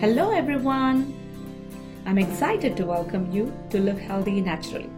Hello, 0.00 0.30
everyone. 0.30 1.12
I'm 2.06 2.16
excited 2.16 2.74
to 2.78 2.86
welcome 2.86 3.30
you 3.30 3.52
to 3.68 3.78
Live 3.78 3.98
Healthy 3.98 4.40
Naturally, 4.40 4.88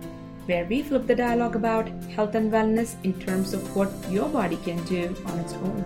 where 0.47 0.65
we 0.65 0.81
flip 0.85 1.09
the 1.09 1.17
dialogue 1.17 1.57
about 1.57 1.89
health 2.15 2.37
and 2.37 2.53
wellness 2.53 2.95
in 3.03 3.19
terms 3.19 3.53
of 3.53 3.75
what 3.75 3.91
your 4.09 4.29
body 4.29 4.59
can 4.59 4.81
do 4.85 5.13
on 5.27 5.41
its 5.41 5.55
own 5.55 5.83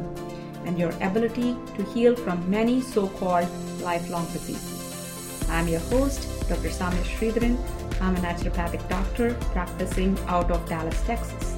and 0.66 0.78
your 0.78 0.90
ability 1.00 1.56
to 1.76 1.82
heal 1.94 2.14
from 2.14 2.50
many 2.50 2.82
so 2.82 3.08
called 3.08 3.48
lifelong 3.80 4.26
diseases. 4.34 5.48
I'm 5.48 5.66
your 5.66 5.80
host, 5.88 6.28
Dr. 6.46 6.68
Samya 6.68 7.02
Sridharan. 7.04 7.56
I'm 8.02 8.16
a 8.16 8.20
naturopathic 8.20 8.86
doctor 8.90 9.32
practicing 9.54 10.18
out 10.26 10.50
of 10.50 10.68
Dallas, 10.68 11.00
Texas. 11.06 11.56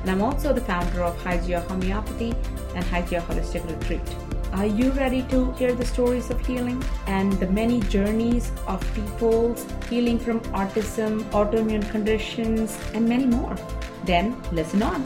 And 0.00 0.10
I'm 0.10 0.22
also 0.22 0.52
the 0.52 0.60
founder 0.60 1.04
of 1.04 1.16
Hygia 1.22 1.60
Homeopathy 1.68 2.34
and 2.74 2.84
Hygia 2.84 3.20
Holistic 3.28 3.64
Retreat. 3.70 4.25
Are 4.52 4.66
you 4.66 4.90
ready 4.92 5.22
to 5.24 5.52
hear 5.52 5.74
the 5.74 5.84
stories 5.84 6.30
of 6.30 6.44
healing 6.46 6.82
and 7.06 7.32
the 7.34 7.46
many 7.48 7.80
journeys 7.80 8.50
of 8.66 8.80
people's 8.94 9.66
healing 9.90 10.18
from 10.18 10.40
autism, 10.54 11.20
autoimmune 11.30 11.90
conditions, 11.90 12.78
and 12.94 13.08
many 13.08 13.26
more? 13.26 13.56
Then 14.04 14.40
listen 14.52 14.82
on. 14.82 15.04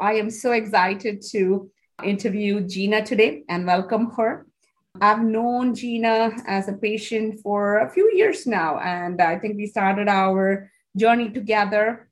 I 0.00 0.14
am 0.14 0.30
so 0.30 0.52
excited 0.52 1.22
to 1.32 1.70
interview 2.04 2.60
Gina 2.60 3.04
today 3.04 3.42
and 3.48 3.66
welcome 3.66 4.12
her. 4.12 4.46
I've 5.00 5.22
known 5.22 5.74
Gina 5.74 6.30
as 6.46 6.68
a 6.68 6.72
patient 6.72 7.40
for 7.42 7.78
a 7.80 7.90
few 7.90 8.10
years 8.14 8.46
now, 8.46 8.78
and 8.78 9.20
I 9.20 9.38
think 9.38 9.56
we 9.56 9.66
started 9.66 10.08
our 10.08 10.70
journey 10.96 11.28
together 11.30 12.05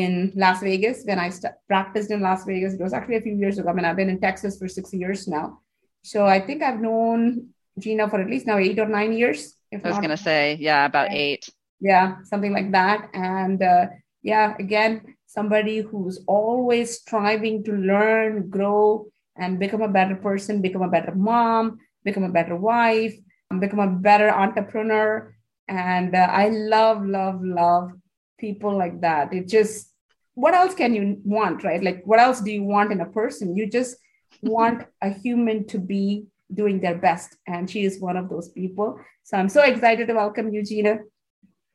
in 0.00 0.32
Las 0.34 0.60
Vegas 0.60 1.04
when 1.04 1.18
I 1.18 1.30
st- 1.30 1.54
practiced 1.68 2.10
in 2.10 2.20
Las 2.20 2.44
Vegas. 2.44 2.74
It 2.74 2.80
was 2.80 2.92
actually 2.92 3.16
a 3.16 3.20
few 3.20 3.36
years 3.36 3.58
ago. 3.58 3.68
I 3.68 3.72
mean, 3.72 3.84
I've 3.84 3.96
been 3.96 4.10
in 4.10 4.20
Texas 4.20 4.58
for 4.58 4.68
six 4.68 4.92
years 4.92 5.26
now. 5.28 5.60
So 6.02 6.26
I 6.26 6.40
think 6.40 6.62
I've 6.62 6.80
known 6.80 7.48
Gina 7.78 8.08
for 8.08 8.20
at 8.20 8.30
least 8.30 8.46
now 8.46 8.58
eight 8.58 8.78
or 8.78 8.88
nine 8.88 9.12
years. 9.12 9.54
I 9.72 9.88
was 9.88 9.98
going 9.98 10.10
to 10.10 10.16
say, 10.16 10.56
yeah, 10.60 10.86
about 10.86 11.08
eight. 11.10 11.48
Yeah, 11.80 12.22
something 12.24 12.52
like 12.52 12.72
that. 12.72 13.10
And 13.12 13.62
uh, 13.62 13.86
yeah, 14.22 14.54
again, 14.58 15.16
somebody 15.26 15.80
who's 15.80 16.20
always 16.26 16.98
striving 17.00 17.64
to 17.64 17.72
learn, 17.72 18.48
grow, 18.48 19.06
and 19.36 19.58
become 19.58 19.82
a 19.82 19.88
better 19.88 20.16
person, 20.16 20.62
become 20.62 20.82
a 20.82 20.88
better 20.88 21.14
mom, 21.14 21.78
become 22.04 22.24
a 22.24 22.30
better 22.30 22.56
wife, 22.56 23.14
become 23.60 23.80
a 23.80 23.90
better 23.90 24.30
entrepreneur. 24.30 25.34
And 25.68 26.14
uh, 26.14 26.28
I 26.30 26.48
love, 26.48 27.04
love, 27.04 27.42
love 27.42 27.90
people 28.38 28.76
like 28.76 29.00
that. 29.00 29.32
It 29.32 29.48
just, 29.48 29.92
what 30.34 30.54
else 30.54 30.74
can 30.74 30.94
you 30.94 31.20
want, 31.24 31.64
right? 31.64 31.82
Like, 31.82 32.02
what 32.04 32.20
else 32.20 32.40
do 32.40 32.50
you 32.50 32.62
want 32.62 32.92
in 32.92 33.00
a 33.00 33.06
person? 33.06 33.56
You 33.56 33.68
just 33.68 33.96
want 34.42 34.84
a 35.02 35.10
human 35.10 35.66
to 35.68 35.78
be 35.78 36.26
doing 36.52 36.80
their 36.80 36.96
best. 36.96 37.36
And 37.46 37.68
she 37.68 37.84
is 37.84 38.00
one 38.00 38.16
of 38.16 38.28
those 38.28 38.48
people. 38.50 39.00
So 39.24 39.36
I'm 39.36 39.48
so 39.48 39.62
excited 39.62 40.06
to 40.08 40.14
welcome 40.14 40.52
you, 40.52 40.62
Gina. 40.62 40.98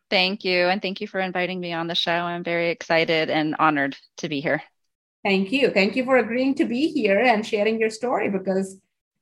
Thank 0.10 0.44
you. 0.44 0.68
And 0.68 0.82
thank 0.82 1.02
you 1.02 1.08
for 1.08 1.20
inviting 1.20 1.60
me 1.60 1.74
on 1.74 1.88
the 1.88 1.96
show. 1.96 2.12
I'm 2.12 2.44
very 2.44 2.70
excited 2.70 3.30
and 3.30 3.56
honored 3.60 3.98
to 4.18 4.30
be 4.30 4.42
here. 4.42 4.62
Thank 5.24 5.52
you. 5.52 5.70
Thank 5.70 5.96
you 5.96 6.04
for 6.04 6.18
agreeing 6.18 6.56
to 6.56 6.66
be 6.66 6.88
here 6.88 7.20
and 7.20 7.46
sharing 7.46 7.80
your 7.80 7.90
story 7.90 8.30
because, 8.30 8.78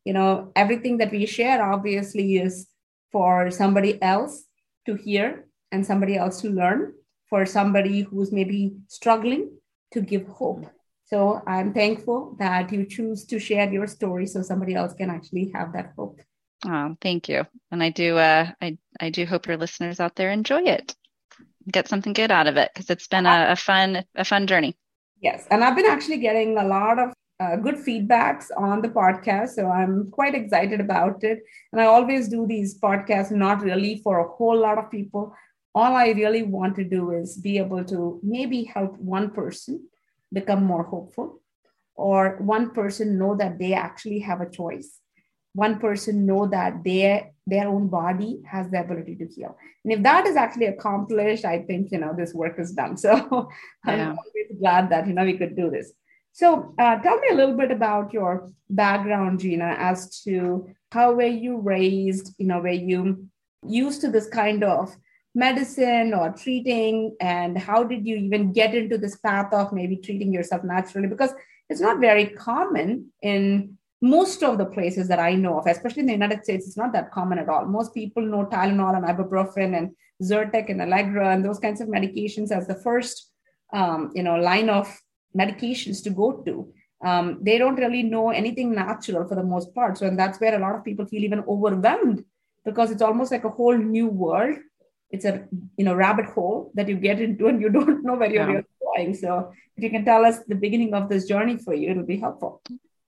you 0.05 0.13
know, 0.13 0.51
everything 0.55 0.97
that 0.97 1.11
we 1.11 1.25
share 1.25 1.61
obviously 1.61 2.37
is 2.37 2.67
for 3.11 3.51
somebody 3.51 4.01
else 4.01 4.45
to 4.85 4.95
hear 4.95 5.45
and 5.71 5.85
somebody 5.85 6.15
else 6.15 6.41
to 6.41 6.49
learn 6.49 6.93
for 7.29 7.45
somebody 7.45 8.01
who's 8.01 8.31
maybe 8.31 8.73
struggling 8.87 9.51
to 9.91 10.01
give 10.01 10.27
hope. 10.27 10.65
So 11.05 11.41
I'm 11.47 11.73
thankful 11.73 12.35
that 12.39 12.71
you 12.71 12.85
choose 12.85 13.25
to 13.25 13.39
share 13.39 13.71
your 13.71 13.87
story 13.87 14.27
so 14.27 14.41
somebody 14.41 14.75
else 14.75 14.93
can 14.93 15.09
actually 15.09 15.51
have 15.55 15.73
that 15.73 15.93
hope. 15.97 16.21
Oh, 16.65 16.95
thank 17.01 17.29
you. 17.29 17.45
And 17.71 17.81
I 17.81 17.89
do 17.89 18.17
uh 18.17 18.51
I 18.61 18.77
I 18.99 19.09
do 19.09 19.25
hope 19.25 19.47
your 19.47 19.57
listeners 19.57 19.99
out 19.99 20.15
there 20.15 20.31
enjoy 20.31 20.63
it. 20.63 20.95
Get 21.71 21.87
something 21.87 22.13
good 22.13 22.31
out 22.31 22.47
of 22.47 22.57
it 22.57 22.71
because 22.73 22.89
it's 22.89 23.07
been 23.07 23.25
a, 23.25 23.47
a, 23.49 23.55
fun 23.55 24.03
a 24.15 24.25
fun 24.25 24.47
journey. 24.47 24.75
Yes, 25.21 25.47
and 25.51 25.63
I've 25.63 25.75
been 25.75 25.85
actually 25.85 26.17
getting 26.17 26.57
a 26.57 26.63
lot 26.63 26.99
of 26.99 27.13
uh, 27.39 27.55
good 27.55 27.75
feedbacks 27.75 28.45
on 28.57 28.81
the 28.81 28.89
podcast, 28.89 29.49
so 29.49 29.69
I'm 29.69 30.11
quite 30.11 30.35
excited 30.35 30.79
about 30.79 31.23
it. 31.23 31.39
And 31.71 31.81
I 31.81 31.85
always 31.85 32.27
do 32.27 32.45
these 32.45 32.79
podcasts 32.79 33.31
not 33.31 33.61
really 33.61 34.01
for 34.03 34.19
a 34.19 34.27
whole 34.27 34.57
lot 34.57 34.77
of 34.77 34.91
people, 34.91 35.33
all 35.75 35.95
I 35.95 36.09
really 36.09 36.43
want 36.43 36.75
to 36.77 36.83
do 36.83 37.11
is 37.11 37.37
be 37.37 37.57
able 37.57 37.83
to 37.85 38.19
maybe 38.23 38.63
help 38.63 38.97
one 38.97 39.31
person 39.31 39.87
become 40.33 40.63
more 40.63 40.83
hopeful, 40.83 41.41
or 41.95 42.37
one 42.39 42.71
person 42.71 43.17
know 43.17 43.35
that 43.35 43.59
they 43.59 43.73
actually 43.73 44.19
have 44.19 44.41
a 44.41 44.49
choice. 44.49 44.99
One 45.53 45.79
person 45.79 46.25
know 46.25 46.47
that 46.47 46.83
their 46.83 47.31
their 47.45 47.67
own 47.67 47.87
body 47.87 48.41
has 48.45 48.69
the 48.69 48.79
ability 48.79 49.15
to 49.15 49.27
heal. 49.27 49.57
And 49.83 49.93
if 49.93 50.03
that 50.03 50.27
is 50.27 50.35
actually 50.35 50.67
accomplished, 50.67 51.45
I 51.45 51.63
think 51.63 51.91
you 51.91 51.99
know 51.99 52.13
this 52.15 52.33
work 52.33 52.59
is 52.59 52.71
done. 52.71 52.97
So. 53.05 53.49
I'm 53.85 54.09
always 54.09 54.59
glad 54.59 54.89
that 54.89 55.07
you 55.07 55.13
know 55.13 55.25
we 55.25 55.37
could 55.37 55.55
do 55.55 55.69
this. 55.69 55.91
So 56.31 56.73
uh, 56.77 56.97
tell 56.99 57.19
me 57.19 57.27
a 57.31 57.35
little 57.35 57.57
bit 57.57 57.71
about 57.71 58.13
your 58.13 58.51
background, 58.69 59.39
Gina, 59.39 59.75
as 59.77 60.21
to 60.21 60.69
how 60.91 61.13
were 61.13 61.23
you 61.23 61.57
raised? 61.57 62.33
You 62.37 62.47
know, 62.47 62.59
were 62.59 62.69
you 62.69 63.27
used 63.67 64.01
to 64.01 64.09
this 64.09 64.27
kind 64.27 64.63
of 64.63 64.95
medicine 65.35 66.13
or 66.13 66.31
treating 66.31 67.15
and 67.21 67.57
how 67.57 67.83
did 67.83 68.05
you 68.05 68.15
even 68.15 68.51
get 68.51 68.73
into 68.73 68.97
this 68.97 69.17
path 69.17 69.53
of 69.53 69.71
maybe 69.71 69.97
treating 69.97 70.33
yourself 70.33 70.63
naturally? 70.63 71.07
Because 71.07 71.33
it's 71.69 71.81
not 71.81 71.99
very 71.99 72.27
common 72.27 73.11
in 73.21 73.77
most 74.01 74.43
of 74.43 74.57
the 74.57 74.65
places 74.65 75.07
that 75.09 75.19
i 75.19 75.35
know 75.35 75.59
of 75.59 75.67
especially 75.67 75.99
in 76.01 76.05
the 76.05 76.13
united 76.13 76.41
states 76.43 76.65
it's 76.65 76.77
not 76.77 76.93
that 76.93 77.11
common 77.11 77.37
at 77.37 77.49
all. 77.49 77.65
Most 77.65 77.93
people 77.93 78.23
know 78.23 78.45
tylenol 78.45 78.95
and 78.95 79.05
ibuprofen 79.05 79.77
and 79.77 79.91
zyrtec 80.23 80.69
and 80.69 80.81
allegra 80.81 81.29
and 81.33 81.43
those 81.43 81.59
kinds 81.59 81.81
of 81.81 81.87
medications 81.87 82.51
as 82.51 82.67
the 82.67 82.75
first 82.75 83.31
um, 83.73 84.11
you 84.15 84.23
know 84.23 84.35
line 84.35 84.69
of 84.69 84.87
medications 85.37 86.03
to 86.03 86.09
go 86.09 86.41
to. 86.43 86.71
Um, 87.05 87.39
they 87.41 87.57
don't 87.57 87.75
really 87.75 88.03
know 88.03 88.29
anything 88.29 88.73
natural 88.73 89.27
for 89.27 89.35
the 89.35 89.43
most 89.43 89.73
part. 89.73 89.97
So 89.97 90.07
and 90.07 90.17
that's 90.17 90.39
where 90.39 90.55
a 90.55 90.59
lot 90.59 90.75
of 90.75 90.83
people 90.83 91.05
feel 91.05 91.23
even 91.23 91.43
overwhelmed 91.47 92.25
because 92.65 92.91
it's 92.91 93.01
almost 93.01 93.31
like 93.31 93.45
a 93.45 93.49
whole 93.49 93.77
new 93.77 94.07
world 94.07 94.57
it's 95.11 95.25
a 95.25 95.47
you 95.77 95.85
know 95.85 95.93
rabbit 95.93 96.25
hole 96.25 96.71
that 96.75 96.87
you 96.87 96.95
get 96.95 97.21
into 97.21 97.47
and 97.47 97.61
you 97.61 97.69
don't 97.77 98.03
know 98.03 98.15
where 98.15 98.31
you're 98.31 98.43
yeah. 98.43 98.53
really 98.53 98.65
going 98.83 99.15
so 99.15 99.51
if 99.77 99.83
you 99.83 99.89
can 99.89 100.05
tell 100.05 100.25
us 100.25 100.39
the 100.47 100.55
beginning 100.55 100.93
of 100.93 101.09
this 101.09 101.25
journey 101.25 101.57
for 101.57 101.73
you 101.73 101.91
it'll 101.91 102.05
be 102.05 102.19
helpful 102.19 102.61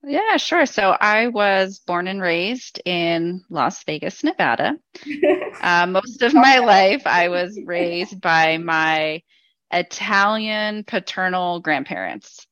yeah 0.04 0.36
sure 0.36 0.66
so 0.66 0.96
i 1.00 1.28
was 1.28 1.78
born 1.86 2.08
and 2.08 2.20
raised 2.20 2.80
in 2.84 3.42
las 3.50 3.84
vegas 3.84 4.24
nevada 4.24 4.76
uh, 5.62 5.86
most 5.86 6.22
of 6.22 6.34
my 6.34 6.58
life 6.58 7.02
i 7.06 7.28
was 7.28 7.58
raised 7.64 8.20
by 8.20 8.58
my 8.58 9.22
italian 9.70 10.84
paternal 10.84 11.60
grandparents 11.60 12.46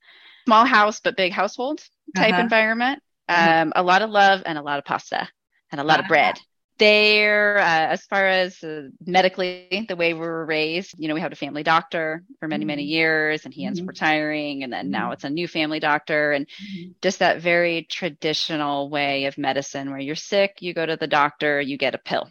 small 0.47 0.65
house 0.65 1.01
but 1.01 1.17
big 1.17 1.33
household 1.33 1.81
type 2.17 2.33
uh-huh. 2.33 2.43
environment 2.43 3.03
mm-hmm. 3.29 3.63
um, 3.63 3.73
a 3.75 3.83
lot 3.83 4.03
of 4.03 4.11
love 4.11 4.43
and 4.47 4.57
a 4.57 4.63
lot 4.63 4.79
of 4.79 4.85
pasta 4.85 5.29
and 5.73 5.81
a 5.81 5.85
lot 5.85 5.99
uh-huh. 5.99 6.03
of 6.05 6.09
bread 6.09 6.41
there 6.81 7.59
uh, 7.59 7.93
as 7.93 8.03
far 8.07 8.27
as 8.27 8.65
uh, 8.65 8.89
medically 9.07 9.87
the 9.89 9.95
way 9.95 10.15
we 10.15 10.21
were 10.21 10.47
raised 10.47 10.95
you 10.99 11.07
know 11.07 11.15
we 11.15 11.21
had 11.21 11.33
a 11.33 11.37
family 11.37 11.63
doctor 11.63 12.25
for 12.41 12.49
many 12.49 12.65
many 12.65 12.83
mm-hmm. 12.83 12.97
years 12.97 13.45
and 13.45 13.55
he 13.55 13.65
ends 13.65 13.79
mm-hmm. 13.79 13.85
up 13.85 13.91
retiring 13.91 14.65
and 14.65 14.73
then 14.73 14.87
mm-hmm. 14.87 14.93
now 14.93 15.13
it's 15.13 15.25
a 15.25 15.31
new 15.31 15.47
family 15.47 15.79
doctor 15.79 16.33
and 16.33 16.47
mm-hmm. 16.47 16.91
just 17.03 17.21
that 17.21 17.41
very 17.41 17.87
traditional 17.89 18.89
way 18.89 19.27
of 19.27 19.39
medicine 19.39 19.91
where 19.91 20.01
you're 20.01 20.17
sick 20.17 20.57
you 20.61 20.75
go 20.75 20.85
to 20.85 20.97
the 20.97 21.07
doctor 21.07 21.61
you 21.61 21.77
get 21.77 21.95
a 21.95 21.99
pill 21.99 22.29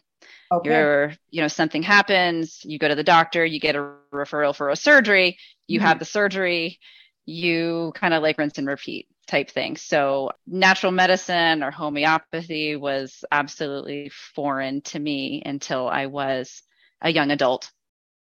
okay. 0.52 0.70
you're 0.70 1.14
you 1.30 1.42
know 1.42 1.48
something 1.48 1.84
happens 1.84 2.62
you 2.66 2.80
go 2.80 2.88
to 2.88 2.96
the 2.96 3.04
doctor 3.04 3.46
you 3.46 3.60
get 3.60 3.76
a 3.76 3.94
referral 4.12 4.56
for 4.56 4.70
a 4.70 4.76
surgery 4.76 5.38
you 5.68 5.80
have 5.80 5.94
mm-hmm. 5.94 6.00
the 6.00 6.06
surgery 6.06 6.80
you 7.30 7.92
kind 7.96 8.14
of 8.14 8.24
like 8.24 8.38
rinse 8.38 8.58
and 8.58 8.68
repeat 8.68 9.08
type 9.28 9.52
thing. 9.52 9.78
So 9.78 10.32
natural 10.48 10.92
medicine 10.92 11.64
or 11.64 11.72
homeopathy 11.72 12.76
was 12.76 13.24
absolutely 13.32 14.12
foreign 14.34 14.82
to 14.82 15.00
me 15.00 15.42
until 15.46 15.88
I 15.88 16.08
was 16.08 16.64
a 17.02 17.12
young 17.12 17.32
adult. 17.32 17.72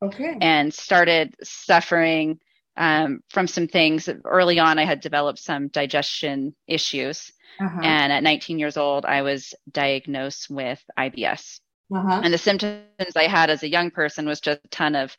Okay. 0.01 0.37
And 0.41 0.73
started 0.73 1.35
suffering 1.43 2.39
um, 2.77 3.21
from 3.29 3.47
some 3.47 3.67
things. 3.67 4.09
Early 4.25 4.59
on, 4.59 4.79
I 4.79 4.85
had 4.85 5.01
developed 5.01 5.39
some 5.39 5.69
digestion 5.69 6.55
issues. 6.67 7.33
Uh-huh. 7.61 7.81
And 7.83 8.13
at 8.13 8.23
19 8.23 8.59
years 8.59 8.77
old, 8.77 9.05
I 9.05 9.23
was 9.23 9.55
diagnosed 9.71 10.49
with 10.49 10.83
IBS. 10.99 11.61
Uh-huh. 11.95 12.21
And 12.23 12.33
the 12.33 12.39
symptoms 12.39 13.17
I 13.17 13.27
had 13.27 13.51
as 13.51 13.63
a 13.63 13.69
young 13.69 13.91
person 13.91 14.27
was 14.27 14.41
just 14.41 14.61
a 14.65 14.69
ton 14.69 14.95
of 14.95 15.17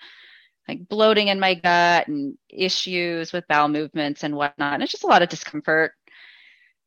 like 0.68 0.88
bloating 0.88 1.28
in 1.28 1.40
my 1.40 1.56
gut 1.56 2.08
and 2.08 2.38
issues 2.50 3.34
with 3.34 3.48
bowel 3.48 3.68
movements 3.68 4.24
and 4.24 4.36
whatnot. 4.36 4.74
And 4.74 4.84
it's 4.84 4.92
just 4.92 5.04
a 5.04 5.08
lot 5.08 5.22
of 5.22 5.30
discomfort. 5.30 5.94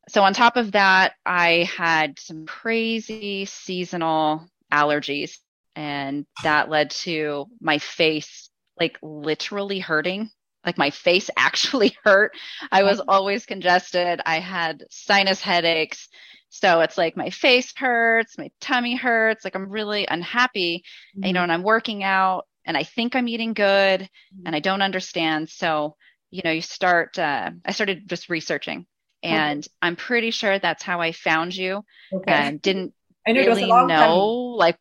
So, 0.08 0.22
on 0.22 0.34
top 0.34 0.56
of 0.56 0.72
that, 0.72 1.14
I 1.24 1.68
had 1.76 2.18
some 2.18 2.46
crazy 2.46 3.44
seasonal 3.44 4.48
allergies, 4.72 5.38
and 5.74 6.26
that 6.42 6.70
led 6.70 6.90
to 6.90 7.46
my 7.60 7.78
face 7.78 8.50
like 8.78 8.98
literally 9.02 9.78
hurting 9.78 10.30
like 10.66 10.76
my 10.76 10.90
face 10.90 11.30
actually 11.36 11.96
hurt. 12.04 12.32
I 12.70 12.82
was 12.82 13.00
always 13.00 13.46
congested. 13.46 14.20
I 14.26 14.40
had 14.40 14.84
sinus 14.90 15.40
headaches. 15.40 16.08
So 16.48 16.80
it's 16.80 16.98
like 16.98 17.16
my 17.16 17.30
face 17.30 17.72
hurts, 17.76 18.38
my 18.38 18.50
tummy 18.60 18.96
hurts, 18.96 19.44
like 19.44 19.54
I'm 19.54 19.68
really 19.68 20.06
unhappy, 20.06 20.84
mm-hmm. 21.16 21.26
you 21.26 21.32
know, 21.32 21.42
and 21.42 21.52
I'm 21.52 21.62
working 21.62 22.02
out 22.02 22.46
and 22.66 22.76
I 22.76 22.82
think 22.82 23.14
I'm 23.14 23.28
eating 23.28 23.54
good 23.54 24.00
mm-hmm. 24.00 24.42
and 24.46 24.54
I 24.54 24.60
don't 24.60 24.82
understand. 24.82 25.48
So, 25.48 25.96
you 26.30 26.42
know, 26.44 26.50
you 26.50 26.62
start, 26.62 27.18
uh, 27.18 27.50
I 27.64 27.72
started 27.72 28.08
just 28.08 28.28
researching 28.28 28.86
and 29.22 29.60
okay. 29.60 29.72
I'm 29.82 29.96
pretty 29.96 30.30
sure 30.30 30.58
that's 30.58 30.82
how 30.82 31.00
I 31.00 31.12
found 31.12 31.54
you 31.56 31.84
okay. 32.12 32.32
and 32.32 32.62
didn't 32.62 32.94
really 33.26 33.66
know 33.66 33.86
time. 33.86 34.58
like 34.58 34.76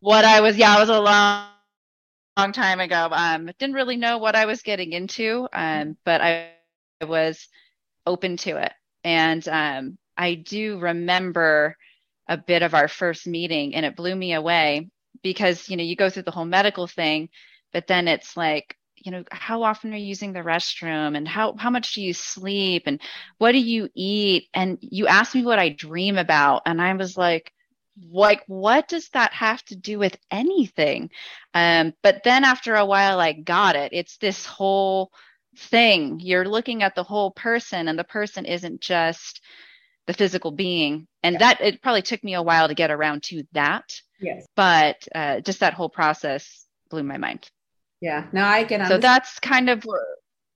what 0.00 0.24
I 0.24 0.40
was. 0.40 0.56
Yeah, 0.56 0.76
it 0.76 0.80
was 0.80 0.88
a 0.88 1.00
long, 1.00 1.46
long 2.36 2.52
time 2.52 2.80
ago. 2.80 3.08
Um, 3.10 3.50
didn't 3.58 3.74
really 3.74 3.96
know 3.96 4.18
what 4.18 4.36
I 4.36 4.46
was 4.46 4.62
getting 4.62 4.92
into, 4.92 5.48
um, 5.52 5.96
but 6.04 6.20
I 6.20 6.50
was 7.06 7.48
open 8.06 8.36
to 8.38 8.56
it. 8.56 8.72
And 9.04 9.46
um, 9.48 9.98
I 10.16 10.34
do 10.34 10.78
remember 10.78 11.76
a 12.28 12.36
bit 12.36 12.62
of 12.62 12.74
our 12.74 12.88
first 12.88 13.26
meeting, 13.26 13.74
and 13.74 13.84
it 13.84 13.96
blew 13.96 14.14
me 14.14 14.34
away 14.34 14.88
because 15.22 15.68
you 15.68 15.76
know 15.76 15.82
you 15.84 15.96
go 15.96 16.10
through 16.10 16.24
the 16.24 16.30
whole 16.30 16.44
medical 16.44 16.86
thing, 16.86 17.28
but 17.72 17.86
then 17.86 18.08
it's 18.08 18.36
like 18.36 18.76
you 18.96 19.10
know 19.10 19.24
how 19.30 19.62
often 19.62 19.92
are 19.92 19.96
you 19.96 20.06
using 20.06 20.32
the 20.32 20.40
restroom 20.40 21.16
and 21.16 21.26
how 21.26 21.54
how 21.56 21.70
much 21.70 21.94
do 21.94 22.02
you 22.02 22.12
sleep 22.12 22.84
and 22.86 23.00
what 23.38 23.52
do 23.52 23.58
you 23.58 23.88
eat? 23.94 24.48
And 24.54 24.78
you 24.80 25.06
asked 25.06 25.34
me 25.34 25.44
what 25.44 25.58
i 25.58 25.70
dream 25.70 26.18
about 26.18 26.62
and 26.66 26.80
i 26.80 26.92
was 26.94 27.16
like 27.16 27.52
like 28.10 28.42
what 28.46 28.88
does 28.88 29.08
that 29.10 29.32
have 29.32 29.62
to 29.64 29.76
do 29.76 29.98
with 29.98 30.16
anything? 30.30 31.10
Um, 31.54 31.92
but 32.02 32.22
then 32.24 32.44
after 32.44 32.74
a 32.74 32.86
while 32.86 33.20
i 33.20 33.32
got 33.32 33.76
it. 33.76 33.92
It's 33.92 34.16
this 34.18 34.46
whole 34.46 35.12
thing. 35.56 36.20
You're 36.20 36.48
looking 36.48 36.82
at 36.82 36.94
the 36.94 37.02
whole 37.02 37.30
person 37.30 37.88
and 37.88 37.98
the 37.98 38.04
person 38.04 38.44
isn't 38.44 38.80
just 38.80 39.40
the 40.06 40.12
physical 40.14 40.50
being. 40.50 41.06
And 41.22 41.34
yeah. 41.34 41.38
that 41.40 41.60
it 41.60 41.82
probably 41.82 42.02
took 42.02 42.22
me 42.24 42.34
a 42.34 42.42
while 42.42 42.68
to 42.68 42.74
get 42.74 42.90
around 42.90 43.22
to 43.24 43.42
that 43.52 44.00
yes. 44.20 44.46
But 44.56 45.06
uh, 45.14 45.40
just 45.40 45.60
that 45.60 45.74
whole 45.74 45.88
process 45.88 46.66
blew 46.90 47.02
my 47.02 47.18
mind. 47.18 47.50
Yeah. 48.00 48.26
Now 48.32 48.48
i 48.48 48.64
can 48.64 48.80
understand. 48.80 49.02
so 49.02 49.08
that's 49.08 49.38
kind 49.38 49.68
of 49.68 49.84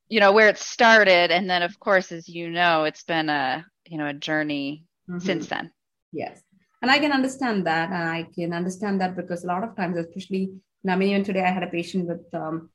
you 0.08 0.20
know 0.20 0.32
where 0.32 0.48
it 0.48 0.58
started. 0.58 1.30
And 1.30 1.48
then 1.48 1.62
of 1.62 1.78
course 1.78 2.12
as 2.12 2.28
you 2.28 2.50
know 2.50 2.84
it's 2.84 3.04
been 3.04 3.28
a 3.28 3.64
you 3.86 3.98
know 3.98 4.06
a 4.06 4.14
journey 4.14 4.84
mm-hmm. 5.08 5.24
since 5.24 5.46
then. 5.46 5.70
Yes. 6.12 6.40
And 6.82 6.90
i 6.90 6.98
can 6.98 7.12
understand 7.12 7.66
that. 7.66 7.90
And 7.90 8.08
i 8.08 8.26
can 8.34 8.52
understand 8.52 9.00
that 9.00 9.16
because 9.16 9.44
a 9.44 9.46
lot 9.46 9.64
of 9.64 9.76
times 9.76 9.96
especially 9.96 10.52
i 10.88 10.96
mean 10.96 11.10
even 11.10 11.24
today 11.24 11.42
i 11.42 11.50
had 11.50 11.62
a 11.62 11.68
patient 11.68 12.06
with 12.06 12.34
um, 12.34 12.70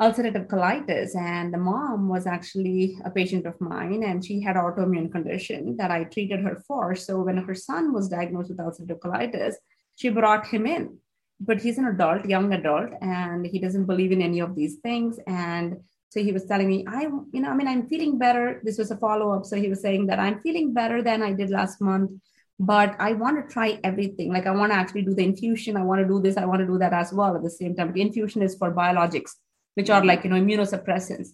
ulcerative 0.00 0.46
colitis. 0.46 1.16
And 1.16 1.52
the 1.52 1.58
mom 1.58 2.08
was 2.08 2.26
actually 2.26 2.98
a 3.04 3.10
patient 3.10 3.46
of 3.46 3.60
mine. 3.60 4.02
And 4.04 4.24
she 4.24 4.40
had 4.40 4.56
autoimmune 4.56 5.10
condition 5.10 5.76
that 5.78 5.90
i 5.90 6.04
treated 6.04 6.40
her 6.40 6.62
for. 6.66 6.94
So 6.94 7.22
when 7.22 7.38
her 7.38 7.54
son 7.54 7.92
was 7.92 8.08
diagnosed 8.08 8.50
with 8.50 8.58
ulcerative 8.58 9.00
colitis 9.00 9.54
she 9.96 10.08
brought 10.08 10.46
him 10.46 10.66
in 10.66 10.98
but 11.40 11.60
he's 11.60 11.78
an 11.78 11.86
adult 11.86 12.24
young 12.26 12.52
adult 12.52 12.90
and 13.02 13.44
he 13.46 13.58
doesn't 13.58 13.86
believe 13.86 14.12
in 14.12 14.22
any 14.22 14.40
of 14.40 14.54
these 14.54 14.76
things 14.76 15.18
and 15.26 15.76
so 16.08 16.22
he 16.22 16.32
was 16.32 16.44
telling 16.44 16.68
me 16.68 16.84
i 16.88 17.02
you 17.34 17.40
know 17.40 17.50
i 17.50 17.54
mean 17.54 17.68
i'm 17.68 17.86
feeling 17.88 18.16
better 18.18 18.60
this 18.64 18.78
was 18.78 18.90
a 18.90 18.96
follow-up 18.96 19.44
so 19.44 19.56
he 19.56 19.68
was 19.68 19.82
saying 19.82 20.06
that 20.06 20.18
i'm 20.18 20.40
feeling 20.40 20.72
better 20.72 21.02
than 21.02 21.22
i 21.22 21.32
did 21.32 21.50
last 21.50 21.80
month 21.80 22.10
but 22.58 22.96
I 22.98 23.12
want 23.12 23.36
to 23.36 23.52
try 23.52 23.78
everything. 23.84 24.32
Like 24.32 24.46
I 24.46 24.50
want 24.50 24.72
to 24.72 24.78
actually 24.78 25.02
do 25.02 25.14
the 25.14 25.24
infusion. 25.24 25.76
I 25.76 25.82
want 25.82 26.00
to 26.00 26.08
do 26.08 26.20
this. 26.20 26.36
I 26.36 26.46
want 26.46 26.60
to 26.60 26.66
do 26.66 26.78
that 26.78 26.92
as 26.92 27.12
well 27.12 27.36
at 27.36 27.42
the 27.42 27.50
same 27.50 27.74
time. 27.76 27.92
The 27.92 28.00
infusion 28.00 28.42
is 28.42 28.56
for 28.56 28.72
biologics, 28.72 29.32
which 29.74 29.90
are 29.90 30.04
like, 30.04 30.24
you 30.24 30.30
know, 30.30 30.40
immunosuppressants. 30.40 31.28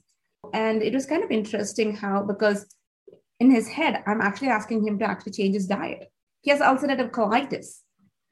And 0.53 0.83
it 0.83 0.93
was 0.93 1.07
kind 1.07 1.23
of 1.23 1.31
interesting 1.31 1.95
how, 1.95 2.23
because 2.23 2.67
in 3.39 3.51
his 3.51 3.69
head, 3.69 4.03
I'm 4.07 4.21
actually 4.21 4.49
asking 4.49 4.87
him 4.87 4.99
to 4.99 5.05
actually 5.05 5.33
change 5.33 5.55
his 5.55 5.67
diet. 5.67 6.11
He 6.41 6.51
has 6.51 6.61
ulcerative 6.61 7.11
colitis. 7.11 7.83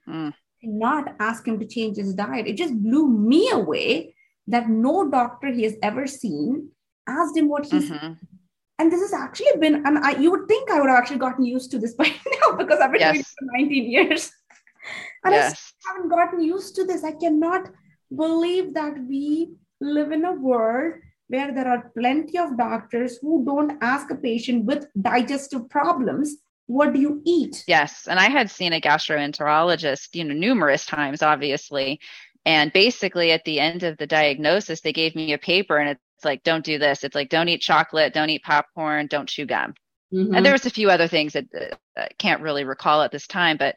Mm. 0.09 0.35
Not 0.63 1.17
ask 1.21 1.47
him 1.47 1.59
to 1.59 1.67
change 1.67 1.97
his 1.97 2.15
diet. 2.15 2.47
It 2.47 2.57
just 2.57 2.75
blew 2.75 3.09
me 3.09 3.51
away 3.51 4.15
that 4.47 4.69
no 4.69 5.09
doctor 5.09 5.49
he 5.49 5.63
has 5.63 5.77
ever 5.83 6.07
seen 6.07 6.71
asked 7.07 7.37
him 7.37 7.49
what 7.49 7.67
he's 7.67 7.91
mm-hmm 7.91 8.13
and 8.81 8.91
this 8.91 9.03
has 9.03 9.13
actually 9.13 9.61
been 9.61 9.87
and 9.87 9.99
I, 9.99 10.13
you 10.13 10.31
would 10.31 10.49
think 10.49 10.71
i 10.71 10.81
would 10.81 10.89
have 10.89 10.99
actually 10.99 11.19
gotten 11.25 11.45
used 11.45 11.71
to 11.73 11.79
this 11.79 11.95
by 12.01 12.09
now 12.09 12.57
because 12.57 12.81
i've 12.81 12.93
been 12.93 13.01
yes. 13.01 13.13
doing 13.13 13.21
it 13.21 13.35
for 13.39 13.59
19 13.59 13.91
years 13.91 14.33
and 15.25 15.35
yes. 15.35 15.73
i 15.87 15.93
haven't 15.93 16.09
gotten 16.09 16.43
used 16.43 16.75
to 16.77 16.85
this 16.85 17.05
i 17.05 17.13
cannot 17.13 17.69
believe 18.25 18.75
that 18.75 18.95
we 19.09 19.53
live 19.81 20.13
in 20.13 20.25
a 20.25 20.33
world 20.33 20.95
where 21.29 21.53
there 21.55 21.69
are 21.69 21.93
plenty 21.97 22.39
of 22.39 22.57
doctors 22.59 23.19
who 23.19 23.45
don't 23.45 23.79
ask 23.81 24.11
a 24.11 24.17
patient 24.17 24.65
with 24.65 24.87
digestive 25.01 25.69
problems 25.69 26.37
what 26.71 26.93
do 26.93 27.01
you 27.01 27.21
eat 27.25 27.65
yes 27.67 28.07
and 28.09 28.19
i 28.19 28.29
had 28.29 28.51
seen 28.51 28.73
a 28.73 28.81
gastroenterologist 28.81 30.09
you 30.13 30.25
know 30.25 30.35
numerous 30.35 30.87
times 30.87 31.23
obviously 31.23 32.01
and 32.45 32.73
basically 32.73 33.33
at 33.33 33.45
the 33.45 33.61
end 33.61 33.83
of 33.83 33.97
the 33.99 34.07
diagnosis 34.07 34.81
they 34.81 34.93
gave 34.93 35.15
me 35.15 35.33
a 35.33 35.39
paper 35.39 35.79
and 35.79 35.99
it's 36.21 36.25
like, 36.27 36.43
don't 36.43 36.65
do 36.67 36.79
this. 36.79 37.03
It's 37.03 37.15
like, 37.15 37.31
don't 37.31 37.49
eat 37.49 37.63
chocolate, 37.63 38.13
don't 38.13 38.29
eat 38.29 38.43
popcorn, 38.43 39.07
don't 39.07 39.27
chew 39.27 39.47
gum. 39.47 39.73
Mm-hmm. 40.13 40.35
And 40.35 40.45
there 40.45 40.53
was 40.53 40.67
a 40.67 40.71
few 40.71 40.91
other 40.91 41.09
things 41.09 41.33
that 41.33 41.47
uh, 41.59 41.75
I 41.97 42.09
can't 42.19 42.43
really 42.43 42.65
recall 42.65 43.01
at 43.01 43.11
this 43.11 43.27
time, 43.27 43.57
but 43.57 43.75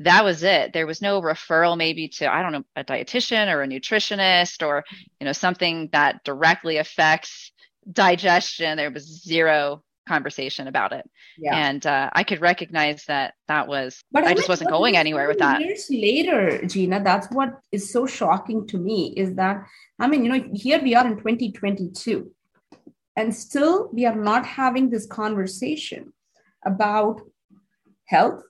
that 0.00 0.24
was 0.24 0.42
it. 0.42 0.72
There 0.72 0.86
was 0.86 1.00
no 1.00 1.22
referral 1.22 1.76
maybe 1.76 2.08
to, 2.08 2.32
I 2.32 2.42
don't 2.42 2.50
know, 2.50 2.64
a 2.74 2.82
dietitian 2.82 3.54
or 3.54 3.62
a 3.62 3.68
nutritionist 3.68 4.66
or, 4.66 4.84
you 5.20 5.26
know, 5.26 5.32
something 5.32 5.88
that 5.92 6.24
directly 6.24 6.78
affects 6.78 7.52
digestion. 7.92 8.76
There 8.76 8.90
was 8.90 9.22
zero 9.22 9.84
conversation 10.06 10.68
about 10.68 10.92
it. 10.92 11.08
Yeah. 11.38 11.56
And 11.56 11.84
uh, 11.86 12.10
I 12.12 12.24
could 12.24 12.40
recognize 12.40 13.04
that 13.04 13.34
that 13.48 13.68
was, 13.68 14.02
but 14.12 14.24
I, 14.24 14.30
I 14.30 14.34
just 14.34 14.48
wasn't 14.48 14.70
going 14.70 14.96
anywhere 14.96 15.28
with 15.28 15.38
that. 15.38 15.60
Years 15.60 15.86
later, 15.90 16.64
Gina, 16.66 17.02
that's 17.02 17.28
what 17.30 17.58
is 17.72 17.92
so 17.92 18.06
shocking 18.06 18.66
to 18.68 18.78
me 18.78 19.12
is 19.16 19.34
that, 19.34 19.64
I 19.98 20.06
mean, 20.06 20.24
you 20.24 20.32
know, 20.32 20.48
here 20.54 20.80
we 20.82 20.94
are 20.94 21.06
in 21.06 21.16
2022 21.16 22.30
and 23.16 23.34
still 23.34 23.90
we 23.92 24.06
are 24.06 24.14
not 24.14 24.46
having 24.46 24.90
this 24.90 25.06
conversation 25.06 26.12
about 26.64 27.20
health 28.06 28.42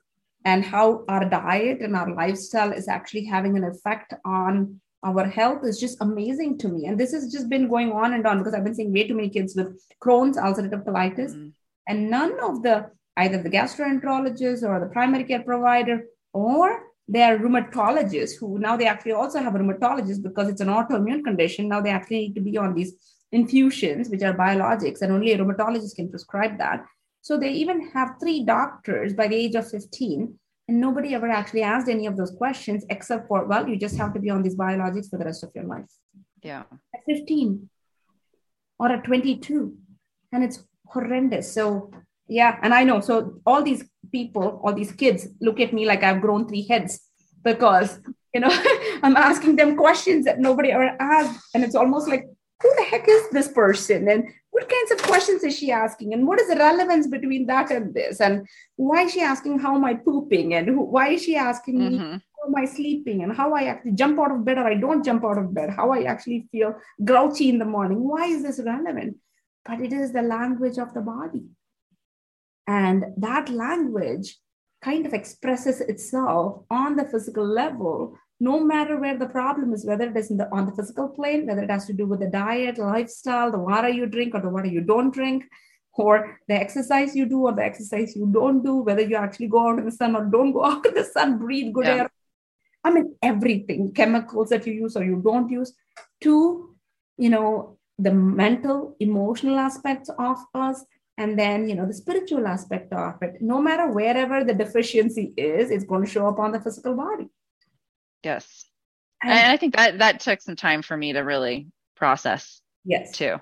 and 0.45 0.63
how 0.63 1.03
our 1.09 1.27
diet 1.29 1.81
and 1.81 1.95
our 1.95 2.13
lifestyle 2.13 2.71
is 2.71 2.87
actually 2.87 3.25
having 3.25 3.57
an 3.57 3.63
effect 3.63 4.13
on 4.25 4.79
our 5.03 5.25
health 5.25 5.63
is 5.63 5.79
just 5.79 6.01
amazing 6.01 6.57
to 6.59 6.67
me. 6.67 6.85
And 6.85 6.99
this 6.99 7.11
has 7.13 7.31
just 7.31 7.49
been 7.49 7.67
going 7.67 7.91
on 7.91 8.13
and 8.13 8.25
on 8.25 8.39
because 8.39 8.53
I've 8.53 8.63
been 8.63 8.75
seeing 8.75 8.93
way 8.93 9.07
too 9.07 9.15
many 9.15 9.29
kids 9.29 9.55
with 9.55 9.79
Crohn's, 10.03 10.37
ulcerative 10.37 10.83
colitis, 10.83 11.35
mm. 11.35 11.51
and 11.87 12.09
none 12.09 12.39
of 12.41 12.63
the 12.63 12.89
either 13.17 13.41
the 13.41 13.49
gastroenterologist 13.49 14.63
or 14.63 14.79
the 14.79 14.91
primary 14.91 15.23
care 15.23 15.41
provider 15.41 16.03
or 16.33 16.83
their 17.07 17.39
rheumatologists 17.39 18.37
who 18.39 18.59
now 18.59 18.75
they 18.75 18.85
actually 18.85 19.13
also 19.13 19.39
have 19.39 19.55
a 19.55 19.59
rheumatologist 19.59 20.21
because 20.21 20.49
it's 20.49 20.61
an 20.61 20.67
autoimmune 20.67 21.23
condition. 21.23 21.67
Now 21.67 21.81
they 21.81 21.89
actually 21.89 22.19
need 22.19 22.35
to 22.35 22.41
be 22.41 22.57
on 22.57 22.75
these 22.75 22.93
infusions, 23.31 24.09
which 24.09 24.23
are 24.23 24.33
biologics, 24.33 25.01
and 25.01 25.11
only 25.11 25.31
a 25.31 25.37
rheumatologist 25.37 25.95
can 25.95 26.09
prescribe 26.09 26.57
that. 26.57 26.85
So 27.21 27.37
they 27.37 27.51
even 27.51 27.89
have 27.91 28.15
three 28.19 28.45
doctors 28.45 29.13
by 29.13 29.27
the 29.27 29.35
age 29.35 29.55
of 29.55 29.69
15 29.69 30.37
and 30.67 30.81
nobody 30.81 31.15
ever 31.15 31.29
actually 31.29 31.63
asked 31.63 31.87
any 31.87 32.05
of 32.07 32.17
those 32.17 32.31
questions 32.31 32.85
except 32.89 33.27
for, 33.27 33.45
well, 33.45 33.67
you 33.67 33.77
just 33.77 33.97
have 33.97 34.13
to 34.13 34.19
be 34.19 34.29
on 34.29 34.41
these 34.41 34.55
biologics 34.55 35.09
for 35.09 35.17
the 35.17 35.25
rest 35.25 35.43
of 35.43 35.51
your 35.55 35.63
life. 35.63 35.85
Yeah. 36.43 36.63
At 36.93 37.01
15 37.07 37.69
or 38.77 38.91
at 38.91 39.03
22. 39.05 39.77
And 40.33 40.43
it's 40.43 40.63
horrendous. 40.85 41.53
So, 41.53 41.91
yeah. 42.27 42.59
And 42.61 42.73
I 42.73 42.83
know. 42.83 42.99
So, 42.99 43.39
all 43.45 43.63
these 43.63 43.85
people, 44.11 44.59
all 44.63 44.73
these 44.73 44.91
kids 44.91 45.27
look 45.39 45.59
at 45.61 45.73
me 45.73 45.85
like 45.85 46.03
I've 46.03 46.21
grown 46.21 46.47
three 46.47 46.67
heads 46.67 46.99
because, 47.43 47.99
you 48.33 48.41
know, 48.41 48.49
I'm 49.03 49.15
asking 49.15 49.55
them 49.55 49.77
questions 49.77 50.25
that 50.25 50.39
nobody 50.39 50.71
ever 50.71 50.95
asked. 50.99 51.39
And 51.53 51.63
it's 51.63 51.75
almost 51.75 52.09
like, 52.09 52.25
who 52.61 52.73
the 52.75 52.83
heck 52.83 53.07
is 53.07 53.29
this 53.29 53.47
person? 53.47 54.07
And 54.07 54.29
what 54.51 54.69
kinds 54.69 54.91
of 54.91 55.07
questions 55.07 55.43
is 55.43 55.57
she 55.57 55.71
asking? 55.71 56.13
And 56.13 56.25
what 56.27 56.39
is 56.39 56.47
the 56.47 56.55
relevance 56.55 57.07
between 57.07 57.45
that 57.47 57.69
and 57.69 57.93
this? 57.93 58.19
And 58.19 58.47
why 58.75 59.03
is 59.03 59.13
she 59.13 59.21
asking 59.21 59.59
how 59.59 59.75
am 59.75 59.85
i 59.85 59.93
pooping? 59.93 60.55
And 60.55 60.67
who, 60.67 60.81
why 60.81 61.09
is 61.09 61.23
she 61.23 61.35
asking 61.35 61.79
mm-hmm. 61.79 62.13
me 62.13 62.21
how 62.35 62.47
am 62.47 62.55
i 62.55 62.65
sleeping? 62.65 63.23
And 63.23 63.35
how 63.35 63.53
i 63.53 63.63
actually 63.65 63.91
jump 63.91 64.19
out 64.19 64.31
of 64.31 64.43
bed 64.43 64.57
or 64.57 64.65
i 64.67 64.73
don't 64.73 65.05
jump 65.05 65.23
out 65.23 65.37
of 65.37 65.53
bed? 65.53 65.69
How 65.69 65.91
i 65.91 66.03
actually 66.03 66.47
feel 66.51 66.75
grouchy 67.03 67.49
in 67.49 67.59
the 67.59 67.65
morning? 67.65 67.99
Why 68.07 68.25
is 68.25 68.41
this 68.41 68.59
relevant? 68.65 69.17
But 69.63 69.81
it 69.81 69.93
is 69.93 70.11
the 70.11 70.23
language 70.23 70.79
of 70.79 70.93
the 70.93 71.01
body. 71.01 71.45
And 72.65 73.05
that 73.17 73.49
language 73.49 74.37
kind 74.81 75.05
of 75.05 75.13
expresses 75.13 75.81
itself 75.81 76.63
on 76.69 76.95
the 76.95 77.05
physical 77.05 77.45
level 77.45 78.17
no 78.39 78.59
matter 78.59 78.99
where 78.99 79.17
the 79.17 79.27
problem 79.27 79.73
is, 79.73 79.85
whether 79.85 80.09
it 80.09 80.15
is 80.15 80.29
the, 80.29 80.47
on 80.51 80.65
the 80.65 80.75
physical 80.75 81.07
plane, 81.07 81.47
whether 81.47 81.63
it 81.63 81.71
has 81.71 81.85
to 81.87 81.93
do 81.93 82.05
with 82.05 82.19
the 82.19 82.27
diet, 82.27 82.77
lifestyle, 82.77 83.51
the 83.51 83.57
water 83.57 83.89
you 83.89 84.05
drink 84.05 84.35
or 84.35 84.41
the 84.41 84.49
water 84.49 84.67
you 84.67 84.81
don't 84.81 85.13
drink, 85.13 85.43
or 85.93 86.39
the 86.47 86.53
exercise 86.53 87.15
you 87.15 87.25
do 87.25 87.39
or 87.41 87.53
the 87.53 87.63
exercise 87.63 88.15
you 88.15 88.27
don't 88.31 88.63
do, 88.63 88.77
whether 88.77 89.01
you 89.01 89.15
actually 89.15 89.47
go 89.47 89.67
out 89.67 89.79
in 89.79 89.85
the 89.85 89.91
sun 89.91 90.15
or 90.15 90.25
don't 90.25 90.51
go 90.51 90.63
out 90.71 90.85
in 90.85 90.93
the 90.93 91.03
sun, 91.03 91.39
breathe 91.39 91.73
good 91.73 91.85
yeah. 91.85 91.95
air. 91.95 92.11
I 92.83 92.91
mean, 92.91 93.15
everything, 93.21 93.91
chemicals 93.91 94.49
that 94.49 94.67
you 94.67 94.73
use 94.73 94.95
or 94.95 95.03
you 95.03 95.21
don't 95.23 95.49
use, 95.49 95.73
to, 96.21 96.75
you 97.17 97.29
know, 97.29 97.77
the 97.99 98.13
mental, 98.13 98.95
emotional 98.99 99.57
aspects 99.57 100.09
of 100.19 100.37
us, 100.53 100.85
and 101.17 101.37
then 101.37 101.67
you 101.67 101.75
know 101.75 101.85
the 101.85 101.93
spiritual 101.93 102.47
aspect 102.47 102.93
of 102.93 103.15
it. 103.21 103.41
No 103.41 103.59
matter 103.59 103.91
wherever 103.91 104.43
the 104.43 104.53
deficiency 104.53 105.33
is, 105.35 105.71
it's 105.71 105.83
going 105.83 106.05
to 106.05 106.11
show 106.11 106.27
up 106.27 106.39
on 106.39 106.51
the 106.51 106.61
physical 106.61 106.95
body. 106.95 107.27
Yes, 108.23 108.65
and, 109.21 109.31
and 109.31 109.51
I 109.51 109.57
think 109.57 109.75
that 109.75 109.99
that 109.99 110.19
took 110.19 110.41
some 110.41 110.55
time 110.55 110.81
for 110.81 110.95
me 110.95 111.13
to 111.13 111.19
really 111.19 111.67
process. 111.95 112.61
Yes, 112.85 113.11
too. 113.11 113.35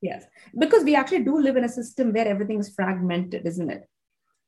Yes, 0.00 0.24
because 0.58 0.84
we 0.84 0.94
actually 0.94 1.24
do 1.24 1.40
live 1.40 1.56
in 1.56 1.64
a 1.64 1.68
system 1.68 2.12
where 2.12 2.28
everything 2.28 2.60
is 2.60 2.74
fragmented, 2.74 3.46
isn't 3.46 3.70
it? 3.70 3.88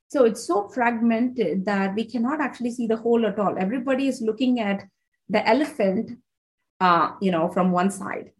So 0.09 0.25
it's 0.25 0.47
so 0.47 0.69
fragmented 0.69 1.65
that 1.67 1.95
we 1.95 2.05
cannot 2.05 2.41
actually 2.41 2.71
see 2.71 2.87
the 2.87 2.97
whole 2.97 3.27
at 3.27 3.39
all. 3.39 3.57
Everybody 3.59 4.07
is 4.07 4.21
looking 4.21 4.61
at 4.61 4.85
the 5.29 5.47
elephant, 5.47 6.13
uh, 6.81 7.13
you 7.21 7.31
know, 7.31 7.49
from 7.49 7.73
one 7.73 7.91
side. 7.91 8.31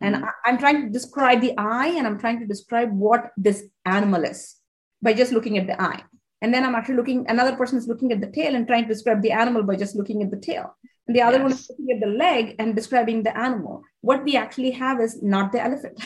And 0.00 0.16
mm-hmm. 0.16 0.24
I, 0.44 0.48
am 0.48 0.58
trying 0.58 0.82
to 0.82 0.90
describe 0.90 1.40
the 1.40 1.56
eye 1.56 1.94
and 1.96 2.06
I'm 2.06 2.18
trying 2.18 2.40
to 2.40 2.46
describe 2.46 2.90
what 2.92 3.30
this 3.36 3.64
animal 3.84 4.24
is 4.24 4.56
by 5.00 5.12
just 5.12 5.32
looking 5.32 5.58
at 5.58 5.66
the 5.66 5.80
eye. 5.80 6.02
And 6.42 6.54
then 6.54 6.64
I'm 6.64 6.74
actually 6.74 6.96
looking, 6.96 7.26
another 7.28 7.54
person 7.56 7.78
is 7.78 7.86
looking 7.86 8.12
at 8.12 8.20
the 8.20 8.30
tail 8.30 8.54
and 8.54 8.66
trying 8.66 8.84
to 8.84 8.88
describe 8.88 9.22
the 9.22 9.32
animal 9.32 9.62
by 9.62 9.76
just 9.76 9.94
looking 9.94 10.22
at 10.22 10.30
the 10.30 10.38
tail. 10.38 10.74
And 11.06 11.16
the 11.16 11.22
other 11.22 11.38
yes. 11.38 11.42
one 11.42 11.52
is 11.52 11.70
looking 11.70 11.90
at 11.96 12.00
the 12.00 12.16
leg 12.16 12.56
and 12.58 12.74
describing 12.74 13.22
the 13.22 13.36
animal. 13.36 13.82
What 14.00 14.24
we 14.24 14.36
actually 14.36 14.70
have 14.72 15.00
is 15.00 15.22
not 15.22 15.52
the 15.52 15.60
elephant. 15.62 16.02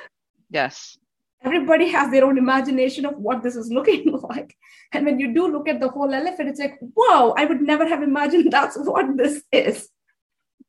yes 0.50 0.98
everybody 1.42 1.88
has 1.88 2.10
their 2.10 2.24
own 2.24 2.38
imagination 2.38 3.06
of 3.06 3.16
what 3.16 3.42
this 3.42 3.56
is 3.56 3.70
looking 3.70 4.12
like. 4.30 4.56
And 4.92 5.06
when 5.06 5.18
you 5.18 5.32
do 5.32 5.48
look 5.48 5.68
at 5.68 5.80
the 5.80 5.88
whole 5.88 6.12
elephant, 6.12 6.48
it's 6.48 6.60
like, 6.60 6.78
whoa, 6.94 7.32
I 7.36 7.44
would 7.44 7.60
never 7.60 7.86
have 7.86 8.02
imagined 8.02 8.52
that's 8.52 8.76
what 8.76 9.16
this 9.16 9.42
is. 9.52 9.88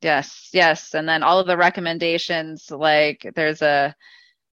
Yes, 0.01 0.49
yes. 0.51 0.93
And 0.95 1.07
then 1.07 1.21
all 1.21 1.39
of 1.39 1.47
the 1.47 1.57
recommendations, 1.57 2.71
like 2.71 3.29
there's 3.35 3.61
a, 3.61 3.95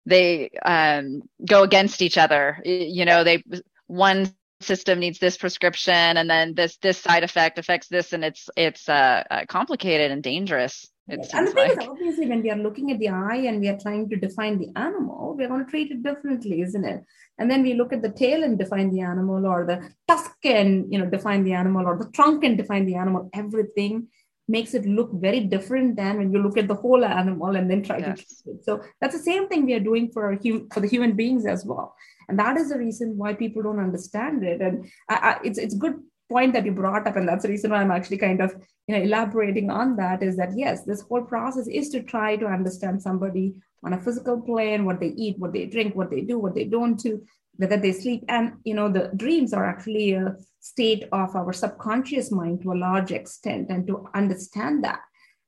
they 0.07 0.51
um, 0.65 1.23
go 1.47 1.63
against 1.63 2.01
each 2.01 2.17
other. 2.17 2.61
You 2.65 3.05
know, 3.05 3.25
they, 3.25 3.43
one 3.87 4.35
system 4.61 4.99
needs 4.99 5.19
this 5.19 5.37
prescription 5.37 6.17
and 6.17 6.29
then 6.29 6.55
this 6.55 6.77
this 6.79 6.99
side 6.99 7.25
effect 7.25 7.59
affects 7.59 7.89
this 7.89 8.13
and 8.13 8.25
it's 8.25 8.49
it's 8.57 8.89
uh, 8.89 9.23
uh 9.31 9.45
complicated 9.49 10.11
and 10.11 10.23
dangerous 10.23 10.87
It's 11.07 11.35
and 11.35 11.49
the 11.49 11.53
thing 11.53 11.69
like. 11.69 11.83
is, 11.83 11.89
obviously, 11.89 12.27
when 12.29 12.43
we 12.43 12.51
are 12.51 12.57
looking 12.57 12.91
at 12.91 12.99
the 12.99 13.11
eye 13.11 13.43
and 13.49 13.61
we 13.61 13.69
are 13.69 13.79
trying 13.79 14.09
to 14.09 14.17
define 14.17 14.59
the 14.59 14.71
animal, 14.75 15.35
we're 15.37 15.49
going 15.49 15.65
to 15.65 15.71
treat 15.71 15.91
it 15.91 16.03
differently, 16.03 16.63
isn't 16.63 16.85
it? 16.85 17.05
And 17.39 17.51
then 17.51 17.63
we 17.63 17.75
look 17.75 17.93
at 17.93 18.01
the 18.01 18.11
tail 18.11 18.43
and 18.43 18.59
define 18.59 18.91
the 18.91 19.03
animal, 19.03 19.47
or 19.47 19.67
the 19.67 19.91
tusk 20.09 20.37
and 20.45 20.91
you 20.91 20.99
know 20.99 21.07
define 21.07 21.45
the 21.45 21.53
animal, 21.53 21.87
or 21.87 21.99
the 21.99 22.11
trunk 22.13 22.43
and 22.45 22.57
define 22.57 22.87
the 22.87 22.95
animal. 22.95 23.29
Everything 23.35 24.09
makes 24.47 24.75
it 24.75 24.85
look 24.85 25.11
very 25.13 25.41
different 25.41 25.97
than 25.97 26.19
when 26.19 26.33
you 26.33 26.43
look 26.43 26.59
at 26.59 26.69
the 26.69 26.75
whole 26.75 27.05
animal 27.05 27.57
and 27.57 27.71
then 27.71 27.83
try 27.83 27.99
yes. 27.99 28.07
to 28.07 28.15
treat 28.15 28.55
it. 28.57 28.65
So 28.65 28.83
that's 29.01 29.17
the 29.17 29.23
same 29.23 29.49
thing 29.49 29.65
we 29.65 29.75
are 29.75 29.81
doing 29.81 30.11
for 30.13 30.27
our 30.27 30.39
hum- 30.43 30.69
for 30.73 30.81
the 30.81 30.89
human 30.89 31.13
beings 31.13 31.47
as 31.47 31.65
well. 31.65 31.95
And 32.29 32.39
that 32.39 32.57
is 32.57 32.71
the 32.71 32.79
reason 32.79 33.17
why 33.17 33.35
people 33.35 33.63
don't 33.63 33.81
understand 33.81 34.45
it. 34.45 34.61
And 34.61 34.91
I, 35.09 35.15
I, 35.15 35.41
it's 35.45 35.59
it's 35.59 35.75
good 35.75 35.97
point 36.31 36.53
that 36.55 36.65
you 36.65 36.73
brought 36.73 37.07
up 37.07 37.17
and 37.17 37.29
that's 37.29 37.43
the 37.43 37.49
reason 37.49 37.71
why 37.71 37.81
i'm 37.83 37.91
actually 37.91 38.17
kind 38.17 38.41
of 38.41 38.55
you 38.87 38.97
know 38.97 39.03
elaborating 39.03 39.71
on 39.71 39.95
that 39.97 40.23
is 40.23 40.37
that 40.37 40.57
yes 40.57 40.83
this 40.85 41.03
whole 41.03 41.23
process 41.23 41.69
is 41.69 41.91
to 41.91 42.03
try 42.03 42.35
to 42.35 42.47
understand 42.47 43.01
somebody 43.01 43.53
on 43.85 43.93
a 43.93 44.01
physical 44.01 44.41
plane 44.41 44.87
what 44.87 45.01
they 45.01 45.09
eat 45.09 45.39
what 45.39 45.53
they 45.53 45.67
drink 45.67 45.95
what 45.95 46.11
they 46.11 46.23
do 46.23 46.39
what 46.39 46.55
they 46.55 46.65
don't 46.65 46.99
do 46.99 47.23
whether 47.57 47.77
they 47.77 47.93
sleep 47.93 48.25
and 48.29 48.55
you 48.65 48.75
know 48.75 48.89
the 48.89 49.11
dreams 49.17 49.53
are 49.53 49.67
actually 49.67 50.13
a 50.13 50.35
state 50.65 51.05
of 51.13 51.37
our 51.37 51.53
subconscious 51.53 52.31
mind 52.31 52.63
to 52.63 52.73
a 52.73 52.83
large 52.89 53.13
extent 53.13 53.67
and 53.69 53.87
to 53.87 54.09
understand 54.15 54.83
that 54.83 55.01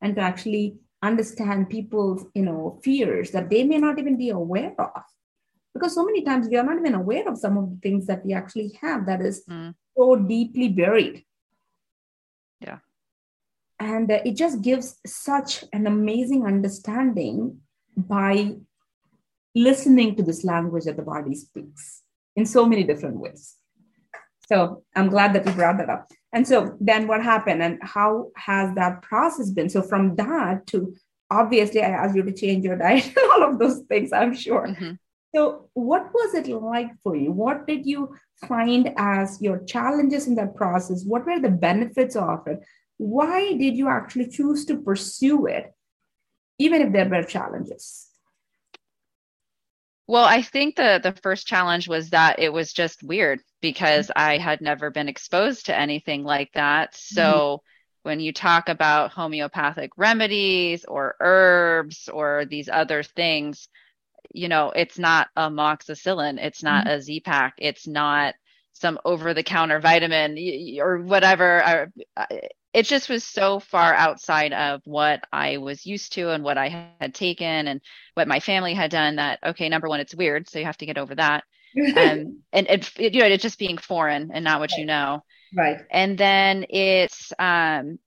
and 0.03 0.15
to 0.15 0.21
actually 0.21 0.77
understand 1.03 1.71
people's 1.71 2.27
you 2.35 2.43
know 2.43 2.79
fears 2.85 3.31
that 3.31 3.49
they 3.49 3.65
may 3.65 3.79
not 3.79 3.99
even 3.99 4.19
be 4.19 4.29
aware 4.29 4.75
of. 4.79 5.03
Because 5.73 5.95
so 5.95 6.05
many 6.05 6.23
times 6.23 6.49
we 6.49 6.59
are 6.59 6.65
not 6.65 6.77
even 6.77 6.95
aware 6.95 7.27
of 7.29 7.39
some 7.39 7.57
of 7.57 7.71
the 7.71 7.79
things 7.83 8.07
that 8.07 8.27
we 8.27 8.35
actually 8.35 8.79
have 8.83 9.07
that 9.07 9.23
is 9.23 9.43
mm. 9.49 9.75
so 9.97 10.17
deeply 10.17 10.69
buried. 10.69 11.25
Yeah. 12.61 12.79
And 13.81 14.11
uh, 14.11 14.21
it 14.23 14.37
just 14.37 14.61
gives 14.61 14.99
such 15.07 15.65
an 15.73 15.87
amazing 15.87 16.45
understanding 16.45 17.61
by 17.97 18.57
listening 19.55 20.17
to 20.17 20.23
this 20.23 20.45
language 20.45 20.85
that 20.85 20.97
the 20.97 21.03
body 21.03 21.35
speaks 21.35 22.03
in 22.37 22.45
so 22.45 22.67
many 22.67 22.85
different 22.85 23.19
ways 23.19 23.57
so 24.47 24.83
i'm 24.95 25.09
glad 25.09 25.33
that 25.35 25.47
you 25.47 25.53
brought 25.53 25.79
that 25.79 25.91
up 25.91 26.11
and 26.33 26.47
so 26.47 26.77
then 26.81 27.07
what 27.07 27.23
happened 27.23 27.63
and 27.63 27.79
how 27.83 28.29
has 28.37 28.75
that 28.75 29.03
process 29.03 29.51
been 29.51 29.69
so 29.69 29.83
from 29.83 30.17
that 30.17 30.67
to 30.67 30.95
obviously 31.31 31.83
i 31.83 31.89
asked 31.89 32.17
you 32.17 32.23
to 32.23 32.33
change 32.33 32.65
your 32.65 32.77
diet 32.77 33.07
and 33.07 33.19
all 33.33 33.43
of 33.43 33.59
those 33.59 33.81
things 33.89 34.13
i'm 34.13 34.35
sure 34.35 34.67
mm-hmm. 34.67 34.93
So, 35.37 35.69
what 35.75 36.15
was 36.15 36.35
it 36.35 36.49
like 36.49 36.93
for 37.03 37.15
you? 37.15 37.31
What 37.31 37.67
did 37.67 37.85
you 37.85 38.17
find 38.49 38.95
as 38.97 39.43
your 39.43 39.59
challenges 39.65 40.27
in 40.27 40.35
that 40.37 40.57
process? 40.57 41.05
What 41.05 41.27
were 41.27 41.39
the 41.39 41.51
benefits 41.51 42.17
of 42.17 42.47
it? 42.47 42.61
Why 42.97 43.53
did 43.53 43.77
you 43.77 43.87
actually 43.89 44.29
choose 44.29 44.65
to 44.65 44.79
pursue 44.79 45.45
it, 45.45 45.75
even 46.59 46.81
if 46.81 46.91
there 46.91 47.07
were 47.07 47.23
challenges? 47.23 48.09
Well, 50.07 50.25
I 50.25 50.41
think 50.41 50.77
the 50.77 51.01
the 51.03 51.13
first 51.13 51.47
challenge 51.47 51.87
was 51.87 52.09
that 52.11 52.39
it 52.39 52.51
was 52.51 52.73
just 52.73 53.03
weird 53.03 53.41
because 53.71 54.13
I 54.15 54.39
had 54.39 54.61
never 54.61 54.93
been 54.93 55.09
exposed 55.09 55.67
to 55.67 55.77
anything 55.77 56.23
like 56.23 56.53
that. 56.53 56.95
So 56.95 57.23
mm-hmm. 57.23 58.09
when 58.09 58.21
you 58.21 58.33
talk 58.33 58.69
about 58.69 59.11
homeopathic 59.11 59.91
remedies 59.97 60.85
or 60.85 61.17
herbs 61.19 62.09
or 62.09 62.45
these 62.45 62.69
other 62.69 63.03
things, 63.03 63.69
you 64.33 64.49
know, 64.49 64.71
it's 64.71 65.01
not 65.01 65.27
amoxicillin, 65.37 66.39
it's 66.39 66.63
not 66.63 66.85
mm-hmm. 66.85 66.95
a 66.95 67.03
Z 67.03 67.21
pack, 67.21 67.55
it's 67.59 67.89
not 67.89 68.35
some 68.73 69.01
over-the-counter 69.05 69.81
vitamin 69.81 70.39
or 70.81 70.99
whatever. 70.99 71.91
It 72.73 72.85
just 72.85 73.09
was 73.09 73.25
so 73.25 73.59
far 73.59 73.95
outside 73.95 74.53
of 74.53 74.83
what 74.85 75.25
I 75.33 75.57
was 75.57 75.87
used 75.87 76.13
to 76.13 76.31
and 76.31 76.45
what 76.45 76.59
I 76.59 76.93
had 77.01 77.15
taken 77.15 77.67
and 77.67 77.81
what 78.15 78.29
my 78.29 78.39
family 78.39 78.75
had 78.75 78.93
done. 78.93 79.17
That 79.17 79.41
okay, 79.45 79.69
number 79.69 79.89
one, 79.89 79.99
it's 79.99 80.15
weird, 80.15 80.49
so 80.49 80.61
you 80.61 80.67
have 80.67 80.79
to 80.79 80.87
get 80.87 80.99
over 80.99 81.17
that. 81.17 81.43
Um, 81.77 82.41
and 82.53 82.67
it, 82.69 82.99
you 82.99 83.21
know, 83.21 83.27
it 83.27 83.41
just 83.41 83.59
being 83.59 83.79
foreign 83.79 84.31
and 84.33 84.45
not 84.45 84.61
what 84.61 84.71
right. 84.73 84.79
you 84.79 84.87
know. 84.87 85.23
Right. 85.55 85.79
And 85.91 86.19
then 86.19 86.67
it's, 86.69 87.33
um, 87.39 87.99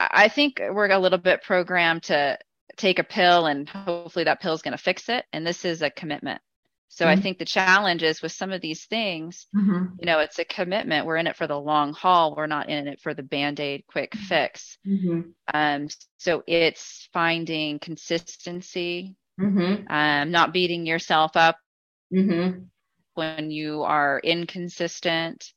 I 0.00 0.28
think 0.28 0.60
we're 0.60 0.90
a 0.90 0.98
little 0.98 1.18
bit 1.18 1.42
programmed 1.42 2.04
to 2.04 2.38
take 2.76 2.98
a 2.98 3.04
pill 3.04 3.46
and 3.46 3.68
hopefully 3.68 4.24
that 4.24 4.40
pill 4.40 4.54
is 4.54 4.62
going 4.62 4.76
to 4.76 4.82
fix 4.82 5.08
it. 5.08 5.24
And 5.32 5.46
this 5.46 5.64
is 5.64 5.82
a 5.82 5.90
commitment. 5.90 6.40
So 6.88 7.04
mm-hmm. 7.04 7.18
I 7.18 7.22
think 7.22 7.38
the 7.38 7.44
challenge 7.44 8.02
is 8.02 8.22
with 8.22 8.32
some 8.32 8.50
of 8.50 8.60
these 8.60 8.86
things, 8.86 9.46
mm-hmm. 9.54 9.94
you 10.00 10.06
know, 10.06 10.20
it's 10.20 10.38
a 10.38 10.44
commitment. 10.44 11.04
We're 11.04 11.16
in 11.16 11.26
it 11.26 11.36
for 11.36 11.46
the 11.46 11.58
long 11.58 11.92
haul. 11.92 12.34
We're 12.34 12.46
not 12.46 12.70
in 12.70 12.88
it 12.88 13.00
for 13.00 13.12
the 13.12 13.22
band 13.22 13.60
aid 13.60 13.84
quick 13.88 14.12
mm-hmm. 14.12 14.24
fix. 14.24 14.78
Mm-hmm. 14.86 15.20
Um, 15.52 15.88
so 16.16 16.42
it's 16.46 17.08
finding 17.12 17.78
consistency, 17.78 19.16
mm-hmm. 19.38 19.86
um, 19.92 20.30
not 20.30 20.52
beating 20.52 20.86
yourself 20.86 21.36
up 21.36 21.58
mm-hmm. 22.12 22.60
when 23.14 23.50
you 23.50 23.82
are 23.82 24.20
inconsistent, 24.22 25.52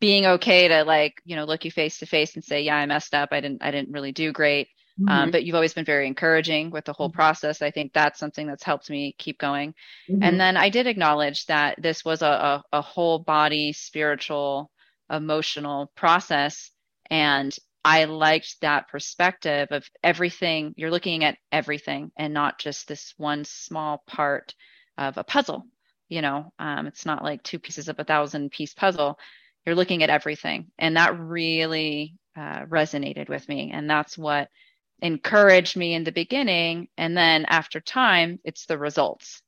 being 0.00 0.26
okay 0.26 0.68
to 0.68 0.82
like, 0.82 1.14
you 1.24 1.36
know, 1.36 1.44
look 1.44 1.64
you 1.64 1.70
face 1.70 1.98
to 1.98 2.06
face 2.06 2.34
and 2.34 2.44
say, 2.44 2.62
yeah, 2.62 2.76
I 2.76 2.86
messed 2.86 3.14
up. 3.14 3.28
I 3.32 3.40
didn't, 3.40 3.62
I 3.62 3.70
didn't 3.70 3.92
really 3.92 4.12
do 4.12 4.32
great. 4.32 4.68
Um, 4.98 5.06
mm-hmm. 5.06 5.22
Um, 5.22 5.30
but 5.30 5.44
you've 5.44 5.54
always 5.54 5.74
been 5.74 5.84
very 5.84 6.06
encouraging 6.06 6.70
with 6.70 6.84
the 6.84 6.92
whole 6.92 7.08
mm-hmm. 7.08 7.16
process. 7.16 7.62
I 7.62 7.70
think 7.70 7.92
that's 7.92 8.18
something 8.18 8.46
that's 8.46 8.64
helped 8.64 8.90
me 8.90 9.14
keep 9.16 9.38
going. 9.38 9.74
Mm-hmm. 10.10 10.22
And 10.22 10.40
then 10.40 10.56
I 10.56 10.68
did 10.68 10.86
acknowledge 10.86 11.46
that 11.46 11.80
this 11.80 12.04
was 12.04 12.20
a, 12.22 12.26
a, 12.26 12.64
a 12.72 12.82
whole 12.82 13.20
body, 13.20 13.72
spiritual, 13.72 14.70
emotional 15.10 15.92
process. 15.94 16.70
And 17.10 17.56
I 17.84 18.04
liked 18.04 18.60
that 18.60 18.88
perspective 18.88 19.68
of 19.70 19.88
everything. 20.02 20.74
You're 20.76 20.90
looking 20.90 21.24
at 21.24 21.38
everything 21.50 22.12
and 22.16 22.34
not 22.34 22.58
just 22.58 22.86
this 22.86 23.14
one 23.16 23.44
small 23.44 24.02
part 24.06 24.54
of 24.98 25.16
a 25.16 25.24
puzzle. 25.24 25.64
You 26.12 26.22
know, 26.22 26.52
um, 26.58 26.86
it's 26.86 27.06
not 27.06 27.24
like 27.24 27.42
two 27.42 27.58
pieces 27.58 27.88
of 27.88 27.98
a 27.98 28.04
thousand 28.04 28.50
piece 28.50 28.74
puzzle. 28.74 29.18
You're 29.64 29.74
looking 29.74 30.02
at 30.02 30.10
everything. 30.10 30.66
And 30.78 30.96
that 30.96 31.18
really 31.18 32.14
uh, 32.36 32.66
resonated 32.66 33.28
with 33.28 33.48
me. 33.48 33.70
And 33.72 33.88
that's 33.88 34.18
what 34.18 34.48
encouraged 35.02 35.76
me 35.76 35.94
in 35.94 36.04
the 36.04 36.12
beginning 36.12 36.86
and 36.96 37.16
then 37.16 37.44
after 37.46 37.80
time 37.80 38.38
it's 38.44 38.66
the 38.66 38.78
results 38.78 39.42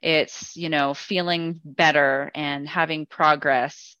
it's 0.00 0.56
you 0.56 0.68
know 0.68 0.94
feeling 0.94 1.60
better 1.64 2.30
and 2.36 2.68
having 2.68 3.04
progress 3.04 3.96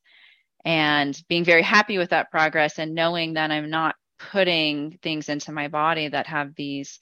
and 0.64 1.20
being 1.28 1.44
very 1.44 1.62
happy 1.62 1.98
with 1.98 2.10
that 2.10 2.30
progress 2.30 2.78
and 2.78 2.94
knowing 2.94 3.32
that 3.32 3.50
i'm 3.50 3.68
not 3.68 3.96
putting 4.30 4.96
things 5.02 5.28
into 5.28 5.50
my 5.50 5.66
body 5.66 6.06
that 6.06 6.28
have 6.28 6.54
these 6.54 7.00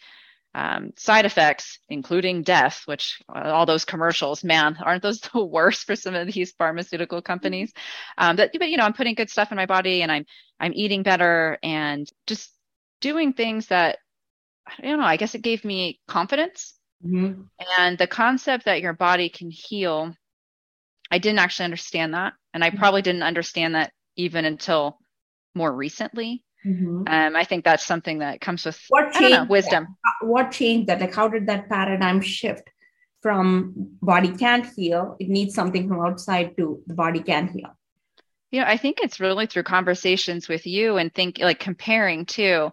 um, 0.55 0.93
side 0.97 1.27
effects, 1.27 1.79
including 1.89 2.43
death, 2.43 2.83
which 2.87 3.21
uh, 3.35 3.51
all 3.53 3.67
those 3.67 3.85
commercials, 3.85 4.43
man, 4.43 4.77
aren't 4.85 5.03
those 5.03 5.21
the 5.21 5.45
worst 5.45 5.87
for 5.87 5.97
some 5.97 6.15
of 6.15 6.33
these 6.33 6.53
pharmaceutical 6.53 7.23
companies? 7.23 7.73
Um, 8.19 8.37
but, 8.37 8.51
but 8.53 8.69
you 8.69 8.77
know, 8.77 8.85
I'm 8.85 8.93
putting 8.93 9.15
good 9.15 9.31
stuff 9.31 9.53
in 9.53 9.57
my 9.57 9.67
body 9.67 10.03
and 10.03 10.11
I'm 10.11 10.25
I'm 10.59 10.73
eating 10.75 11.03
better 11.03 11.59
and 11.63 12.07
just 12.27 12.53
doing 13.01 13.33
things 13.33 13.69
that 13.69 13.99
I 14.67 14.83
don't 14.83 14.99
know, 14.99 15.05
I 15.05 15.17
guess 15.17 15.35
it 15.35 15.43
gave 15.43 15.65
me 15.65 16.01
confidence. 16.07 16.75
Mm-hmm. 17.05 17.43
And 17.79 17.99
the 17.99 18.07
concept 18.07 18.67
that 18.67 18.83
your 18.83 18.93
body 18.93 19.31
can 19.31 19.51
heal, 19.51 20.15
I 21.11 21.19
didn't 21.19 21.39
actually 21.39 21.65
understand 21.65 22.15
that. 22.15 22.35
And 22.53 22.63
I 22.63 22.69
mm-hmm. 22.69 22.79
probably 22.79 23.03
didn't 23.03 23.23
understand 23.23 23.75
that 23.75 23.93
even 24.17 24.45
until 24.45 24.99
more 25.55 25.75
recently. 25.75 26.45
Mm-hmm. 26.67 27.05
Um, 27.07 27.37
I 27.37 27.45
think 27.45 27.65
that's 27.65 27.87
something 27.87 28.19
that 28.19 28.41
comes 28.41 28.65
with 28.65 28.79
what 28.89 29.13
changed 29.13 29.31
know, 29.31 29.45
wisdom. 29.45 29.97
What 30.21 30.51
changed 30.51 30.89
that? 30.89 31.01
Like, 31.01 31.15
how 31.15 31.29
did 31.29 31.47
that 31.47 31.69
paradigm 31.69 32.21
shift 32.21 32.69
from 33.23 33.73
body 34.03 34.31
can't 34.37 34.67
heal? 34.77 35.17
It 35.19 35.29
needs 35.29 35.55
something 35.55 35.89
from 35.89 36.01
outside 36.01 36.57
to 36.59 36.83
the 36.87 36.95
body 36.95 37.21
can 37.21 37.49
heal. 37.49 37.77
You 38.51 38.61
know, 38.61 38.67
I 38.67 38.77
think 38.77 38.99
it's 39.01 39.21
really 39.21 39.47
through 39.47 39.63
conversations 39.63 40.49
with 40.49 40.67
you 40.67 40.97
and 40.97 41.15
think 41.15 41.39
like 41.39 41.61
comparing 41.61 42.27
too. 42.27 42.71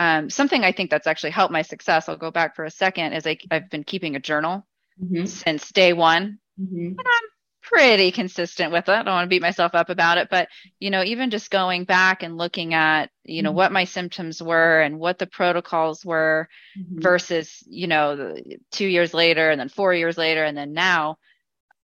Um, 0.00 0.30
something 0.30 0.64
I 0.64 0.72
think 0.72 0.90
that's 0.90 1.06
actually 1.06 1.30
helped 1.30 1.52
my 1.52 1.62
success. 1.62 2.08
I'll 2.08 2.16
go 2.16 2.30
back 2.30 2.56
for 2.56 2.64
a 2.64 2.70
second. 2.70 3.12
Is 3.12 3.26
I, 3.26 3.38
I've 3.50 3.68
been 3.70 3.84
keeping 3.84 4.16
a 4.16 4.20
journal 4.20 4.66
mm-hmm. 5.00 5.26
since 5.26 5.70
day 5.70 5.92
one, 5.92 6.38
mm-hmm. 6.58 6.76
and 6.76 6.98
I'm 6.98 7.27
pretty 7.68 8.10
consistent 8.10 8.72
with 8.72 8.88
it. 8.88 8.92
I 8.92 9.02
don't 9.02 9.14
want 9.14 9.24
to 9.26 9.28
beat 9.28 9.42
myself 9.42 9.74
up 9.74 9.90
about 9.90 10.18
it, 10.18 10.28
but 10.30 10.48
you 10.80 10.90
know, 10.90 11.04
even 11.04 11.30
just 11.30 11.50
going 11.50 11.84
back 11.84 12.22
and 12.22 12.38
looking 12.38 12.74
at, 12.74 13.10
you 13.24 13.42
know, 13.42 13.50
mm-hmm. 13.50 13.56
what 13.56 13.72
my 13.72 13.84
symptoms 13.84 14.42
were 14.42 14.80
and 14.80 14.98
what 14.98 15.18
the 15.18 15.26
protocols 15.26 16.04
were 16.04 16.48
mm-hmm. 16.78 17.00
versus, 17.00 17.62
you 17.68 17.86
know, 17.86 18.34
two 18.70 18.86
years 18.86 19.12
later 19.12 19.50
and 19.50 19.60
then 19.60 19.68
four 19.68 19.92
years 19.92 20.16
later 20.16 20.44
and 20.44 20.56
then 20.56 20.72
now, 20.72 21.18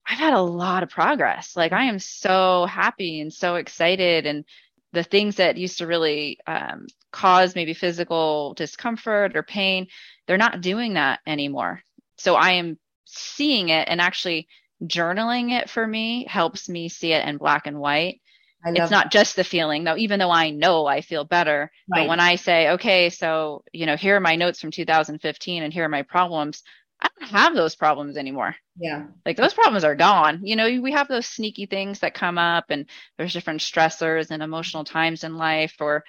I've 0.06 0.18
had 0.18 0.32
a 0.32 0.40
lot 0.40 0.82
of 0.82 0.90
progress. 0.90 1.54
Like 1.54 1.72
I 1.72 1.84
am 1.84 1.98
so 1.98 2.66
happy 2.66 3.20
and 3.20 3.32
so 3.32 3.56
excited 3.56 4.26
and 4.26 4.44
the 4.92 5.04
things 5.04 5.36
that 5.36 5.58
used 5.58 5.78
to 5.78 5.86
really 5.86 6.38
um, 6.46 6.86
cause 7.12 7.54
maybe 7.54 7.74
physical 7.74 8.54
discomfort 8.54 9.36
or 9.36 9.42
pain, 9.42 9.86
they're 10.26 10.38
not 10.38 10.62
doing 10.62 10.94
that 10.94 11.20
anymore. 11.26 11.82
So 12.16 12.34
I 12.34 12.52
am 12.52 12.78
seeing 13.04 13.68
it 13.68 13.86
and 13.88 14.00
actually 14.00 14.48
journaling 14.84 15.50
it 15.58 15.70
for 15.70 15.86
me 15.86 16.26
helps 16.28 16.68
me 16.68 16.88
see 16.88 17.12
it 17.12 17.26
in 17.26 17.36
black 17.36 17.66
and 17.66 17.78
white. 17.78 18.20
It's 18.64 18.90
not 18.90 19.12
just 19.12 19.36
the 19.36 19.44
feeling 19.44 19.84
though, 19.84 19.96
even 19.96 20.18
though 20.18 20.30
I 20.30 20.50
know 20.50 20.86
I 20.86 21.00
feel 21.00 21.24
better. 21.24 21.70
Right. 21.88 22.02
But 22.02 22.08
when 22.08 22.20
I 22.20 22.36
say, 22.36 22.70
okay, 22.70 23.08
so, 23.08 23.62
you 23.72 23.86
know, 23.86 23.96
here 23.96 24.16
are 24.16 24.20
my 24.20 24.36
notes 24.36 24.60
from 24.60 24.70
2015 24.70 25.62
and 25.62 25.72
here 25.72 25.84
are 25.84 25.88
my 25.88 26.02
problems, 26.02 26.62
I 27.00 27.08
don't 27.18 27.30
have 27.30 27.54
those 27.54 27.76
problems 27.76 28.16
anymore. 28.16 28.56
Yeah. 28.76 29.06
Like 29.24 29.36
those 29.36 29.54
problems 29.54 29.84
are 29.84 29.94
gone. 29.94 30.40
You 30.42 30.56
know, 30.56 30.80
we 30.80 30.92
have 30.92 31.06
those 31.06 31.26
sneaky 31.26 31.66
things 31.66 32.00
that 32.00 32.14
come 32.14 32.36
up 32.36 32.66
and 32.70 32.86
there's 33.16 33.32
different 33.32 33.60
stressors 33.60 34.30
and 34.30 34.42
emotional 34.42 34.84
times 34.84 35.22
in 35.22 35.36
life 35.36 35.76
or 35.80 36.04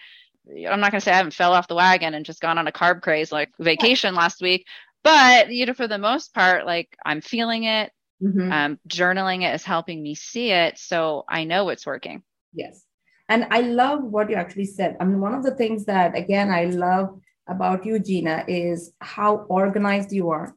I'm 0.49 0.79
not 0.79 0.91
going 0.91 0.99
to 0.99 1.05
say 1.05 1.11
I 1.11 1.17
haven't 1.17 1.35
fell 1.35 1.53
off 1.53 1.67
the 1.67 1.75
wagon 1.75 2.15
and 2.15 2.25
just 2.25 2.41
gone 2.41 2.57
on 2.57 2.67
a 2.67 2.71
carb 2.71 3.01
craze 3.01 3.31
like 3.31 3.51
vacation 3.59 4.15
last 4.15 4.41
week, 4.41 4.65
but 5.03 5.51
you 5.51 5.65
know, 5.65 5.73
for 5.73 5.87
the 5.87 5.97
most 5.97 6.33
part, 6.33 6.65
like 6.65 6.95
I'm 7.05 7.21
feeling 7.21 7.65
it. 7.65 7.91
Mm-hmm. 8.21 8.51
Um, 8.51 8.79
journaling 8.87 9.43
it 9.43 9.55
is 9.55 9.63
helping 9.63 10.03
me 10.03 10.15
see 10.15 10.51
it. 10.51 10.77
So 10.77 11.23
I 11.27 11.45
know 11.45 11.69
it's 11.69 11.85
working. 11.85 12.23
Yes. 12.53 12.83
And 13.29 13.47
I 13.51 13.61
love 13.61 14.03
what 14.03 14.29
you 14.29 14.35
actually 14.35 14.65
said. 14.65 14.97
I 14.99 15.05
mean, 15.05 15.21
one 15.21 15.33
of 15.33 15.43
the 15.43 15.55
things 15.55 15.85
that, 15.85 16.17
again, 16.17 16.49
I 16.49 16.65
love 16.65 17.19
about 17.47 17.85
you, 17.85 17.99
Gina, 17.99 18.43
is 18.47 18.91
how 18.99 19.45
organized 19.49 20.11
you 20.11 20.31
are. 20.31 20.55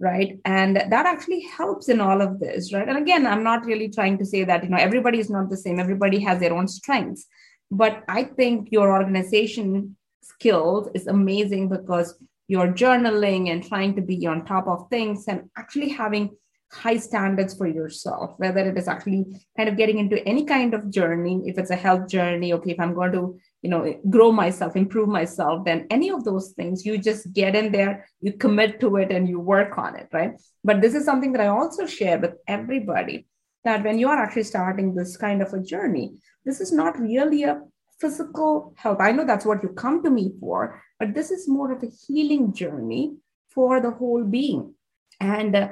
Right. 0.00 0.38
And 0.44 0.76
that 0.76 1.06
actually 1.06 1.40
helps 1.40 1.88
in 1.88 2.00
all 2.00 2.22
of 2.22 2.38
this. 2.38 2.72
Right. 2.72 2.88
And 2.88 2.98
again, 2.98 3.26
I'm 3.26 3.42
not 3.42 3.64
really 3.64 3.88
trying 3.88 4.16
to 4.18 4.24
say 4.24 4.44
that, 4.44 4.62
you 4.62 4.70
know, 4.70 4.76
everybody 4.78 5.18
is 5.18 5.28
not 5.28 5.50
the 5.50 5.56
same, 5.56 5.78
everybody 5.78 6.20
has 6.20 6.38
their 6.40 6.54
own 6.54 6.68
strengths. 6.68 7.26
But 7.70 8.04
I 8.08 8.24
think 8.24 8.68
your 8.70 8.92
organization 8.92 9.96
skills 10.22 10.88
is 10.94 11.06
amazing 11.06 11.68
because 11.68 12.16
you're 12.46 12.72
journaling 12.72 13.50
and 13.50 13.62
trying 13.62 13.94
to 13.96 14.00
be 14.00 14.26
on 14.26 14.44
top 14.44 14.66
of 14.68 14.88
things 14.88 15.26
and 15.28 15.50
actually 15.56 15.90
having 15.90 16.30
high 16.70 16.96
standards 16.98 17.54
for 17.54 17.66
yourself, 17.66 18.34
whether 18.36 18.60
it 18.60 18.76
is 18.76 18.88
actually 18.88 19.24
kind 19.56 19.68
of 19.68 19.76
getting 19.76 19.98
into 19.98 20.22
any 20.28 20.44
kind 20.44 20.74
of 20.74 20.90
journey, 20.90 21.42
if 21.46 21.58
it's 21.58 21.70
a 21.70 21.76
health 21.76 22.08
journey, 22.08 22.52
okay, 22.52 22.72
if 22.72 22.80
I'm 22.80 22.94
going 22.94 23.12
to, 23.12 23.38
you 23.62 23.70
know, 23.70 23.98
grow 24.10 24.32
myself, 24.32 24.76
improve 24.76 25.08
myself, 25.08 25.64
then 25.64 25.86
any 25.90 26.10
of 26.10 26.24
those 26.24 26.50
things, 26.50 26.84
you 26.84 26.98
just 26.98 27.32
get 27.32 27.56
in 27.56 27.72
there, 27.72 28.06
you 28.20 28.34
commit 28.34 28.80
to 28.80 28.96
it 28.96 29.10
and 29.10 29.28
you 29.28 29.40
work 29.40 29.78
on 29.78 29.96
it, 29.96 30.08
right? 30.12 30.32
But 30.62 30.80
this 30.82 30.94
is 30.94 31.04
something 31.04 31.32
that 31.32 31.40
I 31.40 31.48
also 31.48 31.86
share 31.86 32.18
with 32.18 32.34
everybody 32.46 33.26
that 33.64 33.82
when 33.82 33.98
you 33.98 34.08
are 34.08 34.22
actually 34.22 34.44
starting 34.44 34.94
this 34.94 35.16
kind 35.16 35.42
of 35.42 35.52
a 35.52 35.60
journey, 35.60 36.18
this 36.44 36.60
is 36.60 36.72
not 36.72 36.98
really 36.98 37.44
a 37.44 37.62
physical 38.00 38.74
health. 38.76 38.98
I 39.00 39.12
know 39.12 39.24
that's 39.24 39.46
what 39.46 39.62
you 39.62 39.70
come 39.70 40.02
to 40.04 40.10
me 40.10 40.32
for, 40.38 40.80
but 41.00 41.14
this 41.14 41.30
is 41.30 41.48
more 41.48 41.72
of 41.72 41.82
a 41.82 41.90
healing 42.06 42.52
journey 42.52 43.16
for 43.48 43.80
the 43.80 43.90
whole 43.90 44.22
being. 44.22 44.74
And 45.20 45.56
uh, 45.56 45.68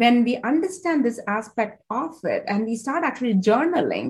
when 0.00 0.24
we 0.24 0.38
understand 0.52 1.04
this 1.04 1.20
aspect 1.28 1.82
of 1.90 2.12
it 2.24 2.42
and 2.46 2.64
we 2.64 2.74
start 2.74 3.04
actually 3.04 3.34
journaling, 3.34 4.06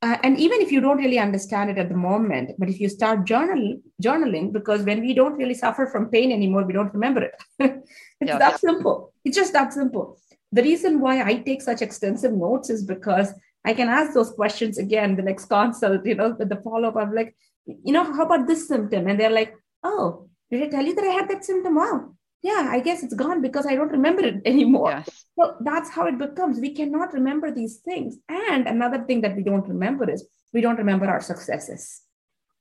uh, 0.00 0.16
and 0.22 0.38
even 0.38 0.60
if 0.60 0.70
you 0.70 0.80
don't 0.80 0.98
really 1.04 1.18
understand 1.18 1.68
it 1.68 1.78
at 1.78 1.88
the 1.88 1.96
moment, 1.96 2.52
but 2.58 2.68
if 2.68 2.78
you 2.78 2.88
start 2.88 3.24
journal, 3.24 3.76
journaling, 4.00 4.52
because 4.52 4.82
when 4.82 5.00
we 5.00 5.12
don't 5.12 5.36
really 5.42 5.54
suffer 5.54 5.86
from 5.86 6.10
pain 6.10 6.30
anymore, 6.30 6.64
we 6.64 6.72
don't 6.72 6.94
remember 6.94 7.22
it. 7.22 7.34
it's 7.58 8.28
yeah, 8.30 8.38
that 8.38 8.52
yeah. 8.52 8.68
simple. 8.68 9.12
It's 9.24 9.36
just 9.36 9.52
that 9.52 9.72
simple. 9.72 10.16
The 10.52 10.62
reason 10.62 11.00
why 11.00 11.22
I 11.22 11.34
take 11.38 11.62
such 11.62 11.82
extensive 11.82 12.32
notes 12.32 12.70
is 12.70 12.84
because 12.84 13.34
I 13.64 13.74
can 13.74 13.88
ask 13.88 14.12
those 14.14 14.30
questions 14.30 14.78
again 14.78 15.16
the 15.16 15.22
next 15.22 15.46
consult, 15.46 16.06
you 16.06 16.14
know, 16.14 16.36
with 16.38 16.50
the 16.50 16.62
follow 16.62 16.88
up. 16.88 16.96
I'm 16.96 17.14
like, 17.14 17.34
you 17.66 17.92
know, 17.92 18.04
how 18.04 18.26
about 18.26 18.46
this 18.46 18.68
symptom? 18.68 19.08
And 19.08 19.18
they're 19.18 19.38
like, 19.40 19.54
oh, 19.82 20.28
did 20.52 20.62
I 20.62 20.68
tell 20.68 20.84
you 20.84 20.94
that 20.94 21.04
I 21.04 21.14
had 21.18 21.28
that 21.30 21.44
symptom? 21.44 21.74
Wow, 21.74 22.14
yeah, 22.42 22.68
I 22.70 22.80
guess 22.80 23.04
it's 23.04 23.14
gone 23.14 23.40
because 23.40 23.66
I 23.66 23.76
don't 23.76 23.92
remember 23.92 24.22
it 24.22 24.42
anymore. 24.44 24.90
Yes. 24.90 25.24
So 25.38 25.56
that's 25.60 25.90
how 25.90 26.06
it 26.06 26.18
becomes. 26.18 26.58
We 26.58 26.74
cannot 26.74 27.12
remember 27.12 27.52
these 27.52 27.76
things. 27.76 28.16
And 28.28 28.66
another 28.66 29.04
thing 29.04 29.20
that 29.20 29.36
we 29.36 29.42
don't 29.42 29.66
remember 29.68 30.10
is 30.10 30.26
we 30.52 30.60
don't 30.60 30.76
remember 30.76 31.06
our 31.06 31.20
successes. 31.20 32.02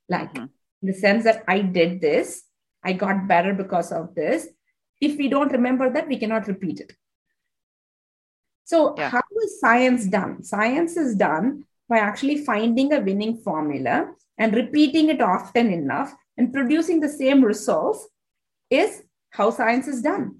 Like 0.08 0.34
mm-hmm. 0.34 0.46
the 0.82 0.94
sense 0.94 1.24
that 1.24 1.44
I 1.48 1.62
did 1.62 2.00
this, 2.00 2.44
I 2.84 2.94
got 2.94 3.28
better 3.28 3.54
because 3.54 3.92
of 3.92 4.14
this. 4.16 4.48
If 5.00 5.18
we 5.18 5.30
don't 5.30 5.52
remember 5.52 5.90
that, 5.92 6.08
we 6.08 6.18
cannot 6.18 6.48
repeat 6.48 6.80
it. 6.80 6.94
So, 8.66 8.96
yeah. 8.98 9.10
how 9.10 9.22
is 9.44 9.60
science 9.60 10.06
done? 10.06 10.44
Science 10.44 10.96
is 10.96 11.16
done 11.16 11.66
by 11.90 11.98
actually 11.98 12.46
finding 12.46 12.94
a 12.94 13.02
winning 13.02 13.38
formula 13.38 14.14
and 14.38 14.54
repeating 14.54 15.10
it 15.10 15.22
often 15.22 15.74
enough 15.74 16.14
and 16.38 16.54
producing 16.54 17.00
the 17.00 17.10
same 17.10 17.44
results 17.44 18.08
is 18.70 19.04
how 19.32 19.50
science 19.50 19.88
is 19.88 20.02
done. 20.02 20.38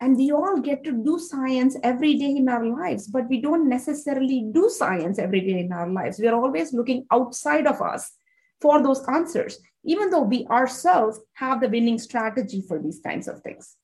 And 0.00 0.16
we 0.16 0.32
all 0.32 0.60
get 0.60 0.82
to 0.84 0.92
do 0.92 1.18
science 1.18 1.76
every 1.82 2.14
day 2.14 2.36
in 2.36 2.48
our 2.48 2.64
lives, 2.64 3.06
but 3.06 3.28
we 3.28 3.42
don't 3.42 3.68
necessarily 3.68 4.48
do 4.50 4.70
science 4.70 5.18
every 5.18 5.42
day 5.42 5.60
in 5.60 5.72
our 5.72 5.90
lives. 5.90 6.18
We 6.18 6.26
are 6.28 6.34
always 6.34 6.72
looking 6.72 7.06
outside 7.10 7.66
of 7.66 7.82
us 7.82 8.10
for 8.62 8.82
those 8.82 9.06
answers, 9.06 9.58
even 9.84 10.08
though 10.08 10.22
we 10.22 10.46
ourselves 10.46 11.20
have 11.34 11.60
the 11.60 11.68
winning 11.68 11.98
strategy 11.98 12.62
for 12.66 12.78
these 12.78 13.00
kinds 13.04 13.28
of 13.28 13.42
things. 13.42 13.76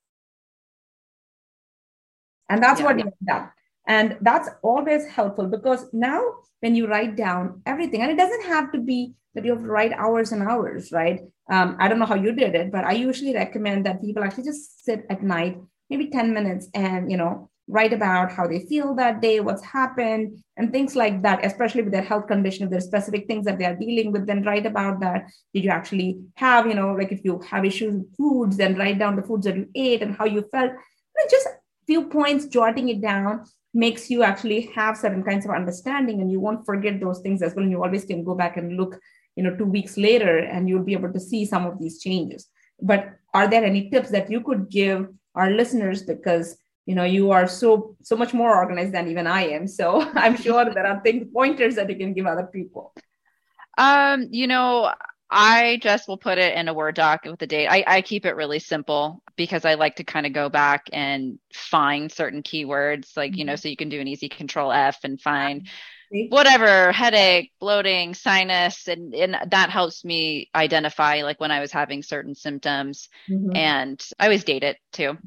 And 2.49 2.63
that's 2.63 2.79
yeah. 2.79 2.85
what 2.85 2.97
you've 2.97 3.13
done. 3.23 3.49
And 3.87 4.17
that's 4.21 4.49
always 4.61 5.07
helpful 5.07 5.47
because 5.47 5.85
now 5.93 6.21
when 6.59 6.75
you 6.75 6.87
write 6.87 7.15
down 7.15 7.61
everything, 7.65 8.01
and 8.01 8.11
it 8.11 8.17
doesn't 8.17 8.45
have 8.45 8.71
to 8.73 8.79
be 8.79 9.13
that 9.33 9.45
you 9.45 9.51
have 9.51 9.61
to 9.61 9.67
write 9.67 9.93
hours 9.93 10.31
and 10.31 10.43
hours, 10.43 10.91
right? 10.91 11.21
Um, 11.49 11.77
I 11.79 11.87
don't 11.87 11.99
know 11.99 12.05
how 12.05 12.15
you 12.15 12.33
did 12.33 12.55
it, 12.55 12.71
but 12.71 12.83
I 12.83 12.93
usually 12.93 13.33
recommend 13.33 13.85
that 13.85 14.01
people 14.01 14.23
actually 14.23 14.45
just 14.45 14.83
sit 14.83 15.05
at 15.09 15.23
night, 15.23 15.57
maybe 15.89 16.09
10 16.09 16.33
minutes, 16.33 16.67
and, 16.73 17.09
you 17.09 17.17
know, 17.17 17.49
write 17.69 17.93
about 17.93 18.31
how 18.31 18.47
they 18.47 18.61
feel 18.65 18.95
that 18.95 19.21
day, 19.21 19.39
what's 19.39 19.63
happened, 19.63 20.41
and 20.55 20.71
things 20.71 20.95
like 20.95 21.21
that, 21.21 21.45
especially 21.45 21.83
with 21.83 21.93
their 21.93 22.01
health 22.01 22.27
condition. 22.27 22.65
If 22.65 22.71
there's 22.71 22.85
specific 22.85 23.27
things 23.27 23.45
that 23.45 23.59
they 23.59 23.65
are 23.65 23.75
dealing 23.75 24.11
with, 24.11 24.25
then 24.25 24.43
write 24.43 24.65
about 24.65 24.99
that. 25.01 25.25
Did 25.53 25.65
you 25.65 25.69
actually 25.69 26.19
have, 26.35 26.65
you 26.65 26.73
know, 26.73 26.93
like 26.93 27.11
if 27.11 27.23
you 27.23 27.39
have 27.49 27.63
issues 27.63 27.93
with 27.93 28.15
foods, 28.17 28.57
then 28.57 28.75
write 28.75 28.99
down 28.99 29.15
the 29.15 29.21
foods 29.21 29.45
that 29.45 29.55
you 29.55 29.69
ate 29.75 30.01
and 30.01 30.15
how 30.15 30.25
you 30.25 30.45
felt. 30.51 30.71
And 30.71 31.29
just 31.29 31.47
few 31.85 32.07
points, 32.07 32.47
jotting 32.47 32.89
it 32.89 33.01
down 33.01 33.45
makes 33.77 34.09
you 34.09 34.23
actually 34.23 34.61
have 34.75 34.97
certain 34.97 35.23
kinds 35.23 35.45
of 35.45 35.51
understanding 35.51 36.19
and 36.21 36.31
you 36.31 36.39
won't 36.39 36.65
forget 36.65 36.99
those 36.99 37.19
things 37.21 37.41
as 37.41 37.53
well. 37.53 37.63
And 37.63 37.71
you 37.71 37.83
always 37.83 38.05
can 38.05 38.23
go 38.23 38.33
back 38.35 38.57
and 38.57 38.75
look 38.75 38.99
you 39.35 39.43
know 39.43 39.55
two 39.55 39.65
weeks 39.65 39.97
later 39.97 40.39
and 40.39 40.67
you'll 40.67 40.83
be 40.83 40.93
able 40.93 41.13
to 41.13 41.19
see 41.19 41.45
some 41.45 41.65
of 41.65 41.79
these 41.79 42.01
changes. 42.01 42.49
But 42.81 43.13
are 43.33 43.47
there 43.47 43.63
any 43.63 43.89
tips 43.89 44.09
that 44.09 44.31
you 44.31 44.41
could 44.41 44.69
give 44.69 45.07
our 45.35 45.51
listeners? 45.51 46.01
Because 46.03 46.57
you 46.87 46.95
know 46.95 47.03
you 47.03 47.31
are 47.31 47.47
so 47.47 47.95
so 48.01 48.15
much 48.15 48.33
more 48.33 48.55
organized 48.57 48.93
than 48.93 49.07
even 49.07 49.27
i 49.27 49.43
am. 49.43 49.67
So 49.67 50.01
i'm 50.25 50.35
sure 50.35 50.65
there 50.73 50.87
are 50.87 50.99
things 51.01 51.27
pointers 51.33 51.75
that 51.75 51.89
you 51.89 51.97
can 51.97 52.13
give 52.13 52.25
other 52.25 52.47
people. 52.47 52.93
Um 53.77 54.27
you 54.31 54.47
know 54.47 54.91
i 55.29 55.77
just 55.81 56.07
will 56.07 56.17
put 56.17 56.37
it 56.37 56.55
in 56.55 56.67
a 56.67 56.73
word 56.73 56.95
doc 56.95 57.21
with 57.25 57.39
the 57.39 57.47
date 57.47 57.67
i, 57.67 57.83
I 57.85 58.01
keep 58.01 58.25
it 58.25 58.35
really 58.35 58.59
simple 58.59 59.21
because 59.35 59.65
i 59.65 59.73
like 59.73 59.97
to 59.97 60.03
kind 60.03 60.25
of 60.25 60.33
go 60.33 60.49
back 60.49 60.89
and 60.93 61.39
find 61.53 62.11
certain 62.11 62.43
keywords 62.43 63.15
like 63.17 63.35
you 63.37 63.45
know 63.45 63.53
mm-hmm. 63.53 63.59
so 63.59 63.69
you 63.69 63.77
can 63.77 63.89
do 63.89 63.99
an 63.99 64.07
easy 64.07 64.29
control 64.29 64.71
f 64.71 64.99
and 65.03 65.19
find 65.19 65.67
whatever 66.29 66.93
headache 66.93 67.51
bloating 67.59 68.13
sinus 68.13 68.87
and, 68.87 69.13
and 69.13 69.35
that 69.51 69.69
helps 69.69 70.05
me 70.05 70.49
identify 70.55 71.21
like 71.21 71.39
when 71.39 71.51
i 71.51 71.59
was 71.59 71.71
having 71.71 72.01
certain 72.01 72.33
symptoms 72.33 73.09
mm-hmm. 73.29 73.55
and 73.55 74.09
i 74.19 74.25
always 74.25 74.45
date 74.45 74.63
it 74.63 74.77
too 74.93 75.17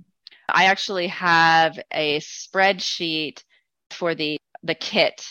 i 0.48 0.64
actually 0.64 1.08
have 1.08 1.78
a 1.92 2.18
spreadsheet 2.20 3.44
for 3.90 4.14
the 4.14 4.38
the 4.62 4.74
kit 4.74 5.22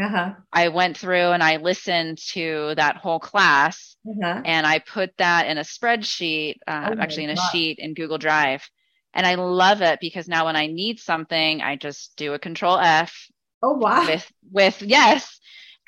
uh-huh. 0.00 0.30
I 0.52 0.68
went 0.68 0.96
through 0.96 1.32
and 1.32 1.42
I 1.42 1.56
listened 1.56 2.18
to 2.32 2.74
that 2.76 2.96
whole 2.96 3.20
class 3.20 3.91
uh-huh. 4.06 4.42
and 4.44 4.66
I 4.66 4.78
put 4.78 5.16
that 5.18 5.46
in 5.46 5.58
a 5.58 5.62
spreadsheet, 5.62 6.56
uh, 6.66 6.90
oh 6.92 7.00
actually 7.00 7.24
in 7.24 7.30
a 7.30 7.36
God. 7.36 7.50
sheet 7.50 7.78
in 7.78 7.94
Google 7.94 8.18
Drive. 8.18 8.68
And 9.14 9.26
I 9.26 9.34
love 9.34 9.82
it 9.82 9.98
because 10.00 10.26
now 10.26 10.46
when 10.46 10.56
I 10.56 10.66
need 10.66 10.98
something, 10.98 11.60
I 11.60 11.76
just 11.76 12.16
do 12.16 12.32
a 12.32 12.38
control 12.38 12.78
F. 12.78 13.14
Oh, 13.62 13.74
wow. 13.74 14.06
With, 14.06 14.32
with 14.50 14.82
yes 14.82 15.38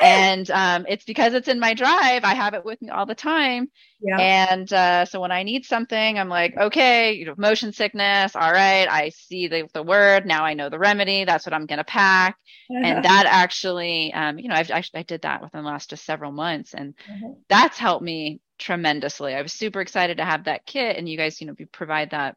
and 0.00 0.50
um, 0.50 0.86
it's 0.88 1.04
because 1.04 1.34
it's 1.34 1.48
in 1.48 1.60
my 1.60 1.74
drive. 1.74 2.24
I 2.24 2.34
have 2.34 2.54
it 2.54 2.64
with 2.64 2.82
me 2.82 2.88
all 2.90 3.06
the 3.06 3.14
time. 3.14 3.70
Yeah. 4.00 4.18
And 4.18 4.72
uh, 4.72 5.04
so 5.04 5.20
when 5.20 5.30
I 5.30 5.44
need 5.44 5.64
something, 5.64 6.18
I'm 6.18 6.28
like, 6.28 6.56
okay, 6.56 7.12
you 7.12 7.26
know, 7.26 7.34
motion 7.38 7.72
sickness. 7.72 8.34
All 8.34 8.52
right, 8.52 8.88
I 8.88 9.10
see 9.10 9.46
the, 9.46 9.68
the 9.72 9.82
word. 9.82 10.26
Now 10.26 10.44
I 10.44 10.54
know 10.54 10.68
the 10.68 10.78
remedy. 10.78 11.24
That's 11.24 11.46
what 11.46 11.54
I'm 11.54 11.66
going 11.66 11.78
to 11.78 11.84
pack. 11.84 12.36
and 12.68 13.04
that 13.04 13.26
actually, 13.28 14.12
um, 14.14 14.38
you 14.38 14.48
know, 14.48 14.56
I've 14.56 14.70
actually 14.70 15.00
I 15.00 15.04
did 15.04 15.22
that 15.22 15.42
within 15.42 15.62
the 15.62 15.68
last 15.68 15.90
just 15.90 16.04
several 16.04 16.32
months, 16.32 16.74
and 16.74 16.94
mm-hmm. 17.08 17.32
that's 17.48 17.78
helped 17.78 18.04
me 18.04 18.40
tremendously. 18.58 19.34
I 19.34 19.42
was 19.42 19.52
super 19.52 19.80
excited 19.80 20.16
to 20.16 20.24
have 20.24 20.44
that 20.44 20.66
kit, 20.66 20.96
and 20.96 21.08
you 21.08 21.16
guys, 21.16 21.40
you 21.40 21.46
know, 21.46 21.54
provide 21.72 22.10
that 22.10 22.36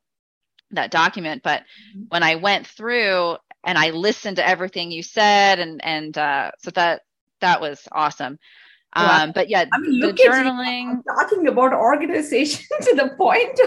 that 0.71 0.91
document. 0.91 1.43
But 1.43 1.61
mm-hmm. 1.61 2.03
when 2.09 2.23
I 2.23 2.35
went 2.35 2.67
through 2.67 3.37
and 3.65 3.77
I 3.77 3.89
listened 3.89 4.37
to 4.37 4.47
everything 4.47 4.91
you 4.91 5.03
said, 5.03 5.59
and 5.59 5.83
and 5.83 6.17
uh, 6.17 6.51
so 6.59 6.71
that 6.71 7.01
that 7.41 7.61
was 7.61 7.87
awesome. 7.91 8.39
Wow. 8.95 9.23
Um, 9.23 9.31
but 9.33 9.49
yeah, 9.49 9.65
I 9.71 9.79
mean, 9.79 9.99
the 9.99 10.13
journaling 10.13 11.03
talking 11.03 11.47
about 11.47 11.73
organization 11.73 12.65
to 12.81 12.95
the 12.95 13.09
point. 13.17 13.59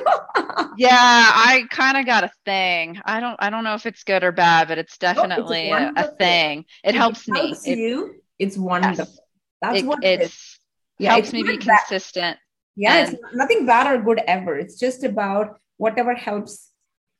yeah, 0.78 0.96
I 0.96 1.64
kind 1.70 1.98
of 1.98 2.06
got 2.06 2.24
a 2.24 2.30
thing. 2.44 3.00
I 3.04 3.20
don't, 3.20 3.36
I 3.38 3.50
don't 3.50 3.62
know 3.62 3.74
if 3.74 3.86
it's 3.86 4.02
good 4.02 4.24
or 4.24 4.32
bad, 4.32 4.68
but 4.68 4.78
it's 4.78 4.96
definitely 4.98 5.72
oh, 5.72 5.92
it's 5.96 6.00
a, 6.00 6.12
a, 6.12 6.16
thing. 6.16 6.64
It, 6.82 6.90
it 6.90 6.94
helps, 6.94 7.28
helps 7.32 7.66
me. 7.66 7.74
You, 7.76 8.06
it, 8.06 8.46
it's 8.46 8.56
wonderful. 8.56 9.04
Yes. 9.04 9.18
That's 9.60 9.78
it, 9.80 9.86
what 9.86 10.02
it 10.02 10.22
is. 10.22 10.58
Yeah, 10.98 11.12
helps 11.12 11.32
me 11.32 11.42
be 11.42 11.58
bad. 11.58 11.80
consistent. 11.86 12.38
Yeah, 12.76 12.96
and, 12.96 13.14
it's 13.14 13.34
nothing 13.34 13.66
bad 13.66 13.92
or 13.92 14.02
good 14.02 14.20
ever. 14.26 14.58
It's 14.58 14.78
just 14.78 15.04
about 15.04 15.60
whatever 15.76 16.14
helps 16.14 16.70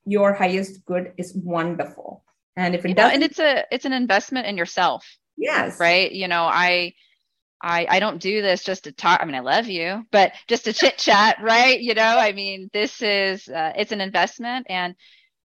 your 0.04 0.32
highest 0.32 0.84
good 0.86 1.12
is 1.16 1.34
wonderful. 1.34 2.24
And 2.56 2.74
if 2.74 2.84
it 2.84 2.96
does, 2.96 3.12
and 3.12 3.22
it's 3.22 3.38
a, 3.38 3.64
it's 3.70 3.84
an 3.84 3.92
investment 3.92 4.46
in 4.46 4.56
yourself 4.56 5.06
Yes. 5.40 5.80
Right. 5.80 6.12
You 6.12 6.28
know, 6.28 6.44
I, 6.44 6.94
I, 7.62 7.86
I 7.88 8.00
don't 8.00 8.20
do 8.20 8.42
this 8.42 8.62
just 8.62 8.84
to 8.84 8.92
talk. 8.92 9.20
I 9.20 9.24
mean, 9.24 9.34
I 9.34 9.40
love 9.40 9.66
you, 9.66 10.04
but 10.10 10.32
just 10.48 10.64
to 10.64 10.72
chit 10.72 10.98
chat, 10.98 11.38
right? 11.42 11.80
You 11.80 11.94
know, 11.94 12.02
I 12.18 12.32
mean, 12.32 12.70
this 12.72 13.02
is, 13.02 13.48
uh, 13.48 13.72
it's 13.76 13.92
an 13.92 14.00
investment 14.00 14.66
and, 14.68 14.94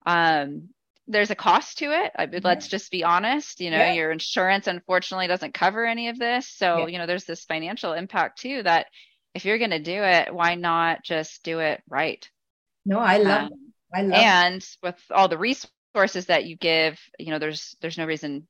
um, 0.06 0.69
there's 1.10 1.32
a 1.32 1.36
cost 1.36 1.80
to 1.80 1.86
it. 1.86 2.12
I 2.15 2.28
let's 2.43 2.67
just 2.67 2.91
be 2.91 3.04
honest. 3.04 3.60
You 3.60 3.71
know, 3.71 3.78
yeah. 3.78 3.93
your 3.93 4.12
insurance 4.12 4.67
unfortunately 4.67 5.25
doesn't 5.25 5.56
cover 5.56 5.84
any 5.84 6.10
of 6.10 6.19
this. 6.19 6.47
So, 6.47 6.78
yeah. 6.78 6.88
you 6.88 6.97
know, 6.99 7.08
there's 7.08 7.25
this 7.25 7.45
financial 7.45 7.93
impact 7.93 8.39
too 8.39 8.62
that 8.62 8.86
if 9.34 9.43
you're 9.43 9.58
going 9.58 9.71
to 9.71 9.80
do 9.80 10.04
it, 10.04 10.34
why 10.34 10.54
not 10.54 11.04
just 11.04 11.43
do 11.43 11.60
it 11.60 11.82
right? 11.89 12.30
No, 12.86 12.99
I 12.99 13.17
love 13.17 13.52
um, 13.52 13.73
I 13.93 14.02
love 14.04 14.13
and 14.13 14.67
with 14.84 15.02
all 15.10 15.28
the 15.28 15.38
resources 15.38 16.28
that 16.28 16.45
you 16.45 16.56
give, 16.56 16.99
you 17.17 17.32
know, 17.32 17.39
there's 17.39 17.75
there's 17.82 17.97
no 17.97 18.06
reason 18.06 18.47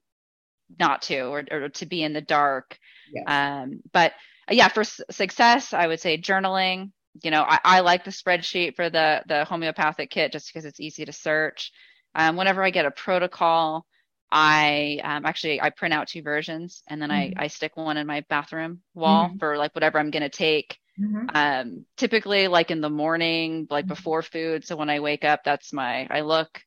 not 0.78 1.04
to 1.04 1.22
or, 1.22 1.44
or 1.52 1.70
to 1.70 1.86
be 1.86 2.04
in 2.04 2.14
the 2.14 2.22
dark. 2.22 2.78
Yes. 3.14 3.24
Um, 3.28 3.82
but 3.92 4.14
uh, 4.50 4.54
yeah, 4.54 4.68
for 4.68 4.82
s- 4.82 5.02
success, 5.10 5.74
I 5.74 5.88
would 5.88 6.00
say 6.00 6.18
journaling. 6.18 6.92
You 7.24 7.32
know, 7.32 7.44
I, 7.44 7.60
I, 7.64 7.80
like 7.80 8.06
the 8.06 8.12
spreadsheet 8.12 8.76
for 8.76 8.90
the 8.90 9.24
the 9.28 9.44
homeopathic 9.46 10.10
kit 10.10 10.32
just 10.32 10.48
because 10.48 10.66
it's 10.66 10.80
easy 10.80 11.06
to 11.06 11.12
search. 11.12 11.72
Um, 12.16 12.36
whenever 12.36 12.64
I 12.64 12.70
get 12.70 12.86
a 12.86 12.92
protocol, 12.92 13.86
I 14.32 15.00
um, 15.04 15.26
actually 15.26 15.62
I 15.62 15.72
print 15.72 15.94
out 15.94 16.08
two 16.08 16.22
versions 16.22 16.84
and 16.88 17.02
then 17.02 17.10
mm-hmm. 17.10 17.40
I 17.40 17.46
I 17.46 17.48
stick 17.48 17.76
one 17.76 17.98
in 17.98 18.08
my 18.08 18.24
bathroom 18.30 18.82
wall 18.94 19.28
mm-hmm. 19.28 19.38
for 19.38 19.58
like 19.58 19.74
whatever 19.74 20.00
I'm 20.00 20.12
gonna 20.12 20.30
take. 20.30 20.78
Mm-hmm. 21.00 21.28
Um, 21.34 21.86
typically 21.98 22.48
like 22.48 22.72
in 22.72 22.82
the 22.82 22.90
morning, 22.90 23.68
like 23.70 23.86
mm-hmm. 23.86 23.94
before 23.94 24.22
food. 24.22 24.66
So 24.66 24.76
when 24.76 24.90
I 24.90 25.00
wake 25.00 25.26
up, 25.26 25.42
that's 25.44 25.74
my 25.74 26.08
I 26.10 26.22
look 26.22 26.62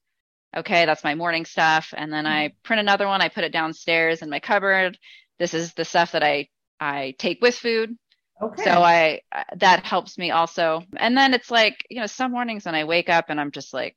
okay, 0.56 0.86
that's 0.86 1.04
my 1.04 1.14
morning 1.14 1.44
stuff. 1.44 1.94
And 1.96 2.12
then 2.12 2.26
I 2.26 2.48
mm-hmm. 2.48 2.56
print 2.62 2.80
another 2.80 3.06
one, 3.06 3.22
I 3.22 3.28
put 3.28 3.44
it 3.44 3.52
downstairs 3.52 4.22
in 4.22 4.30
my 4.30 4.40
cupboard. 4.40 4.98
This 5.38 5.54
is 5.54 5.74
the 5.74 5.84
stuff 5.84 6.12
that 6.12 6.22
I, 6.22 6.48
I 6.78 7.14
take 7.18 7.40
with 7.40 7.56
food. 7.56 7.96
Okay. 8.40 8.64
So 8.64 8.82
I, 8.82 9.20
that 9.56 9.86
helps 9.86 10.18
me 10.18 10.30
also. 10.30 10.82
And 10.96 11.16
then 11.16 11.32
it's 11.32 11.50
like, 11.50 11.86
you 11.88 12.00
know, 12.00 12.06
some 12.06 12.32
mornings 12.32 12.64
when 12.64 12.74
I 12.74 12.84
wake 12.84 13.08
up 13.08 13.26
and 13.28 13.40
I'm 13.40 13.52
just 13.52 13.72
like, 13.72 13.96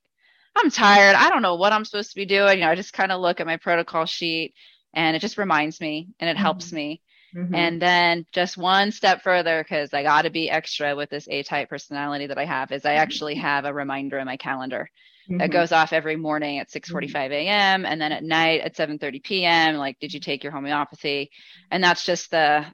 I'm 0.55 0.69
tired. 0.69 1.15
I 1.15 1.29
don't 1.29 1.41
know 1.41 1.55
what 1.55 1.73
I'm 1.73 1.83
supposed 1.83 2.11
to 2.11 2.15
be 2.15 2.25
doing. 2.25 2.59
You 2.59 2.65
know, 2.65 2.71
I 2.71 2.75
just 2.75 2.93
kind 2.93 3.11
of 3.11 3.21
look 3.21 3.39
at 3.39 3.47
my 3.47 3.57
protocol 3.57 4.05
sheet 4.05 4.53
and 4.93 5.15
it 5.15 5.19
just 5.19 5.37
reminds 5.37 5.81
me 5.81 6.09
and 6.19 6.29
it 6.29 6.33
mm-hmm. 6.33 6.43
helps 6.43 6.71
me. 6.71 7.01
Mm-hmm. 7.35 7.53
And 7.53 7.81
then 7.81 8.25
just 8.31 8.57
one 8.57 8.93
step 8.93 9.21
further, 9.21 9.61
because 9.61 9.93
I 9.93 10.03
got 10.03 10.21
to 10.21 10.29
be 10.29 10.49
extra 10.49 10.95
with 10.95 11.09
this 11.09 11.27
A 11.29 11.43
type 11.43 11.69
personality 11.69 12.27
that 12.27 12.37
I 12.37 12.45
have, 12.45 12.71
is 12.71 12.85
I 12.85 12.93
actually 12.93 13.33
mm-hmm. 13.33 13.41
have 13.41 13.65
a 13.65 13.73
reminder 13.73 14.17
in 14.19 14.25
my 14.25 14.37
calendar 14.37 14.89
mm-hmm. 15.29 15.37
that 15.37 15.51
goes 15.51 15.71
off 15.71 15.93
every 15.93 16.15
morning 16.15 16.59
at 16.59 16.69
6:45 16.69 17.11
mm-hmm. 17.11 17.31
a.m. 17.33 17.85
and 17.85 17.99
then 17.99 18.11
at 18.11 18.23
night 18.23 18.61
at 18.61 18.75
7:30 18.75 19.23
p.m. 19.23 19.75
Like, 19.75 19.99
did 19.99 20.13
you 20.13 20.19
take 20.19 20.43
your 20.43 20.51
homeopathy? 20.51 21.31
And 21.71 21.83
that's 21.83 22.05
just 22.05 22.31
the 22.31 22.65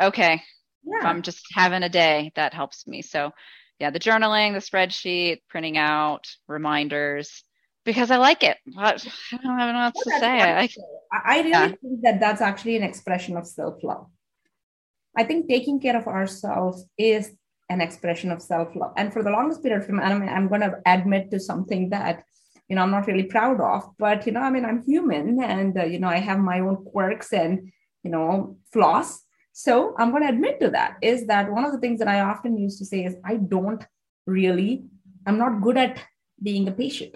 okay. 0.00 0.42
Yeah. 0.84 0.98
If 0.98 1.04
I'm 1.04 1.22
just 1.22 1.46
having 1.54 1.82
a 1.82 1.88
day, 1.88 2.30
that 2.34 2.52
helps 2.52 2.86
me. 2.86 3.00
So, 3.00 3.30
yeah, 3.78 3.90
the 3.90 3.98
journaling, 3.98 4.52
the 4.52 4.58
spreadsheet, 4.58 5.40
printing 5.48 5.78
out 5.78 6.26
reminders 6.46 7.42
because 7.84 8.10
I 8.10 8.16
like 8.16 8.42
it. 8.42 8.56
I 8.78 8.96
don't 9.42 9.58
have 9.58 9.70
enough 9.70 9.94
to 9.94 10.10
say. 10.18 10.40
I, 10.40 10.68
I 11.12 11.38
really 11.38 11.50
yeah. 11.50 11.68
think 11.68 12.02
that 12.02 12.20
that's 12.20 12.40
actually 12.40 12.76
an 12.76 12.82
expression 12.82 13.36
of 13.36 13.46
self 13.46 13.82
love. 13.82 14.06
I 15.16 15.24
think 15.24 15.48
taking 15.48 15.80
care 15.80 15.96
of 15.96 16.06
ourselves 16.08 16.84
is 16.98 17.30
an 17.70 17.80
expression 17.80 18.30
of 18.30 18.42
self-love 18.42 18.92
and 18.96 19.12
for 19.12 19.22
the 19.22 19.30
longest 19.30 19.62
period 19.62 19.80
of 19.80 19.86
time 19.86 20.00
I'm, 20.00 20.28
I'm 20.28 20.48
going 20.48 20.60
to 20.60 20.80
admit 20.86 21.30
to 21.30 21.40
something 21.40 21.90
that 21.90 22.24
you 22.68 22.76
know 22.76 22.82
i'm 22.82 22.90
not 22.90 23.06
really 23.06 23.24
proud 23.24 23.60
of 23.60 23.90
but 23.98 24.26
you 24.26 24.32
know 24.32 24.40
i 24.40 24.50
mean 24.50 24.64
i'm 24.64 24.82
human 24.82 25.42
and 25.42 25.78
uh, 25.78 25.84
you 25.84 25.98
know 25.98 26.08
i 26.08 26.18
have 26.18 26.38
my 26.38 26.60
own 26.60 26.76
quirks 26.84 27.32
and 27.32 27.72
you 28.02 28.10
know 28.10 28.56
flaws 28.72 29.22
so 29.52 29.94
i'm 29.98 30.10
going 30.10 30.22
to 30.22 30.28
admit 30.28 30.60
to 30.60 30.70
that 30.70 30.96
is 31.02 31.26
that 31.26 31.50
one 31.50 31.64
of 31.64 31.72
the 31.72 31.78
things 31.78 31.98
that 31.98 32.08
i 32.08 32.20
often 32.20 32.56
used 32.58 32.78
to 32.78 32.84
say 32.84 33.04
is 33.04 33.16
i 33.24 33.36
don't 33.36 33.84
really 34.26 34.84
i'm 35.26 35.38
not 35.38 35.62
good 35.62 35.76
at 35.76 36.02
being 36.42 36.68
a 36.68 36.72
patient 36.72 37.14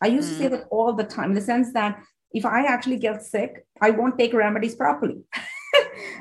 i 0.00 0.06
used 0.06 0.28
mm. 0.28 0.32
to 0.32 0.38
say 0.38 0.46
mm. 0.46 0.50
that 0.50 0.66
all 0.70 0.92
the 0.92 1.04
time 1.04 1.30
in 1.30 1.34
the 1.34 1.40
sense 1.40 1.72
that 1.72 2.00
if 2.32 2.44
i 2.44 2.64
actually 2.64 2.96
get 2.96 3.22
sick 3.22 3.64
i 3.80 3.90
won't 3.90 4.18
take 4.18 4.32
remedies 4.32 4.74
properly 4.74 5.18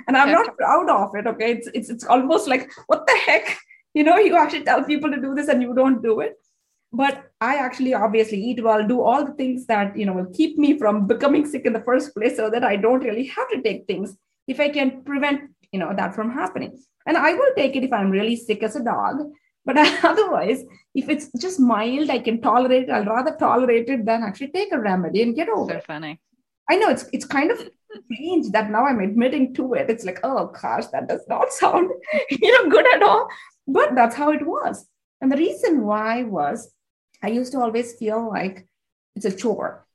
and 0.08 0.18
i'm 0.18 0.32
not 0.32 0.58
proud 0.58 0.90
of 0.90 1.16
it 1.16 1.28
okay? 1.28 1.52
It's, 1.54 1.68
it's 1.74 1.90
it's 1.90 2.06
almost 2.06 2.48
like 2.48 2.72
what 2.88 3.06
the 3.08 3.18
heck? 3.26 3.58
You 3.94 4.04
know 4.04 4.18
you 4.18 4.36
actually 4.36 4.64
tell 4.64 4.84
people 4.84 5.12
to 5.12 5.22
do 5.22 5.34
this 5.36 5.48
and 5.48 5.62
you 5.62 5.74
don't 5.74 6.02
do 6.02 6.20
it. 6.20 6.34
But 6.92 7.24
i 7.42 7.56
actually 7.56 7.94
obviously 7.94 8.40
eat 8.50 8.64
well 8.64 8.88
do 8.88 9.02
all 9.02 9.26
the 9.26 9.34
things 9.34 9.66
that 9.68 9.98
you 9.98 10.06
know 10.06 10.14
will 10.14 10.32
keep 10.34 10.58
me 10.58 10.78
from 10.78 11.08
becoming 11.08 11.46
sick 11.46 11.66
in 11.66 11.74
the 11.74 11.86
first 11.88 12.14
place 12.16 12.38
so 12.38 12.50
that 12.50 12.64
i 12.64 12.76
don't 12.76 13.04
really 13.08 13.26
have 13.26 13.50
to 13.50 13.62
take 13.62 13.86
things 13.86 14.16
if 14.48 14.60
i 14.66 14.70
can 14.70 15.02
prevent 15.04 15.42
you 15.72 15.80
know 15.80 15.94
that 15.96 16.16
from 16.16 16.32
happening. 16.32 16.78
And 17.08 17.18
i 17.18 17.34
will 17.34 17.54
take 17.58 17.76
it 17.76 17.84
if 17.84 17.94
i'm 17.94 18.12
really 18.12 18.36
sick 18.36 18.64
as 18.64 18.76
a 18.76 18.84
dog. 18.84 19.26
But 19.66 19.78
otherwise 20.12 20.64
if 20.94 21.10
it's 21.10 21.30
just 21.40 21.60
mild 21.60 22.10
i 22.10 22.20
can 22.20 22.40
tolerate 22.42 22.84
it. 22.84 22.92
I'll 22.92 23.06
rather 23.06 23.36
tolerate 23.38 23.90
it 23.90 24.06
than 24.06 24.24
actually 24.24 24.52
take 24.60 24.72
a 24.72 24.80
remedy 24.80 25.22
and 25.22 25.36
get 25.36 25.50
over 25.50 25.72
so 25.72 25.78
it 25.78 25.86
funny 25.86 26.20
i 26.70 26.76
know 26.76 26.90
it's 26.90 27.06
it's 27.14 27.26
kind 27.26 27.52
of 27.52 27.70
strange 28.04 28.52
that 28.52 28.70
now 28.70 28.86
i'm 28.86 29.00
admitting 29.00 29.54
to 29.54 29.74
it 29.74 29.90
it's 29.90 30.06
like 30.06 30.20
oh 30.24 30.52
gosh 30.62 30.88
that 30.88 31.08
does 31.08 31.26
not 31.28 31.52
sound 31.62 31.90
you 32.30 32.52
know 32.52 32.70
good 32.70 32.94
at 32.94 33.04
all 33.04 33.28
but 33.68 33.96
that's 33.96 34.16
how 34.16 34.32
it 34.32 34.46
was. 34.46 34.88
And 35.22 35.32
the 35.32 35.38
reason 35.38 35.86
why 35.86 36.24
was 36.24 36.72
I 37.24 37.30
used 37.30 37.52
to 37.54 37.60
always 37.60 37.94
feel 37.96 38.30
like 38.30 38.68
it's 39.16 39.26
a 39.26 39.36
chore. 39.36 39.88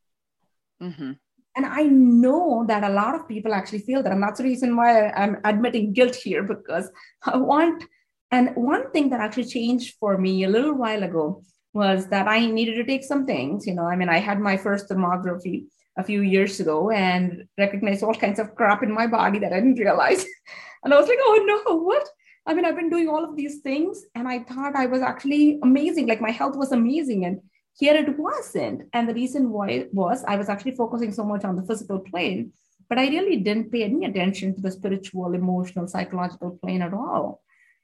Mm-hmm. 0.83 1.12
And 1.56 1.66
I 1.66 1.83
know 1.83 2.64
that 2.68 2.85
a 2.85 2.92
lot 2.92 3.14
of 3.14 3.28
people 3.28 3.52
actually 3.52 3.80
feel 3.80 4.02
that. 4.02 4.12
And 4.12 4.22
that's 4.22 4.38
the 4.38 4.44
reason 4.44 4.76
why 4.76 5.11
I'm 5.11 5.38
admitting 5.44 5.92
guilt 5.92 6.14
here 6.14 6.42
because 6.42 6.90
I 7.24 7.37
want, 7.37 7.85
and 8.30 8.54
one 8.56 8.90
thing 8.92 9.11
that 9.11 9.20
actually 9.20 9.46
changed 9.46 9.96
for 9.98 10.16
me 10.16 10.44
a 10.44 10.48
little 10.48 10.74
while 10.74 11.02
ago 11.02 11.42
was 11.72 12.06
that 12.09 12.28
I 12.28 12.46
needed 12.46 12.74
to 12.76 12.85
take 12.85 13.04
some 13.04 13.26
things. 13.26 13.66
You 13.66 13.74
know, 13.74 13.85
I 13.85 13.96
mean, 13.96 14.09
I 14.09 14.18
had 14.18 14.40
my 14.40 14.56
first 14.56 14.88
thermography 14.88 15.66
a 16.00 16.04
few 16.04 16.22
years 16.22 16.58
ago 16.60 16.90
and 16.90 17.44
recognized 17.58 18.02
all 18.02 18.14
kinds 18.14 18.38
of 18.38 18.54
crap 18.54 18.82
in 18.82 18.92
my 18.92 19.06
body 19.06 19.38
that 19.38 19.52
I 19.52 19.60
didn't 19.60 19.78
realize. 19.78 20.24
and 20.84 20.92
I 20.92 20.98
was 20.98 21.08
like, 21.08 21.18
oh 21.20 21.62
no, 21.66 21.76
what? 21.78 22.08
I 22.46 22.54
mean, 22.54 22.64
I've 22.64 22.76
been 22.76 22.90
doing 22.90 23.08
all 23.08 23.24
of 23.24 23.36
these 23.36 23.60
things 23.60 24.02
and 24.14 24.26
I 24.26 24.40
thought 24.40 24.74
I 24.74 24.86
was 24.86 25.02
actually 25.02 25.58
amazing. 25.62 26.06
Like 26.06 26.20
my 26.20 26.30
health 26.30 26.56
was 26.56 26.72
amazing. 26.72 27.24
And 27.26 27.40
here 27.78 27.94
it 27.94 28.18
wasn't. 28.18 28.88
And 28.92 29.08
the 29.08 29.14
reason 29.14 29.50
why 29.50 29.86
was 29.92 30.24
I 30.24 30.36
was 30.36 30.48
actually 30.48 30.74
focusing 30.74 31.12
so 31.12 31.24
much 31.24 31.44
on 31.44 31.56
the 31.56 31.62
physical 31.62 32.00
plane 32.00 32.52
but 32.90 32.98
I 32.98 33.06
really 33.06 33.36
didn't 33.36 33.70
pay 33.70 33.84
any 33.84 34.04
attention 34.04 34.54
to 34.56 34.60
the 34.60 34.72
spiritual, 34.72 35.32
emotional, 35.32 35.86
psychological 35.86 36.58
plane 36.60 36.82
at 36.82 36.92
all, 36.92 37.40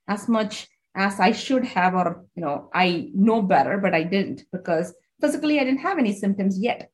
as 0.08 0.28
much 0.28 0.66
as 0.96 1.20
I 1.20 1.30
should 1.30 1.64
have, 1.64 1.94
or 1.94 2.24
you 2.34 2.42
know, 2.42 2.68
I 2.74 3.10
know 3.14 3.40
better, 3.40 3.78
but 3.78 3.94
I 3.94 4.02
didn't 4.02 4.42
because 4.52 4.92
physically 5.20 5.60
I 5.60 5.64
didn't 5.64 5.80
have 5.80 5.98
any 5.98 6.12
symptoms 6.12 6.58
yet. 6.58 6.90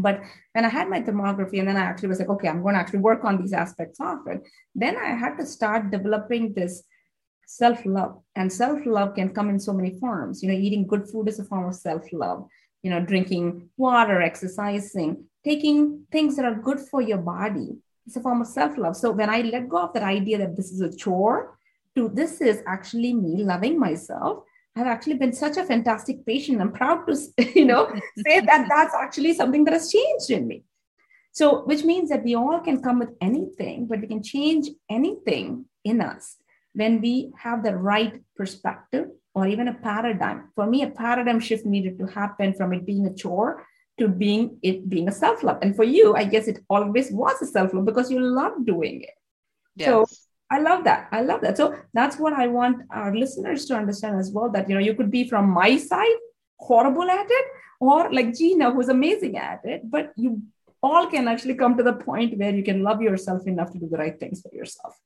But 0.00 0.22
when 0.52 0.64
I 0.64 0.68
had 0.68 0.88
my 0.88 1.00
thermography, 1.00 1.58
and 1.58 1.68
then 1.68 1.76
I 1.76 1.80
actually 1.80 2.08
was 2.08 2.20
like, 2.20 2.28
okay, 2.28 2.48
I'm 2.48 2.62
going 2.62 2.74
to 2.74 2.80
actually 2.80 3.00
work 3.00 3.24
on 3.24 3.40
these 3.40 3.52
aspects 3.52 4.00
of 4.00 4.18
it. 4.26 4.42
Then 4.74 4.96
I 4.96 5.08
had 5.08 5.36
to 5.38 5.46
start 5.46 5.90
developing 5.90 6.54
this 6.54 6.84
self 7.46 7.84
love. 7.84 8.22
And 8.36 8.52
self 8.52 8.86
love 8.86 9.14
can 9.14 9.30
come 9.30 9.50
in 9.50 9.58
so 9.58 9.72
many 9.72 9.98
forms. 9.98 10.42
You 10.42 10.50
know, 10.50 10.58
eating 10.58 10.86
good 10.86 11.08
food 11.08 11.28
is 11.28 11.40
a 11.40 11.44
form 11.44 11.68
of 11.68 11.74
self 11.74 12.04
love. 12.12 12.46
You 12.82 12.90
know, 12.90 13.00
drinking 13.00 13.68
water, 13.76 14.22
exercising, 14.22 15.24
taking 15.44 16.06
things 16.12 16.36
that 16.36 16.44
are 16.44 16.54
good 16.54 16.78
for 16.78 17.02
your 17.02 17.18
body. 17.18 17.70
It's 18.06 18.16
a 18.16 18.20
form 18.20 18.40
of 18.40 18.46
self 18.46 18.78
love. 18.78 18.96
So 18.96 19.10
when 19.10 19.28
I 19.28 19.40
let 19.40 19.68
go 19.68 19.78
of 19.78 19.92
that 19.94 20.04
idea 20.04 20.38
that 20.38 20.56
this 20.56 20.70
is 20.70 20.80
a 20.80 20.96
chore, 20.96 21.58
to 21.96 22.08
this 22.08 22.40
is 22.40 22.62
actually 22.66 23.12
me 23.14 23.42
loving 23.42 23.78
myself 23.80 24.44
I've 24.78 24.86
actually 24.86 25.14
been 25.14 25.32
such 25.32 25.56
a 25.56 25.64
fantastic 25.64 26.24
patient. 26.24 26.60
I'm 26.60 26.72
proud 26.72 27.06
to, 27.06 27.52
you 27.54 27.64
know, 27.64 27.92
say 28.26 28.40
that 28.40 28.66
that's 28.68 28.94
actually 28.94 29.34
something 29.34 29.64
that 29.64 29.74
has 29.74 29.90
changed 29.90 30.30
in 30.30 30.46
me. 30.46 30.64
So, 31.32 31.64
which 31.64 31.84
means 31.84 32.10
that 32.10 32.24
we 32.24 32.34
all 32.34 32.60
can 32.60 32.82
come 32.82 32.98
with 32.98 33.10
anything, 33.20 33.86
but 33.86 34.00
we 34.00 34.06
can 34.06 34.22
change 34.22 34.68
anything 34.90 35.66
in 35.84 36.00
us 36.00 36.36
when 36.74 37.00
we 37.00 37.32
have 37.36 37.62
the 37.62 37.76
right 37.76 38.22
perspective 38.36 39.06
or 39.34 39.46
even 39.46 39.68
a 39.68 39.74
paradigm. 39.74 40.50
For 40.54 40.66
me, 40.66 40.82
a 40.82 40.90
paradigm 40.90 41.40
shift 41.40 41.66
needed 41.66 41.98
to 41.98 42.06
happen 42.06 42.54
from 42.54 42.72
it 42.72 42.86
being 42.86 43.06
a 43.06 43.14
chore 43.14 43.64
to 43.98 44.08
being 44.08 44.58
it 44.62 44.88
being 44.88 45.08
a 45.08 45.12
self-love. 45.12 45.58
And 45.62 45.74
for 45.74 45.84
you, 45.84 46.14
I 46.14 46.24
guess 46.24 46.46
it 46.48 46.60
always 46.68 47.10
was 47.10 47.40
a 47.42 47.46
self-love 47.46 47.84
because 47.84 48.10
you 48.10 48.20
love 48.20 48.64
doing 48.64 49.02
it. 49.02 49.14
Yes. 49.76 49.86
So 49.88 50.06
I 50.50 50.60
love 50.60 50.84
that. 50.84 51.08
I 51.12 51.20
love 51.22 51.42
that. 51.42 51.56
So 51.56 51.76
that's 51.92 52.18
what 52.18 52.32
I 52.32 52.46
want 52.46 52.82
our 52.90 53.14
listeners 53.14 53.66
to 53.66 53.74
understand 53.74 54.18
as 54.18 54.30
well 54.30 54.50
that, 54.50 54.68
you 54.68 54.74
know, 54.74 54.80
you 54.80 54.94
could 54.94 55.10
be 55.10 55.28
from 55.28 55.50
my 55.50 55.76
side, 55.76 56.16
horrible 56.56 57.10
at 57.10 57.26
it, 57.28 57.46
or 57.80 58.12
like 58.12 58.34
Gina, 58.34 58.70
who's 58.72 58.88
amazing 58.88 59.36
at 59.36 59.60
it, 59.64 59.90
but 59.90 60.12
you 60.16 60.42
all 60.82 61.06
can 61.06 61.28
actually 61.28 61.54
come 61.54 61.76
to 61.76 61.82
the 61.82 61.92
point 61.92 62.38
where 62.38 62.54
you 62.54 62.62
can 62.62 62.82
love 62.82 63.02
yourself 63.02 63.46
enough 63.46 63.72
to 63.72 63.78
do 63.78 63.88
the 63.88 63.98
right 63.98 64.18
things 64.18 64.40
for 64.40 64.54
yourself. 64.54 64.96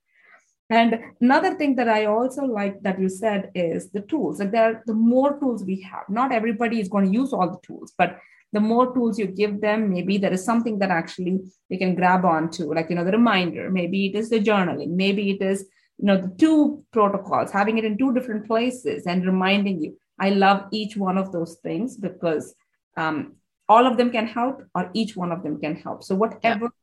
And 0.71 1.01
another 1.21 1.55
thing 1.55 1.77
that 1.77 1.89
I 1.89 2.07
also 2.07 2.45
like 2.45 2.81
that 2.83 2.99
you 2.99 3.09
said 3.09 3.51
is 3.55 3.91
the 3.91 4.01
tools. 4.01 4.39
Like 4.39 4.53
there 4.53 4.65
are 4.65 4.83
the 4.87 4.95
more 4.95 5.39
tools 5.39 5.65
we 5.65 5.81
have. 5.83 6.05
Not 6.09 6.33
everybody 6.33 6.81
is 6.81 6.89
going 6.89 7.07
to 7.07 7.13
use 7.13 7.33
all 7.33 7.51
the 7.51 7.67
tools, 7.67 7.93
but 7.99 8.19
the 8.53 8.61
more 8.61 8.93
tools 8.95 9.19
you 9.19 9.27
give 9.27 9.61
them, 9.61 9.91
maybe 9.91 10.19
there 10.19 10.33
is 10.33 10.45
something 10.45 10.79
that 10.79 10.91
actually 10.91 11.41
they 11.71 11.79
can 11.79 11.95
grab 11.95 12.25
onto, 12.25 12.73
like, 12.73 12.91
you 12.91 12.97
know, 12.97 13.05
the 13.05 13.13
reminder, 13.13 13.71
maybe 13.71 14.07
it 14.07 14.15
is 14.15 14.29
the 14.29 14.41
journaling, 14.41 14.91
maybe 14.91 15.31
it 15.31 15.43
is, 15.43 15.67
you 15.99 16.07
know, 16.07 16.21
the 16.21 16.35
two 16.39 16.85
protocols, 16.93 17.51
having 17.51 17.79
it 17.79 17.85
in 17.85 17.97
two 17.97 18.13
different 18.13 18.47
places 18.47 19.07
and 19.07 19.25
reminding 19.25 19.83
you. 19.83 19.97
I 20.19 20.31
love 20.31 20.67
each 20.71 20.97
one 20.97 21.17
of 21.17 21.33
those 21.33 21.57
things 21.63 21.97
because 21.97 22.55
um, 22.97 23.37
all 23.69 23.87
of 23.87 23.97
them 23.97 24.11
can 24.11 24.27
help 24.27 24.63
or 24.75 24.91
each 24.93 25.17
one 25.17 25.33
of 25.33 25.43
them 25.43 25.59
can 25.59 25.77
help. 25.77 26.03
So 26.03 26.15
whatever, 26.15 26.67
yeah. 26.67 26.82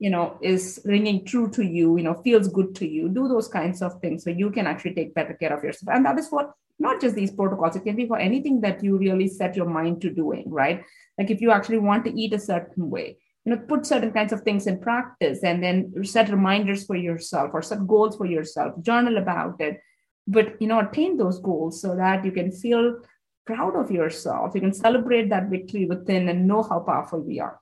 You 0.00 0.10
know, 0.10 0.36
is 0.42 0.80
ringing 0.84 1.24
true 1.24 1.48
to 1.50 1.64
you, 1.64 1.96
you 1.96 2.02
know, 2.02 2.14
feels 2.24 2.48
good 2.48 2.74
to 2.74 2.88
you, 2.88 3.08
do 3.08 3.28
those 3.28 3.46
kinds 3.46 3.82
of 3.82 4.00
things 4.00 4.24
so 4.24 4.30
you 4.30 4.50
can 4.50 4.66
actually 4.66 4.94
take 4.94 5.14
better 5.14 5.34
care 5.34 5.56
of 5.56 5.62
yourself. 5.62 5.94
And 5.94 6.04
that 6.04 6.18
is 6.18 6.28
what 6.30 6.52
not 6.78 7.00
just 7.00 7.14
these 7.14 7.30
protocols 7.30 7.76
it 7.76 7.84
can 7.84 7.94
be 7.94 8.06
for 8.08 8.18
anything 8.18 8.60
that 8.62 8.82
you 8.82 8.96
really 8.96 9.28
set 9.28 9.54
your 9.54 9.68
mind 9.68 10.00
to 10.00 10.10
doing 10.10 10.44
right? 10.50 10.82
Like 11.18 11.30
if 11.30 11.40
you 11.40 11.52
actually 11.52 11.78
want 11.78 12.04
to 12.06 12.20
eat 12.20 12.32
a 12.32 12.40
certain 12.40 12.90
way 12.90 13.18
you 13.44 13.54
know 13.54 13.62
put 13.68 13.86
certain 13.86 14.12
kinds 14.12 14.32
of 14.34 14.42
things 14.42 14.66
in 14.66 14.78
practice 14.78 15.42
and 15.42 15.62
then 15.62 15.92
set 16.04 16.28
reminders 16.28 16.84
for 16.84 16.96
yourself 16.96 17.50
or 17.54 17.62
set 17.62 17.86
goals 17.86 18.16
for 18.16 18.26
yourself 18.26 18.74
journal 18.82 19.16
about 19.16 19.58
it 19.60 19.80
but 20.26 20.60
you 20.60 20.68
know 20.68 20.80
attain 20.80 21.16
those 21.16 21.38
goals 21.38 21.80
so 21.80 21.96
that 21.96 22.22
you 22.22 22.32
can 22.32 22.52
feel 22.52 23.00
proud 23.46 23.76
of 23.76 23.90
yourself. 23.90 24.54
You 24.54 24.60
can 24.60 24.72
celebrate 24.72 25.28
that 25.30 25.48
victory 25.48 25.86
within 25.86 26.28
and 26.28 26.46
know 26.46 26.62
how 26.62 26.80
powerful 26.80 27.20
we 27.20 27.40
are 27.40 27.58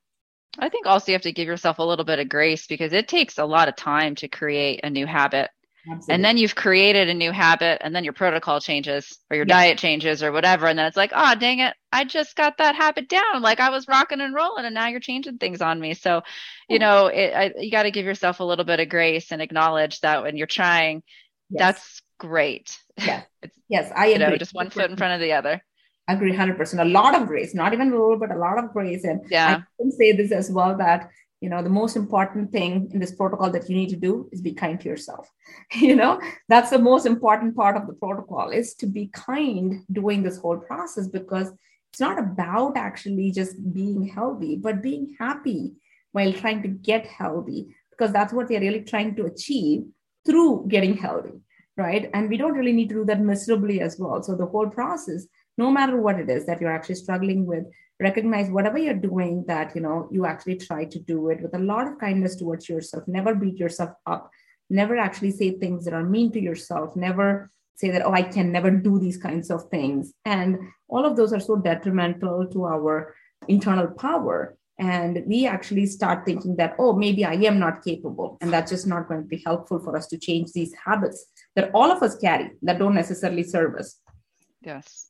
I 0.59 0.69
think 0.69 0.87
also 0.87 1.13
you 1.13 1.15
have 1.15 1.23
to 1.23 1.33
give 1.33 1.47
yourself 1.47 1.79
a 1.79 1.85
little 1.85 2.05
bit 2.05 2.19
of 2.19 2.29
grace 2.29 2.67
because 2.67 2.93
it 2.93 3.09
takes 3.09 3.39
a 3.39 3.45
lot 3.45 3.69
of 3.69 3.77
time 3.77 4.15
to 4.17 4.29
create 4.29 4.81
a 4.83 4.91
new 4.91 5.07
habit. 5.07 5.51
Absolutely. 5.87 6.15
And 6.15 6.25
then 6.25 6.37
you've 6.37 6.55
created 6.55 7.09
a 7.09 7.15
new 7.15 7.33
habit 7.33 7.81
and 7.83 7.95
then 7.95 8.05
your 8.05 8.13
protocol 8.13 8.61
changes 8.61 9.19
or 9.31 9.37
your 9.37 9.47
yeah. 9.47 9.55
diet 9.55 9.79
changes 9.79 10.23
or 10.23 10.33
whatever. 10.33 10.67
And 10.67 10.79
then 10.79 10.87
it's 10.87 10.97
like, 10.97 11.13
oh, 11.15 11.35
dang 11.35 11.61
it. 11.61 11.75
I 11.93 12.05
just 12.05 12.37
got 12.37 12.59
that 12.59 12.75
habit 12.75 13.09
down. 13.09 13.41
Like 13.41 13.61
I 13.61 13.71
was 13.71 13.89
rocking 13.89 14.21
and 14.21 14.35
rolling 14.35 14.67
and 14.67 14.75
now 14.75 14.89
you're 14.89 15.01
changing 15.01 15.39
things 15.39 15.63
on 15.63 15.81
me. 15.81 15.95
So, 15.95 16.23
you 16.69 16.79
know, 16.79 17.07
it, 17.07 17.33
I, 17.35 17.53
you 17.59 17.71
got 17.71 17.85
to 17.85 17.91
give 17.91 18.05
yourself 18.05 18.41
a 18.41 18.45
little 18.45 18.65
bit 18.65 18.81
of 18.81 18.89
grace 18.89 19.33
and 19.33 19.41
acknowledge 19.41 20.01
that 20.01 20.23
when 20.23 20.37
you're 20.37 20.47
trying, 20.47 21.03
yes. 21.49 21.59
that's 21.59 22.03
great. 22.19 22.79
Yes. 22.99 23.25
yes. 23.69 23.93
I 23.95 24.07
agree. 24.07 24.13
You 24.13 24.31
know, 24.31 24.37
just 24.37 24.55
one 24.55 24.71
foot 24.71 24.91
in 24.91 24.97
front 24.97 25.15
of 25.15 25.21
the 25.21 25.33
other. 25.33 25.63
Agree 26.09 26.33
100%. 26.33 26.81
A 26.81 26.85
lot 26.85 27.15
of 27.15 27.27
grace, 27.27 27.55
not 27.55 27.75
even 27.75 27.91
rule, 27.91 28.19
but 28.19 28.31
a 28.31 28.39
lot 28.39 28.59
of 28.59 28.73
grace. 28.73 29.05
And 29.05 29.21
yeah. 29.31 29.59
I 29.59 29.83
can 29.83 29.93
say 29.93 30.13
this 30.13 30.33
as 30.33 30.51
well 30.51 30.77
that 30.79 31.11
you 31.41 31.49
know 31.49 31.63
the 31.63 31.71
most 31.71 31.97
important 31.97 32.51
thing 32.51 32.91
in 32.93 33.01
this 33.01 33.15
protocol 33.15 33.51
that 33.51 33.69
you 33.69 33.77
need 33.77 33.91
to 33.91 33.97
do 33.97 34.29
is 34.33 34.41
be 34.41 34.53
kind 34.53 34.81
to 34.81 34.89
yourself 34.89 35.31
you 35.75 35.95
know 35.95 36.21
that's 36.49 36.71
the 36.71 36.79
most 36.79 37.07
important 37.07 37.55
part 37.55 37.77
of 37.77 37.87
the 37.87 37.93
protocol 37.93 38.51
is 38.51 38.75
to 38.75 38.87
be 38.87 39.09
kind 39.09 39.85
doing 39.93 40.23
this 40.23 40.39
whole 40.39 40.59
process 40.59 41.07
because 41.07 41.53
it's 41.93 42.01
not 42.01 42.19
about 42.19 42.77
actually 42.77 43.31
just 43.31 43.55
being 43.73 44.07
healthy 44.07 44.57
but 44.57 44.83
being 44.83 45.17
happy 45.19 45.73
while 46.13 46.33
trying 46.33 46.63
to 46.63 46.69
get 46.69 47.07
healthy 47.07 47.67
because 47.91 48.13
that's 48.13 48.33
what 48.33 48.49
we're 48.49 48.61
really 48.61 48.83
trying 48.83 49.15
to 49.15 49.27
achieve 49.27 49.85
through 50.27 50.67
getting 50.69 50.97
healthy 50.97 51.41
right 51.77 52.11
and 52.15 52.29
we 52.29 52.37
don't 52.37 52.55
really 52.55 52.73
need 52.73 52.89
to 52.89 52.97
do 52.97 53.05
that 53.05 53.21
miserably 53.21 53.81
as 53.81 53.99
well 53.99 54.23
so 54.23 54.35
the 54.35 54.47
whole 54.47 54.69
process 54.69 55.27
no 55.59 55.71
matter 55.71 56.01
what 56.01 56.19
it 56.19 56.31
is 56.31 56.47
that 56.47 56.61
you're 56.61 56.73
actually 56.73 56.95
struggling 56.95 57.45
with 57.45 57.65
recognize 58.01 58.49
whatever 58.49 58.79
you're 58.79 58.95
doing 58.95 59.45
that 59.47 59.75
you 59.75 59.81
know 59.81 60.09
you 60.11 60.25
actually 60.25 60.57
try 60.57 60.85
to 60.85 60.99
do 60.99 61.29
it 61.29 61.41
with 61.43 61.55
a 61.55 61.59
lot 61.59 61.87
of 61.87 61.99
kindness 61.99 62.37
towards 62.37 62.69
yourself. 62.69 63.05
Never 63.07 63.35
beat 63.35 63.59
yourself 63.59 63.91
up. 64.07 64.31
Never 64.71 64.97
actually 64.97 65.33
say 65.33 65.51
things 65.53 65.85
that 65.85 65.95
are 65.95 66.05
mean 66.05 66.31
to 66.33 66.41
yourself. 66.41 66.95
Never 66.95 67.51
say 67.75 67.91
that 67.91 68.05
oh 68.05 68.13
i 68.13 68.23
can 68.23 68.51
never 68.51 68.71
do 68.71 68.99
these 68.99 69.17
kinds 69.17 69.51
of 69.51 69.69
things. 69.71 70.13
And 70.25 70.59
all 70.89 71.05
of 71.05 71.17
those 71.17 71.33
are 71.33 71.41
so 71.41 71.57
detrimental 71.57 72.47
to 72.47 72.65
our 72.67 73.15
internal 73.49 73.89
power. 73.89 74.57
And 74.81 75.25
we 75.27 75.45
actually 75.47 75.87
start 75.87 76.25
thinking 76.25 76.55
that 76.57 76.77
oh 76.79 76.93
maybe 76.93 77.25
i 77.25 77.35
am 77.35 77.59
not 77.59 77.85
capable. 77.85 78.39
And 78.41 78.53
that's 78.53 78.71
just 78.71 78.87
not 78.87 79.09
going 79.09 79.23
to 79.23 79.29
be 79.29 79.43
helpful 79.45 79.81
for 79.81 79.97
us 79.97 80.07
to 80.09 80.19
change 80.19 80.53
these 80.53 80.73
habits 80.85 81.27
that 81.57 81.73
all 81.75 81.91
of 81.91 82.03
us 82.03 82.17
carry 82.17 82.51
that 82.63 82.79
don't 82.79 82.95
necessarily 82.95 83.43
serve 83.43 83.75
us. 83.75 83.97
Yes 84.63 85.08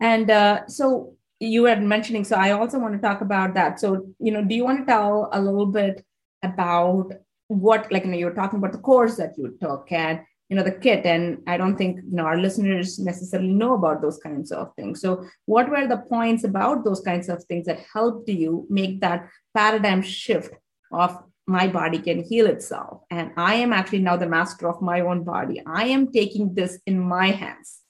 and 0.00 0.30
uh, 0.30 0.66
so 0.66 1.14
you 1.40 1.62
were 1.62 1.76
mentioning 1.76 2.24
so 2.24 2.36
i 2.36 2.50
also 2.52 2.78
want 2.78 2.94
to 2.94 3.00
talk 3.00 3.20
about 3.20 3.54
that. 3.54 3.80
So 3.80 4.06
you 4.18 4.32
know 4.32 4.44
do 4.44 4.54
you 4.54 4.64
want 4.64 4.80
to 4.80 4.86
tell 4.86 5.28
a 5.32 5.40
little 5.40 5.66
bit 5.66 6.04
about 6.42 7.12
what 7.48 7.90
like 7.92 8.04
you 8.04 8.10
know 8.10 8.18
you're 8.18 8.34
talking 8.34 8.58
about 8.58 8.72
the 8.72 8.78
course 8.78 9.16
that 9.16 9.34
you 9.36 9.56
took 9.60 9.90
and 9.92 10.20
you 10.48 10.56
know 10.56 10.62
the 10.62 10.72
kit 10.72 11.04
and 11.06 11.38
i 11.46 11.56
don't 11.56 11.76
think 11.76 11.96
you 11.96 12.16
know 12.16 12.24
our 12.24 12.38
listeners 12.38 12.98
necessarily 12.98 13.52
know 13.52 13.74
about 13.74 14.02
those 14.02 14.18
kinds 14.18 14.52
of 14.52 14.74
things. 14.74 15.00
So 15.00 15.24
what 15.46 15.68
were 15.68 15.86
the 15.86 15.98
points 15.98 16.44
about 16.44 16.84
those 16.84 17.00
kinds 17.00 17.28
of 17.28 17.42
things 17.44 17.66
that 17.66 17.84
helped 17.92 18.28
you 18.28 18.66
make 18.70 19.00
that 19.00 19.28
paradigm 19.54 20.02
shift 20.02 20.54
of 20.92 21.22
my 21.46 21.66
body 21.68 21.98
can 21.98 22.22
heal 22.22 22.46
itself? 22.46 23.02
And 23.10 23.32
i 23.36 23.54
am 23.54 23.72
actually 23.72 24.00
now 24.00 24.16
the 24.16 24.28
master 24.28 24.68
of 24.68 24.82
my 24.82 25.00
own 25.00 25.24
body. 25.24 25.62
I 25.66 25.84
am 25.86 26.12
taking 26.12 26.54
this 26.54 26.78
in 26.86 26.98
my 27.00 27.30
hands 27.30 27.83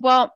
well 0.00 0.34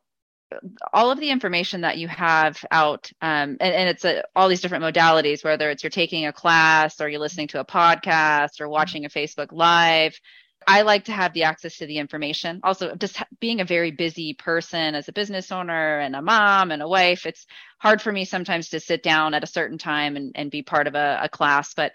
all 0.92 1.10
of 1.10 1.18
the 1.18 1.30
information 1.30 1.80
that 1.80 1.96
you 1.96 2.08
have 2.08 2.62
out, 2.70 3.10
um, 3.22 3.56
and, 3.58 3.74
and, 3.74 3.88
it's 3.88 4.04
a, 4.04 4.22
all 4.36 4.48
these 4.48 4.60
different 4.60 4.84
modalities, 4.84 5.42
whether 5.42 5.70
it's 5.70 5.82
you're 5.82 5.90
taking 5.90 6.26
a 6.26 6.32
class 6.32 7.00
or 7.00 7.08
you're 7.08 7.20
listening 7.20 7.48
to 7.48 7.60
a 7.60 7.64
podcast 7.64 8.60
or 8.60 8.68
watching 8.68 9.04
a 9.04 9.08
Facebook 9.08 9.50
Live. 9.50 10.18
I 10.66 10.82
like 10.82 11.06
to 11.06 11.12
have 11.12 11.32
the 11.32 11.44
access 11.44 11.78
to 11.78 11.86
the 11.86 11.98
information. 11.98 12.60
Also, 12.62 12.94
just 12.94 13.20
being 13.40 13.60
a 13.60 13.64
very 13.64 13.90
busy 13.90 14.34
person 14.34 14.94
as 14.94 15.08
a 15.08 15.12
business 15.12 15.50
owner 15.50 15.98
and 15.98 16.14
a 16.14 16.22
mom 16.22 16.70
and 16.70 16.82
a 16.82 16.88
wife, 16.88 17.26
it's 17.26 17.46
hard 17.78 18.00
for 18.00 18.12
me 18.12 18.24
sometimes 18.24 18.68
to 18.68 18.78
sit 18.78 19.02
down 19.02 19.34
at 19.34 19.42
a 19.42 19.48
certain 19.48 19.78
time 19.78 20.16
and, 20.16 20.32
and 20.34 20.50
be 20.50 20.62
part 20.62 20.86
of 20.86 20.94
a, 20.94 21.20
a 21.22 21.28
class, 21.28 21.74
but 21.74 21.92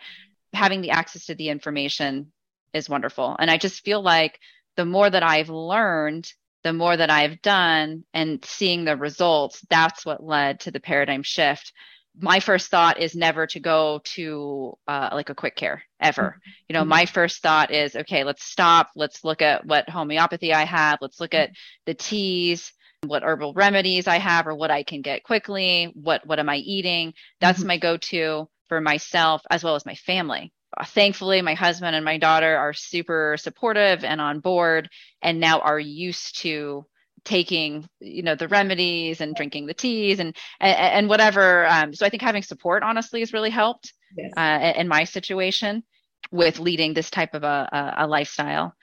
having 0.54 0.82
the 0.82 0.92
access 0.92 1.28
to 1.28 1.36
the 1.36 1.50
information 1.50 2.32
is 2.74 2.90
wonderful. 2.90 3.36
And 3.40 3.50
I 3.50 3.58
just 3.58 3.86
feel 3.86 4.02
like 4.02 4.40
the 4.76 4.86
more 4.86 5.10
that 5.10 5.24
I've 5.24 5.50
learned, 5.50 6.32
the 6.64 6.74
more 6.74 6.96
that 6.96 7.10
I've 7.10 7.42
done 7.42 8.04
and 8.14 8.44
seeing 8.44 8.86
the 8.86 8.98
results, 8.98 9.62
that's 9.70 10.06
what 10.06 10.24
led 10.24 10.62
to 10.62 10.72
the 10.72 10.80
paradigm 10.80 11.24
shift. 11.24 11.72
My 12.20 12.40
first 12.40 12.72
thought 12.72 13.00
is 13.00 13.16
never 13.16 13.46
to 13.48 13.60
go 13.60 14.02
to 14.16 14.78
uh, 14.88 15.10
like 15.14 15.30
a 15.30 15.36
quick 15.36 15.56
care 15.56 15.84
ever. 16.00 16.22
Mm-hmm. 16.22 16.50
You 16.70 16.74
know, 16.74 16.86
my 16.86 17.06
first 17.06 17.44
thought 17.44 17.72
is, 17.72 17.96
okay, 17.96 18.24
let's 18.24 18.44
stop. 18.44 18.90
Let's 18.96 19.24
look 19.24 19.42
at 19.42 19.66
what 19.66 19.88
homeopathy 19.88 20.54
I 20.54 20.66
have. 20.66 20.98
Let's 21.00 21.20
look 21.20 21.36
at 21.36 21.52
the 21.86 21.94
teas, 21.94 22.74
what 23.06 23.22
herbal 23.22 23.54
remedies 23.54 24.08
I 24.08 24.18
have 24.18 24.48
or 24.48 24.56
what 24.56 24.72
I 24.72 24.82
can 24.82 25.04
get 25.04 25.24
quickly. 25.24 25.92
What, 25.94 26.26
what 26.26 26.40
am 26.40 26.50
I 26.50 26.58
eating? 26.58 27.14
That's 27.40 27.60
mm-hmm. 27.60 27.68
my 27.68 27.78
go-to 27.78 28.50
for 28.68 28.82
myself 28.82 29.44
as 29.50 29.64
well 29.64 29.76
as 29.76 29.86
my 29.86 29.96
family. 29.96 30.52
Thankfully, 30.88 31.42
my 31.42 31.54
husband 31.54 31.96
and 31.96 32.06
my 32.06 32.18
daughter 32.18 32.58
are 32.58 32.74
super 32.74 33.36
supportive 33.40 34.04
and 34.04 34.20
on 34.22 34.40
board 34.42 34.90
and 35.22 35.40
now 35.40 35.60
are 35.60 35.80
used 35.80 36.40
to 36.40 36.86
taking 37.28 37.88
you 38.00 38.24
know 38.24 38.36
the 38.36 38.48
remedies 38.48 39.20
and 39.20 39.36
drinking 39.36 39.66
the 39.66 39.74
teas 39.74 40.20
and 40.20 40.36
and, 40.62 40.78
and 40.78 41.10
whatever 41.10 41.68
um, 41.68 41.94
so 41.94 42.06
i 42.06 42.10
think 42.10 42.22
having 42.22 42.42
support 42.42 42.84
honestly 42.84 43.20
has 43.20 43.34
really 43.34 43.50
helped 43.50 43.94
yes. 44.16 44.32
uh, 44.38 44.74
in 44.80 44.88
my 44.88 45.04
situation 45.04 45.84
with 46.32 46.60
leading 46.60 46.94
this 46.94 47.10
type 47.10 47.34
of 47.34 47.44
a, 47.44 47.96
a, 47.98 48.08
lifestyle 48.08 48.74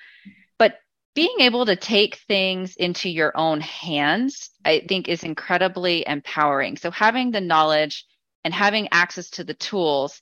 but 0.59 0.77
being 1.15 1.37
able 1.41 1.65
to 1.65 1.75
take 1.75 2.17
things 2.29 2.77
into 2.77 3.09
your 3.09 3.33
own 3.35 3.61
hands 3.63 4.51
i 4.65 4.81
think 4.89 5.09
is 5.09 5.25
incredibly 5.25 6.05
empowering 6.07 6.77
so 6.77 6.91
having 6.91 7.31
the 7.31 7.41
knowledge 7.41 8.05
and 8.45 8.53
having 8.53 8.89
access 8.93 9.31
to 9.31 9.45
the 9.45 9.55
tools 9.55 10.21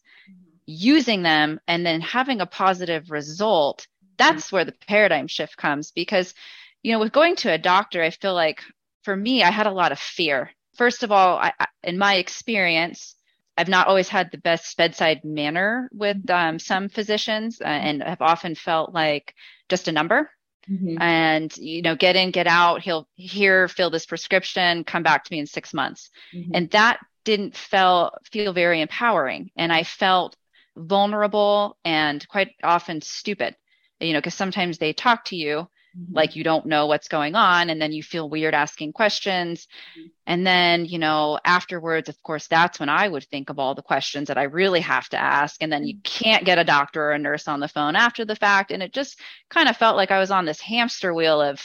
using 0.66 1.22
them 1.22 1.60
and 1.66 1.84
then 1.84 2.00
having 2.00 2.40
a 2.40 2.46
positive 2.46 3.10
result 3.10 3.86
that's 4.18 4.52
where 4.52 4.64
the 4.64 4.74
paradigm 4.86 5.26
shift 5.26 5.56
comes 5.56 5.90
because 5.90 6.34
you 6.82 6.92
know, 6.92 6.98
with 6.98 7.12
going 7.12 7.36
to 7.36 7.52
a 7.52 7.58
doctor, 7.58 8.02
I 8.02 8.10
feel 8.10 8.34
like 8.34 8.62
for 9.02 9.16
me, 9.16 9.42
I 9.42 9.50
had 9.50 9.66
a 9.66 9.72
lot 9.72 9.92
of 9.92 9.98
fear. 9.98 10.50
First 10.76 11.02
of 11.02 11.12
all, 11.12 11.36
I, 11.38 11.52
in 11.82 11.98
my 11.98 12.16
experience, 12.16 13.14
I've 13.56 13.68
not 13.68 13.86
always 13.86 14.08
had 14.08 14.30
the 14.30 14.38
best 14.38 14.76
bedside 14.76 15.24
manner 15.24 15.88
with 15.92 16.28
um, 16.30 16.58
some 16.58 16.88
physicians 16.88 17.60
uh, 17.60 17.64
and 17.66 18.02
have 18.02 18.22
often 18.22 18.54
felt 18.54 18.92
like 18.92 19.34
just 19.68 19.88
a 19.88 19.92
number. 19.92 20.30
Mm-hmm. 20.70 21.00
And, 21.00 21.56
you 21.56 21.82
know, 21.82 21.96
get 21.96 22.16
in, 22.16 22.30
get 22.30 22.46
out. 22.46 22.82
He'll 22.82 23.08
here, 23.14 23.68
fill 23.68 23.90
this 23.90 24.06
prescription, 24.06 24.84
come 24.84 25.02
back 25.02 25.24
to 25.24 25.32
me 25.32 25.40
in 25.40 25.46
six 25.46 25.74
months. 25.74 26.10
Mm-hmm. 26.34 26.52
And 26.54 26.70
that 26.70 27.00
didn't 27.24 27.56
feel, 27.56 28.12
feel 28.30 28.52
very 28.52 28.80
empowering. 28.80 29.50
And 29.56 29.72
I 29.72 29.82
felt 29.82 30.36
vulnerable 30.76 31.76
and 31.84 32.26
quite 32.28 32.54
often 32.62 33.00
stupid, 33.00 33.56
you 34.00 34.12
know, 34.12 34.18
because 34.18 34.34
sometimes 34.34 34.78
they 34.78 34.92
talk 34.92 35.24
to 35.26 35.36
you 35.36 35.68
mm-hmm. 35.96 36.14
like 36.14 36.36
you 36.36 36.44
don't 36.44 36.66
know 36.66 36.86
what's 36.86 37.08
going 37.08 37.34
on 37.34 37.70
and 37.70 37.80
then 37.80 37.92
you 37.92 38.02
feel 38.02 38.28
weird 38.28 38.54
asking 38.54 38.92
questions 38.92 39.66
mm-hmm. 39.98 40.08
and 40.26 40.46
then 40.46 40.84
you 40.84 40.98
know 40.98 41.38
afterwards 41.44 42.08
of 42.08 42.20
course 42.22 42.46
that's 42.46 42.80
when 42.80 42.88
i 42.88 43.08
would 43.08 43.24
think 43.24 43.50
of 43.50 43.58
all 43.58 43.74
the 43.74 43.82
questions 43.82 44.28
that 44.28 44.38
i 44.38 44.44
really 44.44 44.80
have 44.80 45.08
to 45.08 45.20
ask 45.20 45.62
and 45.62 45.72
then 45.72 45.84
you 45.84 45.94
mm-hmm. 45.94 46.24
can't 46.24 46.44
get 46.44 46.58
a 46.58 46.64
doctor 46.64 47.02
or 47.04 47.12
a 47.12 47.18
nurse 47.18 47.48
on 47.48 47.60
the 47.60 47.68
phone 47.68 47.96
after 47.96 48.24
the 48.24 48.36
fact 48.36 48.70
and 48.70 48.82
it 48.82 48.92
just 48.92 49.18
kind 49.50 49.68
of 49.68 49.76
felt 49.76 49.96
like 49.96 50.10
i 50.10 50.18
was 50.18 50.30
on 50.30 50.44
this 50.44 50.60
hamster 50.60 51.12
wheel 51.14 51.40
of 51.40 51.60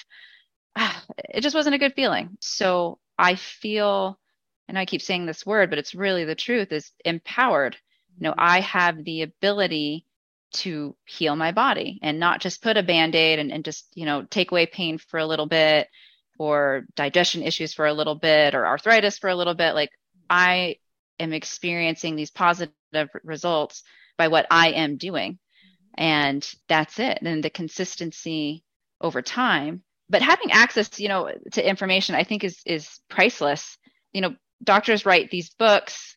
ah, 0.75 1.03
it 1.29 1.41
just 1.41 1.55
wasn't 1.55 1.75
a 1.75 1.79
good 1.79 1.93
feeling 1.93 2.37
so 2.39 2.97
i 3.17 3.35
feel 3.35 4.19
and 4.67 4.77
i 4.77 4.85
keep 4.85 5.01
saying 5.01 5.25
this 5.25 5.45
word 5.45 5.69
but 5.69 5.79
it's 5.79 5.95
really 5.95 6.25
the 6.25 6.35
truth 6.35 6.71
is 6.71 6.91
empowered 7.05 7.77
you 8.17 8.23
know 8.23 8.33
i 8.37 8.59
have 8.61 9.03
the 9.03 9.21
ability 9.21 10.05
to 10.51 10.95
heal 11.05 11.35
my 11.35 11.51
body 11.51 11.99
and 12.01 12.19
not 12.19 12.39
just 12.39 12.61
put 12.61 12.77
a 12.77 12.83
band-aid 12.83 13.39
and, 13.39 13.51
and 13.51 13.65
just 13.65 13.87
you 13.93 14.05
know 14.05 14.23
take 14.23 14.51
away 14.51 14.65
pain 14.65 14.97
for 14.97 15.19
a 15.19 15.25
little 15.25 15.45
bit 15.45 15.87
or 16.39 16.85
digestion 16.95 17.43
issues 17.43 17.73
for 17.73 17.85
a 17.85 17.93
little 17.93 18.15
bit 18.15 18.55
or 18.55 18.65
arthritis 18.65 19.17
for 19.17 19.29
a 19.29 19.35
little 19.35 19.55
bit. 19.55 19.73
Like 19.73 19.89
i 20.29 20.77
am 21.19 21.33
experiencing 21.33 22.15
these 22.15 22.31
positive 22.31 22.73
results 23.23 23.83
by 24.17 24.27
what 24.27 24.47
i 24.51 24.71
am 24.71 24.97
doing. 24.97 25.39
And 25.99 26.47
that's 26.67 26.99
it. 26.99 27.19
And 27.23 27.43
the 27.43 27.49
consistency 27.49 28.63
over 29.01 29.21
time. 29.23 29.83
But 30.09 30.21
having 30.21 30.51
access 30.51 30.99
you 30.99 31.09
know 31.09 31.31
to 31.53 31.67
information 31.67 32.15
i 32.15 32.23
think 32.23 32.43
is 32.43 32.61
is 32.65 32.99
priceless. 33.09 33.77
You 34.13 34.21
know 34.21 34.35
doctors 34.63 35.05
write 35.05 35.29
these 35.29 35.49
books 35.49 36.16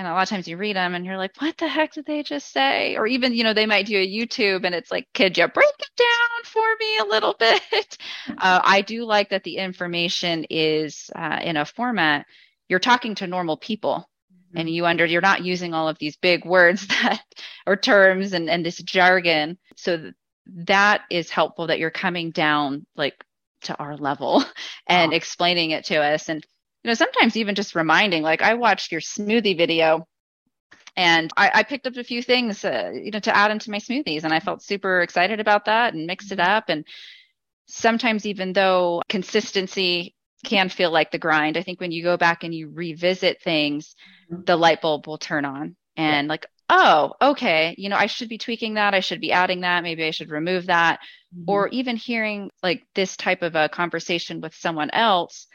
and 0.00 0.08
a 0.08 0.12
lot 0.12 0.22
of 0.22 0.28
times 0.30 0.48
you 0.48 0.56
read 0.56 0.76
them 0.76 0.94
and 0.94 1.04
you're 1.04 1.18
like 1.18 1.36
what 1.40 1.58
the 1.58 1.68
heck 1.68 1.92
did 1.92 2.06
they 2.06 2.22
just 2.22 2.52
say 2.52 2.96
or 2.96 3.06
even 3.06 3.34
you 3.34 3.44
know 3.44 3.52
they 3.52 3.66
might 3.66 3.84
do 3.84 3.98
a 3.98 4.08
youtube 4.08 4.64
and 4.64 4.74
it's 4.74 4.90
like 4.90 5.06
could 5.12 5.36
you 5.36 5.46
break 5.46 5.74
it 5.78 5.90
down 5.94 6.44
for 6.44 6.64
me 6.80 6.98
a 6.98 7.04
little 7.04 7.36
bit 7.38 7.98
uh, 8.38 8.60
i 8.64 8.80
do 8.80 9.04
like 9.04 9.28
that 9.28 9.44
the 9.44 9.58
information 9.58 10.46
is 10.48 11.10
uh, 11.14 11.38
in 11.42 11.58
a 11.58 11.66
format 11.66 12.24
you're 12.68 12.78
talking 12.78 13.14
to 13.14 13.26
normal 13.26 13.58
people 13.58 14.08
mm-hmm. 14.32 14.58
and 14.58 14.70
you 14.70 14.86
under 14.86 15.04
you're 15.04 15.20
not 15.20 15.44
using 15.44 15.74
all 15.74 15.86
of 15.86 15.98
these 15.98 16.16
big 16.16 16.46
words 16.46 16.86
that 17.02 17.22
or 17.66 17.76
terms 17.76 18.32
and 18.32 18.48
and 18.48 18.64
this 18.64 18.78
jargon 18.78 19.58
so 19.76 20.10
that 20.46 21.02
is 21.10 21.28
helpful 21.28 21.66
that 21.66 21.78
you're 21.78 21.90
coming 21.90 22.30
down 22.30 22.86
like 22.96 23.22
to 23.60 23.76
our 23.76 23.98
level 23.98 24.42
and 24.86 25.12
oh. 25.12 25.16
explaining 25.16 25.72
it 25.72 25.84
to 25.84 25.96
us 25.96 26.30
and 26.30 26.46
you 26.82 26.88
know, 26.88 26.94
sometimes 26.94 27.36
even 27.36 27.54
just 27.54 27.74
reminding, 27.74 28.22
like 28.22 28.42
I 28.42 28.54
watched 28.54 28.92
your 28.92 29.00
smoothie 29.00 29.56
video 29.56 30.06
and 30.96 31.30
I, 31.36 31.50
I 31.54 31.62
picked 31.62 31.86
up 31.86 31.96
a 31.96 32.04
few 32.04 32.22
things, 32.22 32.64
uh, 32.64 32.90
you 32.94 33.10
know, 33.10 33.20
to 33.20 33.36
add 33.36 33.50
into 33.50 33.70
my 33.70 33.78
smoothies 33.78 34.24
and 34.24 34.32
I 34.32 34.40
felt 34.40 34.62
super 34.62 35.02
excited 35.02 35.40
about 35.40 35.66
that 35.66 35.94
and 35.94 36.06
mixed 36.06 36.32
it 36.32 36.40
up. 36.40 36.64
And 36.68 36.84
sometimes 37.66 38.26
even 38.26 38.52
though 38.52 39.02
consistency 39.08 40.14
can 40.44 40.68
feel 40.68 40.90
like 40.90 41.10
the 41.10 41.18
grind, 41.18 41.56
I 41.56 41.62
think 41.62 41.80
when 41.80 41.92
you 41.92 42.02
go 42.02 42.16
back 42.16 42.44
and 42.44 42.54
you 42.54 42.70
revisit 42.70 43.42
things, 43.42 43.94
mm-hmm. 44.32 44.42
the 44.46 44.56
light 44.56 44.80
bulb 44.80 45.06
will 45.06 45.18
turn 45.18 45.44
on 45.44 45.76
and 45.96 46.28
like, 46.28 46.46
oh, 46.70 47.12
okay, 47.20 47.74
you 47.78 47.88
know, 47.88 47.96
I 47.96 48.06
should 48.06 48.28
be 48.28 48.38
tweaking 48.38 48.74
that. 48.74 48.94
I 48.94 49.00
should 49.00 49.20
be 49.20 49.32
adding 49.32 49.62
that. 49.62 49.82
Maybe 49.82 50.04
I 50.04 50.12
should 50.12 50.30
remove 50.30 50.66
that. 50.66 51.00
Mm-hmm. 51.34 51.50
Or 51.50 51.68
even 51.68 51.96
hearing 51.96 52.50
like 52.62 52.86
this 52.94 53.16
type 53.16 53.42
of 53.42 53.54
a 53.54 53.68
conversation 53.68 54.40
with 54.40 54.54
someone 54.54 54.90
else, 54.90 55.46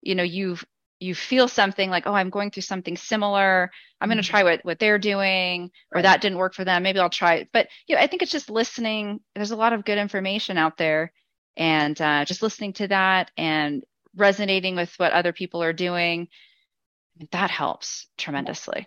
you 0.00 0.14
know, 0.14 0.22
you've 0.22 0.64
you 1.02 1.14
feel 1.14 1.48
something 1.48 1.90
like, 1.90 2.06
oh, 2.06 2.14
I'm 2.14 2.30
going 2.30 2.50
through 2.50 2.62
something 2.62 2.96
similar. 2.96 3.70
I'm 4.00 4.08
going 4.08 4.18
to 4.18 4.22
mm-hmm. 4.22 4.30
try 4.30 4.42
what, 4.44 4.64
what 4.64 4.78
they're 4.78 4.98
doing, 4.98 5.70
or 5.92 5.96
right. 5.96 6.02
that 6.02 6.20
didn't 6.20 6.38
work 6.38 6.54
for 6.54 6.64
them. 6.64 6.82
Maybe 6.82 6.98
I'll 6.98 7.10
try 7.10 7.34
it. 7.34 7.48
But 7.52 7.68
you 7.86 7.96
know, 7.96 8.02
I 8.02 8.06
think 8.06 8.22
it's 8.22 8.32
just 8.32 8.50
listening. 8.50 9.20
There's 9.34 9.50
a 9.50 9.56
lot 9.56 9.72
of 9.72 9.84
good 9.84 9.98
information 9.98 10.58
out 10.58 10.76
there, 10.78 11.12
and 11.56 12.00
uh, 12.00 12.24
just 12.24 12.42
listening 12.42 12.72
to 12.74 12.88
that 12.88 13.30
and 13.36 13.82
resonating 14.16 14.76
with 14.76 14.92
what 14.96 15.12
other 15.12 15.32
people 15.32 15.62
are 15.62 15.72
doing. 15.72 16.28
That 17.32 17.50
helps 17.50 18.08
tremendously. 18.16 18.86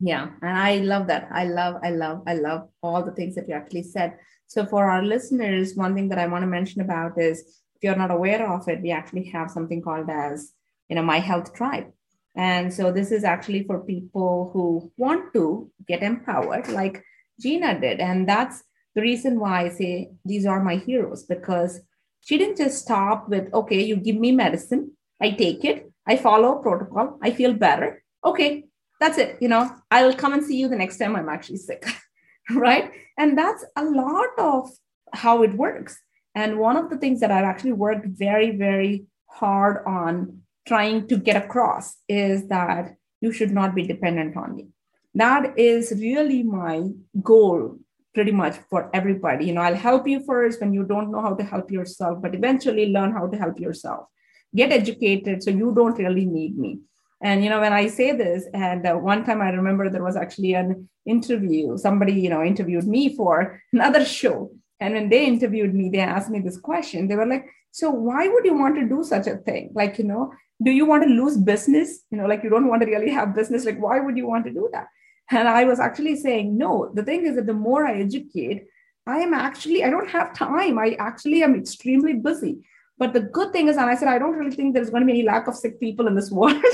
Yeah, 0.00 0.30
and 0.42 0.58
I 0.58 0.78
love 0.78 1.08
that. 1.08 1.28
I 1.32 1.44
love, 1.44 1.80
I 1.82 1.90
love, 1.90 2.22
I 2.26 2.34
love 2.34 2.68
all 2.82 3.04
the 3.04 3.12
things 3.12 3.34
that 3.34 3.48
you 3.48 3.54
actually 3.54 3.82
said. 3.82 4.16
So 4.46 4.64
for 4.64 4.88
our 4.90 5.02
listeners, 5.02 5.74
one 5.74 5.94
thing 5.94 6.08
that 6.10 6.18
I 6.18 6.28
want 6.28 6.42
to 6.42 6.46
mention 6.46 6.80
about 6.80 7.18
is 7.18 7.40
if 7.74 7.82
you're 7.82 7.96
not 7.96 8.12
aware 8.12 8.48
of 8.48 8.68
it, 8.68 8.80
we 8.80 8.92
actually 8.92 9.24
have 9.30 9.50
something 9.50 9.82
called 9.82 10.08
as 10.08 10.52
you 10.88 10.96
know 10.96 11.02
my 11.02 11.18
health 11.18 11.54
tribe. 11.54 11.92
And 12.34 12.72
so 12.72 12.92
this 12.92 13.10
is 13.10 13.24
actually 13.24 13.64
for 13.64 13.80
people 13.80 14.50
who 14.52 14.92
want 14.96 15.32
to 15.34 15.70
get 15.86 16.02
empowered 16.02 16.68
like 16.68 17.02
gina 17.40 17.80
did. 17.80 18.00
And 18.00 18.28
that's 18.28 18.62
the 18.94 19.02
reason 19.02 19.38
why 19.38 19.66
i 19.66 19.68
say 19.68 20.10
these 20.24 20.44
are 20.44 20.62
my 20.62 20.76
heroes 20.76 21.22
because 21.22 21.80
she 22.20 22.36
didn't 22.36 22.56
just 22.56 22.78
stop 22.78 23.28
with 23.28 23.52
okay 23.54 23.80
you 23.80 23.94
give 23.94 24.16
me 24.16 24.32
medicine 24.32 24.90
i 25.20 25.30
take 25.30 25.64
it 25.64 25.92
i 26.06 26.16
follow 26.16 26.56
protocol 26.56 27.16
i 27.22 27.30
feel 27.30 27.52
better. 27.52 28.02
Okay 28.24 28.64
that's 29.00 29.18
it 29.18 29.36
you 29.40 29.48
know 29.48 29.70
i'll 29.92 30.14
come 30.22 30.32
and 30.32 30.44
see 30.44 30.58
you 30.58 30.68
the 30.68 30.80
next 30.82 30.98
time 30.98 31.14
i'm 31.14 31.28
actually 31.28 31.58
sick 31.58 31.84
right? 32.50 32.90
And 33.16 33.36
that's 33.36 33.64
a 33.76 33.84
lot 33.84 34.30
of 34.38 34.70
how 35.12 35.42
it 35.42 35.54
works. 35.54 36.00
And 36.34 36.58
one 36.58 36.76
of 36.76 36.90
the 36.90 36.98
things 36.98 37.20
that 37.20 37.30
i've 37.30 37.44
actually 37.44 37.72
worked 37.72 38.06
very 38.06 38.50
very 38.56 39.06
hard 39.26 39.84
on 39.86 40.40
trying 40.68 41.08
to 41.08 41.16
get 41.16 41.42
across 41.42 41.96
is 42.08 42.46
that 42.48 42.94
you 43.20 43.32
should 43.32 43.50
not 43.50 43.74
be 43.74 43.82
dependent 43.82 44.36
on 44.36 44.54
me. 44.54 44.68
That 45.14 45.58
is 45.58 45.92
really 45.92 46.42
my 46.42 46.90
goal 47.22 47.78
pretty 48.14 48.32
much 48.32 48.56
for 48.70 48.90
everybody. 48.92 49.46
You 49.46 49.54
know, 49.54 49.62
I'll 49.62 49.74
help 49.74 50.06
you 50.06 50.24
first 50.24 50.60
when 50.60 50.72
you 50.72 50.84
don't 50.84 51.10
know 51.10 51.22
how 51.22 51.34
to 51.34 51.44
help 51.44 51.70
yourself, 51.70 52.20
but 52.22 52.34
eventually 52.34 52.92
learn 52.92 53.12
how 53.12 53.26
to 53.26 53.36
help 53.36 53.58
yourself. 53.58 54.06
Get 54.54 54.72
educated 54.72 55.42
so 55.42 55.50
you 55.50 55.74
don't 55.74 55.98
really 55.98 56.26
need 56.26 56.58
me. 56.58 56.80
And 57.20 57.42
you 57.42 57.50
know, 57.50 57.60
when 57.60 57.72
I 57.72 57.88
say 57.88 58.12
this, 58.12 58.44
and 58.54 58.86
uh, 58.86 58.94
one 58.94 59.24
time 59.24 59.40
I 59.40 59.50
remember 59.50 59.90
there 59.90 60.04
was 60.04 60.16
actually 60.16 60.54
an 60.54 60.88
interview. 61.04 61.76
Somebody, 61.76 62.12
you 62.12 62.30
know, 62.30 62.44
interviewed 62.44 62.86
me 62.86 63.16
for 63.16 63.60
another 63.72 64.04
show, 64.04 64.52
and 64.80 64.94
when 64.94 65.08
they 65.08 65.26
interviewed 65.26 65.74
me, 65.74 65.88
they 65.88 66.00
asked 66.00 66.30
me 66.30 66.40
this 66.40 66.58
question. 66.58 67.08
They 67.08 67.16
were 67.16 67.26
like, 67.26 67.46
"So 67.70 67.90
why 67.90 68.28
would 68.28 68.44
you 68.44 68.56
want 68.56 68.76
to 68.76 68.88
do 68.88 69.02
such 69.02 69.26
a 69.26 69.36
thing? 69.36 69.70
Like, 69.74 69.98
you 69.98 70.04
know, 70.04 70.32
do 70.62 70.70
you 70.70 70.86
want 70.86 71.04
to 71.04 71.08
lose 71.08 71.36
business? 71.36 72.04
You 72.10 72.18
know 72.18 72.26
like 72.26 72.42
you 72.42 72.50
don't 72.50 72.68
want 72.68 72.82
to 72.82 72.88
really 72.88 73.10
have 73.10 73.34
business. 73.34 73.64
Like 73.64 73.80
why 73.80 74.00
would 74.00 74.16
you 74.16 74.26
want 74.26 74.44
to 74.46 74.52
do 74.52 74.68
that? 74.72 74.88
And 75.30 75.46
i 75.48 75.64
was 75.64 75.78
actually 75.78 76.16
saying 76.16 76.56
no 76.56 76.90
the 76.94 77.02
thing 77.02 77.26
is 77.26 77.36
that 77.36 77.46
the 77.46 77.52
more 77.54 77.86
i 77.86 78.00
educate 78.00 78.66
i 79.06 79.18
am 79.18 79.34
actually 79.34 79.84
i 79.84 79.90
don't 79.90 80.08
have 80.08 80.34
time. 80.34 80.78
I 80.78 80.96
actually 80.98 81.42
am 81.42 81.54
extremely 81.54 82.14
busy. 82.14 82.58
But 83.00 83.12
the 83.12 83.20
good 83.20 83.52
thing 83.52 83.68
is 83.68 83.76
and 83.76 83.90
i 83.90 83.94
said 83.94 84.08
i 84.08 84.18
don't 84.18 84.36
really 84.36 84.56
think 84.56 84.74
there's 84.74 84.90
going 84.90 85.02
to 85.02 85.06
be 85.06 85.18
any 85.18 85.22
lack 85.22 85.46
of 85.48 85.54
sick 85.54 85.78
people 85.80 86.08
in 86.08 86.14
this 86.14 86.30
world. 86.40 86.64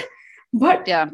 But 0.52 0.86
yeah. 0.86 1.10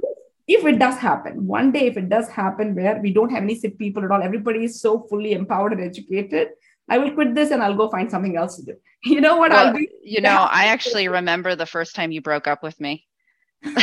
if 0.46 0.64
it 0.66 0.78
does 0.78 0.96
happen 0.98 1.46
one 1.46 1.72
day 1.72 1.86
if 1.86 1.96
it 1.96 2.08
does 2.08 2.28
happen 2.28 2.74
where 2.74 3.00
we 3.00 3.12
don't 3.12 3.30
have 3.30 3.42
any 3.42 3.58
sick 3.58 3.78
people 3.78 4.04
at 4.04 4.10
all 4.10 4.22
everybody 4.22 4.64
is 4.64 4.80
so 4.80 5.00
fully 5.10 5.32
empowered 5.32 5.72
and 5.72 5.82
educated 5.82 6.48
I 6.90 6.98
will 6.98 7.12
quit 7.12 7.34
this 7.34 7.52
and 7.52 7.62
I'll 7.62 7.76
go 7.76 7.88
find 7.88 8.10
something 8.10 8.36
else 8.36 8.56
to 8.56 8.64
do. 8.64 8.74
You 9.02 9.22
know 9.22 9.38
what 9.38 9.50
well, 9.50 9.68
I'll 9.68 9.72
do? 9.72 9.86
You 10.02 10.20
know, 10.20 10.46
I 10.50 10.66
actually 10.66 11.08
remember 11.08 11.56
the 11.56 11.64
first 11.64 11.94
time 11.94 12.12
you 12.12 12.20
broke 12.20 12.46
up 12.46 12.62
with 12.62 12.78
me. 12.78 13.06
and, 13.62 13.78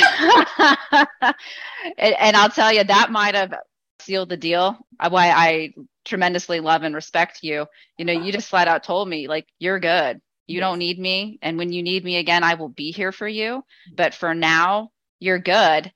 and, 1.97 2.35
I'll 2.35 2.51
tell 2.51 2.71
you 2.71 2.83
that 2.83 3.09
might 3.09 3.33
have 3.33 3.51
sealed 3.99 4.29
the 4.29 4.37
deal. 4.37 4.77
Uh, 4.99 5.09
why 5.09 5.29
I 5.31 5.73
tremendously 6.05 6.59
love 6.59 6.83
and 6.83 6.93
respect 6.93 7.39
you. 7.41 7.65
You 7.97 8.05
know, 8.05 8.13
you 8.13 8.31
just 8.31 8.49
flat 8.49 8.67
out 8.67 8.83
told 8.83 9.09
me 9.09 9.27
like 9.27 9.47
you're 9.57 9.79
good. 9.79 10.21
You 10.45 10.57
yes. 10.57 10.61
don't 10.61 10.79
need 10.79 10.99
me, 10.99 11.39
and 11.41 11.57
when 11.57 11.71
you 11.71 11.81
need 11.81 12.03
me 12.03 12.17
again, 12.17 12.43
I 12.43 12.53
will 12.53 12.69
be 12.69 12.91
here 12.91 13.11
for 13.11 13.27
you. 13.27 13.63
But 13.95 14.13
for 14.13 14.35
now, 14.35 14.91
you're 15.19 15.39
good. 15.39 15.91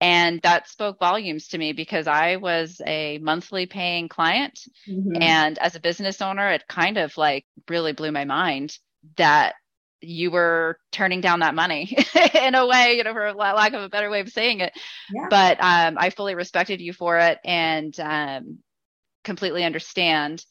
And 0.00 0.42
that 0.42 0.68
spoke 0.68 0.98
volumes 0.98 1.48
to 1.48 1.58
me 1.58 1.72
because 1.72 2.06
I 2.06 2.36
was 2.36 2.80
a 2.86 3.18
monthly 3.18 3.66
paying 3.66 4.08
client. 4.08 4.60
Mm-hmm. 4.88 5.22
And 5.22 5.58
as 5.58 5.74
a 5.74 5.80
business 5.80 6.20
owner, 6.20 6.50
it 6.50 6.68
kind 6.68 6.98
of 6.98 7.16
like 7.16 7.46
really 7.68 7.92
blew 7.92 8.12
my 8.12 8.24
mind 8.24 8.76
that 9.16 9.54
you 10.02 10.30
were 10.30 10.78
turning 10.92 11.22
down 11.22 11.40
that 11.40 11.54
money 11.54 11.96
in 12.34 12.54
a 12.54 12.66
way, 12.66 12.94
you 12.96 13.04
know, 13.04 13.14
for 13.14 13.32
lack 13.32 13.72
of 13.72 13.82
a 13.82 13.88
better 13.88 14.10
way 14.10 14.20
of 14.20 14.28
saying 14.28 14.60
it. 14.60 14.72
Yeah. 15.12 15.28
But 15.30 15.58
um, 15.60 15.96
I 15.98 16.10
fully 16.10 16.34
respected 16.34 16.80
you 16.80 16.92
for 16.92 17.18
it 17.18 17.38
and 17.44 17.98
um, 17.98 18.58
completely 19.24 19.64
understand 19.64 20.44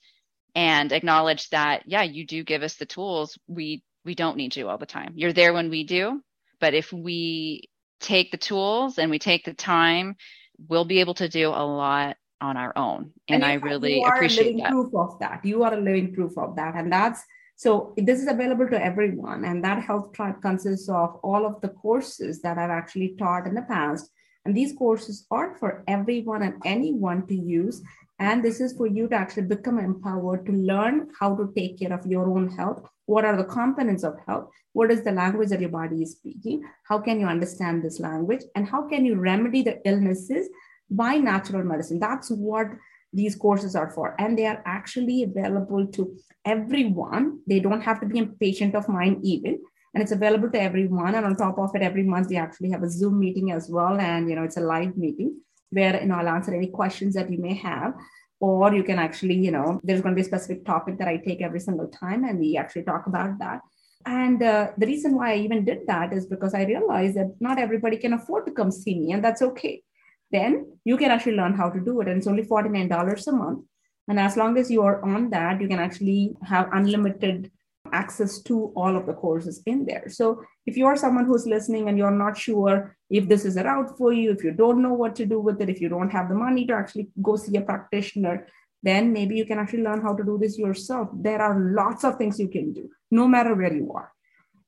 and 0.55 0.91
acknowledge 0.91 1.49
that, 1.49 1.83
yeah, 1.85 2.03
you 2.03 2.25
do 2.25 2.43
give 2.43 2.63
us 2.63 2.75
the 2.75 2.85
tools. 2.85 3.37
We 3.47 3.83
we 4.05 4.15
don't 4.15 4.37
need 4.37 4.55
you 4.55 4.69
all 4.69 4.77
the 4.77 4.85
time. 4.85 5.13
You're 5.15 5.33
there 5.33 5.51
when 5.51 5.69
we 5.69 5.83
do, 5.83 6.21
but 6.59 6.75
if 6.75 6.93
we 6.93 7.69
take 7.99 8.31
the 8.31 8.37
tools 8.37 8.97
and 8.97 9.09
we 9.09 9.19
take 9.19 9.45
the 9.45 9.53
time, 9.53 10.15
we'll 10.67 10.85
be 10.85 10.99
able 10.99 11.15
to 11.15 11.29
do 11.29 11.49
a 11.49 11.65
lot 11.65 12.17
on 12.41 12.57
our 12.57 12.73
own. 12.75 13.11
And, 13.27 13.43
and 13.43 13.45
I 13.45 13.53
really 13.55 14.03
appreciate 14.03 14.57
that. 14.57 14.71
Proof 14.71 14.93
of 14.93 15.19
that. 15.19 15.43
You 15.43 15.63
are 15.63 15.73
a 15.73 15.79
living 15.79 16.13
proof 16.13 16.37
of 16.37 16.55
that, 16.55 16.75
and 16.75 16.91
that's 16.91 17.23
so 17.57 17.93
this 17.97 18.19
is 18.21 18.27
available 18.27 18.67
to 18.69 18.83
everyone, 18.83 19.45
and 19.45 19.63
that 19.63 19.81
health 19.81 20.11
tribe 20.11 20.41
consists 20.41 20.89
of 20.89 21.15
all 21.23 21.45
of 21.45 21.61
the 21.61 21.69
courses 21.69 22.41
that 22.41 22.57
I've 22.57 22.69
actually 22.69 23.15
taught 23.17 23.47
in 23.47 23.55
the 23.55 23.61
past. 23.61 24.09
And 24.43 24.55
these 24.55 24.73
courses 24.73 25.25
are 25.31 25.55
for 25.55 25.83
everyone 25.87 26.43
and 26.43 26.61
anyone 26.65 27.25
to 27.27 27.35
use. 27.35 27.81
And 28.19 28.43
this 28.43 28.61
is 28.61 28.73
for 28.77 28.87
you 28.87 29.07
to 29.09 29.15
actually 29.15 29.43
become 29.43 29.77
empowered 29.77 30.45
to 30.45 30.51
learn 30.51 31.09
how 31.19 31.35
to 31.35 31.51
take 31.55 31.79
care 31.79 31.93
of 31.93 32.05
your 32.05 32.29
own 32.29 32.49
health. 32.49 32.87
What 33.07 33.25
are 33.25 33.35
the 33.35 33.43
components 33.43 34.03
of 34.03 34.15
health? 34.25 34.49
What 34.73 34.89
is 34.91 35.03
the 35.03 35.11
language 35.11 35.49
that 35.49 35.59
your 35.59 35.69
body 35.69 36.01
is 36.01 36.13
speaking? 36.13 36.63
How 36.87 36.99
can 36.99 37.19
you 37.19 37.27
understand 37.27 37.83
this 37.83 37.99
language? 37.99 38.41
And 38.55 38.67
how 38.67 38.87
can 38.87 39.05
you 39.05 39.15
remedy 39.15 39.63
the 39.63 39.81
illnesses 39.85 40.47
by 40.89 41.17
natural 41.17 41.63
medicine? 41.63 41.99
That's 41.99 42.29
what 42.29 42.67
these 43.15 43.35
courses 43.35 43.75
are 43.75 43.89
for 43.89 44.13
and 44.19 44.37
they 44.37 44.45
are 44.45 44.61
actually 44.65 45.23
available 45.23 45.87
to 45.87 46.15
everyone 46.43 47.39
they 47.47 47.59
don't 47.59 47.81
have 47.81 47.99
to 48.01 48.05
be 48.05 48.19
a 48.19 48.25
patient 48.25 48.75
of 48.75 48.89
mine 48.89 49.19
even 49.23 49.57
and 49.93 50.03
it's 50.03 50.11
available 50.11 50.49
to 50.49 50.61
everyone 50.61 51.15
and 51.15 51.25
on 51.25 51.35
top 51.35 51.57
of 51.57 51.73
it 51.75 51.81
every 51.81 52.03
month 52.03 52.27
we 52.29 52.35
actually 52.35 52.69
have 52.69 52.83
a 52.83 52.89
zoom 52.89 53.17
meeting 53.17 53.51
as 53.51 53.69
well 53.69 53.99
and 53.99 54.29
you 54.29 54.35
know 54.35 54.43
it's 54.43 54.57
a 54.57 54.67
live 54.73 54.97
meeting 54.97 55.33
where 55.77 55.95
you 56.01 56.07
know 56.07 56.17
i'll 56.19 56.35
answer 56.35 56.53
any 56.53 56.69
questions 56.79 57.13
that 57.15 57.31
you 57.31 57.39
may 57.47 57.55
have 57.69 57.93
or 58.39 58.73
you 58.73 58.83
can 58.89 58.99
actually 59.07 59.37
you 59.47 59.53
know 59.55 59.79
there's 59.83 60.01
going 60.01 60.15
to 60.15 60.21
be 60.21 60.25
a 60.27 60.31
specific 60.31 60.65
topic 60.65 60.97
that 60.97 61.07
i 61.13 61.17
take 61.17 61.41
every 61.41 61.63
single 61.67 61.87
time 61.87 62.23
and 62.23 62.39
we 62.39 62.57
actually 62.57 62.83
talk 62.83 63.07
about 63.07 63.37
that 63.39 63.61
and 64.05 64.43
uh, 64.43 64.67
the 64.77 64.89
reason 64.91 65.15
why 65.15 65.33
i 65.33 65.37
even 65.45 65.65
did 65.71 65.81
that 65.87 66.13
is 66.13 66.25
because 66.35 66.53
i 66.53 66.63
realized 66.73 67.15
that 67.15 67.35
not 67.39 67.59
everybody 67.65 67.97
can 67.97 68.13
afford 68.13 68.45
to 68.45 68.57
come 68.59 68.71
see 68.71 68.99
me 68.99 69.11
and 69.13 69.23
that's 69.23 69.41
okay 69.49 69.75
then 70.31 70.77
you 70.83 70.97
can 70.97 71.11
actually 71.11 71.35
learn 71.35 71.53
how 71.53 71.69
to 71.69 71.79
do 71.79 72.01
it. 72.01 72.07
And 72.07 72.17
it's 72.17 72.27
only 72.27 72.43
$49 72.43 73.27
a 73.27 73.31
month. 73.31 73.65
And 74.07 74.19
as 74.19 74.37
long 74.37 74.57
as 74.57 74.69
you 74.69 74.83
are 74.83 75.03
on 75.03 75.29
that, 75.31 75.61
you 75.61 75.67
can 75.67 75.79
actually 75.79 76.35
have 76.43 76.69
unlimited 76.73 77.51
access 77.91 78.41
to 78.43 78.71
all 78.75 78.95
of 78.95 79.05
the 79.05 79.13
courses 79.13 79.61
in 79.65 79.85
there. 79.85 80.05
So 80.09 80.43
if 80.65 80.77
you 80.77 80.85
are 80.85 80.95
someone 80.95 81.25
who's 81.25 81.45
listening 81.45 81.87
and 81.87 81.97
you're 81.97 82.11
not 82.11 82.37
sure 82.37 82.95
if 83.09 83.27
this 83.27 83.45
is 83.45 83.57
a 83.57 83.63
route 83.63 83.97
for 83.97 84.13
you, 84.13 84.31
if 84.31 84.43
you 84.43 84.51
don't 84.51 84.81
know 84.81 84.93
what 84.93 85.15
to 85.17 85.25
do 85.25 85.39
with 85.39 85.61
it, 85.61 85.69
if 85.69 85.81
you 85.81 85.89
don't 85.89 86.09
have 86.09 86.29
the 86.29 86.35
money 86.35 86.65
to 86.67 86.73
actually 86.73 87.09
go 87.21 87.35
see 87.35 87.55
a 87.57 87.61
practitioner, 87.61 88.47
then 88.83 89.11
maybe 89.11 89.35
you 89.35 89.45
can 89.45 89.59
actually 89.59 89.83
learn 89.83 90.01
how 90.01 90.13
to 90.13 90.23
do 90.23 90.37
this 90.37 90.57
yourself. 90.57 91.09
There 91.13 91.41
are 91.41 91.59
lots 91.59 92.03
of 92.03 92.17
things 92.17 92.39
you 92.39 92.49
can 92.49 92.73
do, 92.73 92.89
no 93.11 93.27
matter 93.27 93.55
where 93.55 93.73
you 93.73 93.91
are. 93.93 94.11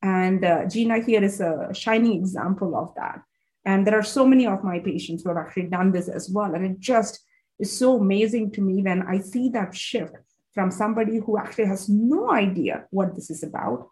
And 0.01 0.43
uh, 0.43 0.65
Gina 0.68 1.03
here 1.03 1.24
is 1.24 1.39
a 1.39 1.70
shining 1.74 2.13
example 2.13 2.76
of 2.76 2.93
that. 2.95 3.22
And 3.65 3.86
there 3.86 3.97
are 3.97 4.03
so 4.03 4.26
many 4.26 4.47
of 4.47 4.63
my 4.63 4.80
patients 4.80 5.24
who 5.24 5.30
have 5.30 5.38
actually 5.38 5.68
done 5.68 5.91
this 5.91 6.07
as 6.07 6.30
well. 6.30 6.55
And 6.55 6.65
it 6.65 6.80
just 6.80 7.20
is 7.59 7.78
so 7.78 7.99
amazing 7.99 8.51
to 8.51 8.61
me 8.61 8.82
when 8.82 9.01
I 9.03 9.20
see 9.20 9.49
that 9.49 9.76
shift 9.76 10.15
from 10.58 10.72
somebody 10.72 11.20
who 11.20 11.38
actually 11.38 11.68
has 11.68 11.88
no 11.88 12.32
idea 12.32 12.86
what 12.89 13.14
this 13.14 13.30
is 13.30 13.43
about, 13.43 13.89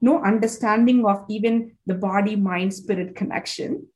no 0.00 0.20
understanding 0.24 1.06
of 1.06 1.24
even 1.28 1.76
the 1.86 1.94
body 1.94 2.34
mind 2.34 2.74
spirit 2.74 3.14
connection. 3.14 3.86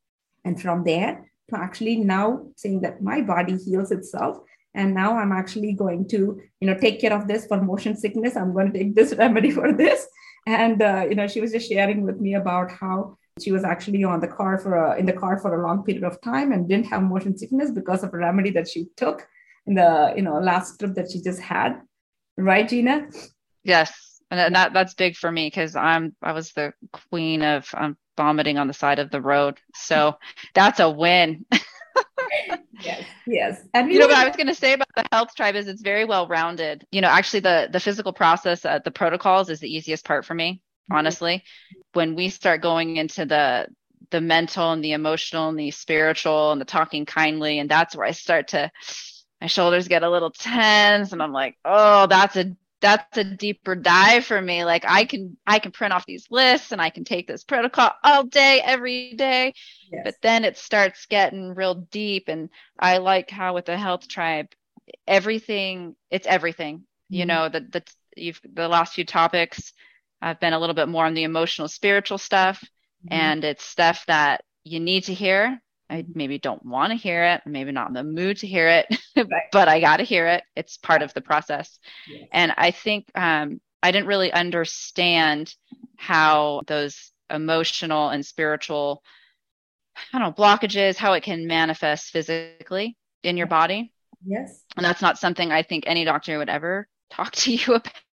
And 0.44 0.62
from 0.62 0.84
there 0.84 1.32
to 1.50 1.58
actually 1.58 1.96
now 1.96 2.46
saying 2.54 2.82
that 2.82 3.02
my 3.02 3.22
body 3.22 3.56
heals 3.56 3.90
itself. 3.90 4.36
And 4.72 4.94
now 4.94 5.18
I'm 5.18 5.32
actually 5.32 5.72
going 5.72 6.06
to, 6.10 6.40
you 6.60 6.66
know, 6.68 6.78
take 6.78 7.00
care 7.00 7.12
of 7.12 7.26
this 7.26 7.44
for 7.48 7.60
motion 7.60 7.96
sickness. 7.96 8.36
I'm 8.36 8.52
going 8.52 8.72
to 8.72 8.78
take 8.78 8.94
this 8.94 9.14
remedy 9.18 9.50
for 9.50 9.72
this. 9.72 10.06
And, 10.46 10.80
uh, 10.80 11.04
you 11.08 11.16
know, 11.16 11.26
she 11.26 11.40
was 11.40 11.50
just 11.50 11.68
sharing 11.68 12.02
with 12.02 12.20
me 12.20 12.34
about 12.34 12.70
how 12.70 13.18
she 13.40 13.50
was 13.50 13.64
actually 13.64 14.04
on 14.04 14.20
the 14.20 14.28
car 14.28 14.58
for 14.58 14.76
a, 14.76 14.96
in 14.96 15.06
the 15.06 15.12
car 15.12 15.40
for 15.40 15.60
a 15.60 15.66
long 15.66 15.82
period 15.82 16.04
of 16.04 16.20
time 16.20 16.52
and 16.52 16.68
didn't 16.68 16.86
have 16.86 17.02
motion 17.02 17.36
sickness 17.36 17.72
because 17.72 18.04
of 18.04 18.14
a 18.14 18.16
remedy 18.16 18.50
that 18.50 18.68
she 18.68 18.86
took 18.96 19.26
in 19.66 19.74
the 19.74 20.12
you 20.16 20.22
know 20.22 20.38
last 20.38 20.78
trip 20.78 20.94
that 20.94 21.10
she 21.10 21.20
just 21.20 21.40
had. 21.40 21.80
Right, 22.36 22.68
Gina? 22.68 23.08
Yes, 23.64 24.20
and 24.30 24.54
that 24.54 24.72
that's 24.72 24.94
big 24.94 25.16
for 25.16 25.30
me 25.30 25.46
because 25.46 25.76
I'm 25.76 26.14
I 26.22 26.32
was 26.32 26.52
the 26.52 26.72
queen 27.10 27.42
of 27.42 27.68
um, 27.74 27.96
vomiting 28.16 28.58
on 28.58 28.66
the 28.66 28.74
side 28.74 28.98
of 28.98 29.10
the 29.10 29.20
road, 29.20 29.58
so 29.74 30.16
that's 30.54 30.80
a 30.80 30.90
win. 30.90 31.44
yes, 32.80 33.04
yes. 33.26 33.60
And 33.74 33.92
you 33.92 33.98
know 33.98 34.06
what 34.06 34.16
I 34.16 34.26
was 34.26 34.36
going 34.36 34.46
to 34.48 34.54
say 34.54 34.72
about 34.72 34.88
the 34.96 35.04
health 35.12 35.34
tribe 35.36 35.54
is 35.54 35.68
it's 35.68 35.82
very 35.82 36.04
well 36.04 36.26
rounded. 36.26 36.86
You 36.90 37.00
know, 37.00 37.08
actually 37.08 37.40
the 37.40 37.68
the 37.70 37.80
physical 37.80 38.12
process, 38.12 38.64
uh, 38.64 38.80
the 38.84 38.90
protocols 38.90 39.50
is 39.50 39.60
the 39.60 39.72
easiest 39.72 40.04
part 40.04 40.24
for 40.24 40.34
me. 40.34 40.62
Mm-hmm. 40.82 40.98
honestly 40.98 41.44
when 41.92 42.16
we 42.16 42.28
start 42.28 42.60
going 42.60 42.96
into 42.96 43.24
the 43.24 43.68
the 44.10 44.20
mental 44.20 44.72
and 44.72 44.82
the 44.82 44.92
emotional 44.92 45.48
and 45.48 45.58
the 45.58 45.70
spiritual 45.70 46.50
and 46.50 46.60
the 46.60 46.64
talking 46.64 47.06
kindly 47.06 47.60
and 47.60 47.70
that's 47.70 47.94
where 47.94 48.06
i 48.06 48.10
start 48.10 48.48
to 48.48 48.68
my 49.42 49.48
shoulders 49.48 49.88
get 49.88 50.04
a 50.04 50.10
little 50.10 50.30
tense 50.30 51.12
and 51.12 51.22
i'm 51.22 51.32
like 51.32 51.56
oh 51.64 52.06
that's 52.06 52.36
a 52.36 52.56
that's 52.80 53.18
a 53.18 53.24
deeper 53.24 53.74
dive 53.74 54.24
for 54.24 54.40
me 54.40 54.64
like 54.64 54.84
i 54.86 55.04
can 55.04 55.36
i 55.46 55.58
can 55.58 55.72
print 55.72 55.92
off 55.92 56.06
these 56.06 56.28
lists 56.30 56.72
and 56.72 56.80
i 56.80 56.90
can 56.90 57.04
take 57.04 57.26
this 57.26 57.42
protocol 57.42 57.90
all 58.04 58.22
day 58.24 58.62
every 58.64 59.14
day 59.14 59.52
yes. 59.90 60.02
but 60.04 60.14
then 60.22 60.44
it 60.44 60.56
starts 60.56 61.06
getting 61.06 61.54
real 61.54 61.74
deep 61.74 62.28
and 62.28 62.48
i 62.78 62.98
like 62.98 63.30
how 63.30 63.52
with 63.52 63.66
the 63.66 63.76
health 63.76 64.08
tribe 64.08 64.46
everything 65.06 65.96
it's 66.10 66.26
everything 66.26 66.78
mm-hmm. 66.78 67.16
you 67.16 67.26
know 67.26 67.48
the 67.48 67.60
the 67.60 67.82
you've 68.16 68.40
the 68.54 68.68
last 68.68 68.94
few 68.94 69.04
topics 69.04 69.72
I've 70.22 70.38
been 70.38 70.52
a 70.52 70.58
little 70.58 70.74
bit 70.74 70.88
more 70.88 71.04
on 71.04 71.14
the 71.14 71.24
emotional, 71.24 71.68
spiritual 71.68 72.16
stuff, 72.16 72.62
mm-hmm. 73.04 73.12
and 73.12 73.44
it's 73.44 73.64
stuff 73.64 74.04
that 74.06 74.44
you 74.64 74.78
need 74.78 75.04
to 75.04 75.14
hear. 75.14 75.60
I 75.92 76.06
maybe 76.14 76.38
don't 76.38 76.64
want 76.64 76.90
to 76.90 76.96
hear 76.96 77.24
it, 77.24 77.42
maybe 77.44 77.70
not 77.70 77.88
in 77.88 77.94
the 77.94 78.02
mood 78.02 78.38
to 78.38 78.46
hear 78.46 78.68
it, 78.68 78.86
right. 79.16 79.50
but 79.52 79.68
I 79.68 79.78
got 79.78 79.98
to 79.98 80.04
hear 80.04 80.26
it. 80.26 80.42
It's 80.56 80.78
part 80.78 81.02
of 81.02 81.12
the 81.12 81.20
process. 81.20 81.78
Yes. 82.08 82.28
And 82.32 82.54
I 82.56 82.70
think 82.70 83.10
um, 83.14 83.60
I 83.82 83.92
didn't 83.92 84.06
really 84.06 84.32
understand 84.32 85.54
how 85.96 86.62
those 86.66 87.12
emotional 87.28 88.08
and 88.08 88.24
spiritual, 88.24 89.02
I 90.12 90.18
don't 90.18 90.28
know, 90.28 90.42
blockages, 90.42 90.96
how 90.96 91.12
it 91.12 91.22
can 91.22 91.46
manifest 91.46 92.10
physically 92.10 92.96
in 93.22 93.36
your 93.36 93.46
body. 93.46 93.92
Yes. 94.24 94.62
And 94.76 94.84
that's 94.84 95.02
not 95.02 95.18
something 95.18 95.52
I 95.52 95.62
think 95.62 95.84
any 95.86 96.04
doctor 96.06 96.38
would 96.38 96.48
ever 96.48 96.88
talk 97.10 97.32
to 97.32 97.52
you 97.54 97.74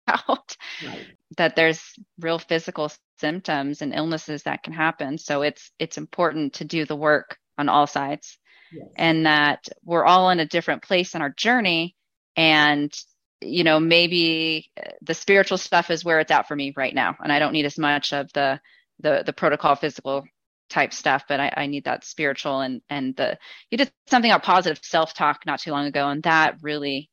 about. 0.06 0.56
Right 0.86 1.06
that 1.36 1.56
there's 1.56 1.82
real 2.20 2.38
physical 2.38 2.90
symptoms 3.18 3.82
and 3.82 3.94
illnesses 3.94 4.42
that 4.44 4.62
can 4.62 4.72
happen. 4.72 5.18
So 5.18 5.42
it's 5.42 5.70
it's 5.78 5.98
important 5.98 6.54
to 6.54 6.64
do 6.64 6.84
the 6.84 6.96
work 6.96 7.38
on 7.58 7.68
all 7.68 7.86
sides. 7.86 8.38
Yes. 8.72 8.86
And 8.96 9.26
that 9.26 9.68
we're 9.84 10.04
all 10.04 10.30
in 10.30 10.40
a 10.40 10.46
different 10.46 10.82
place 10.82 11.14
in 11.14 11.22
our 11.22 11.30
journey 11.30 11.94
and 12.36 12.92
you 13.40 13.62
know 13.62 13.78
maybe 13.78 14.70
the 15.02 15.14
spiritual 15.14 15.58
stuff 15.58 15.90
is 15.90 16.04
where 16.04 16.18
it's 16.18 16.30
at 16.30 16.48
for 16.48 16.56
me 16.56 16.72
right 16.76 16.94
now 16.94 17.14
and 17.22 17.30
I 17.30 17.38
don't 17.38 17.52
need 17.52 17.66
as 17.66 17.78
much 17.78 18.12
of 18.12 18.32
the 18.32 18.60
the 19.00 19.22
the 19.24 19.32
protocol 19.32 19.76
physical 19.76 20.24
type 20.70 20.92
stuff 20.92 21.24
but 21.28 21.38
I, 21.38 21.52
I 21.56 21.66
need 21.66 21.84
that 21.84 22.04
spiritual 22.04 22.60
and 22.60 22.80
and 22.88 23.14
the 23.16 23.38
you 23.70 23.78
did 23.78 23.92
something 24.08 24.30
about 24.30 24.44
positive 24.44 24.80
self-talk 24.82 25.42
not 25.46 25.60
too 25.60 25.72
long 25.72 25.86
ago 25.86 26.08
and 26.08 26.22
that 26.22 26.56
really 26.62 27.10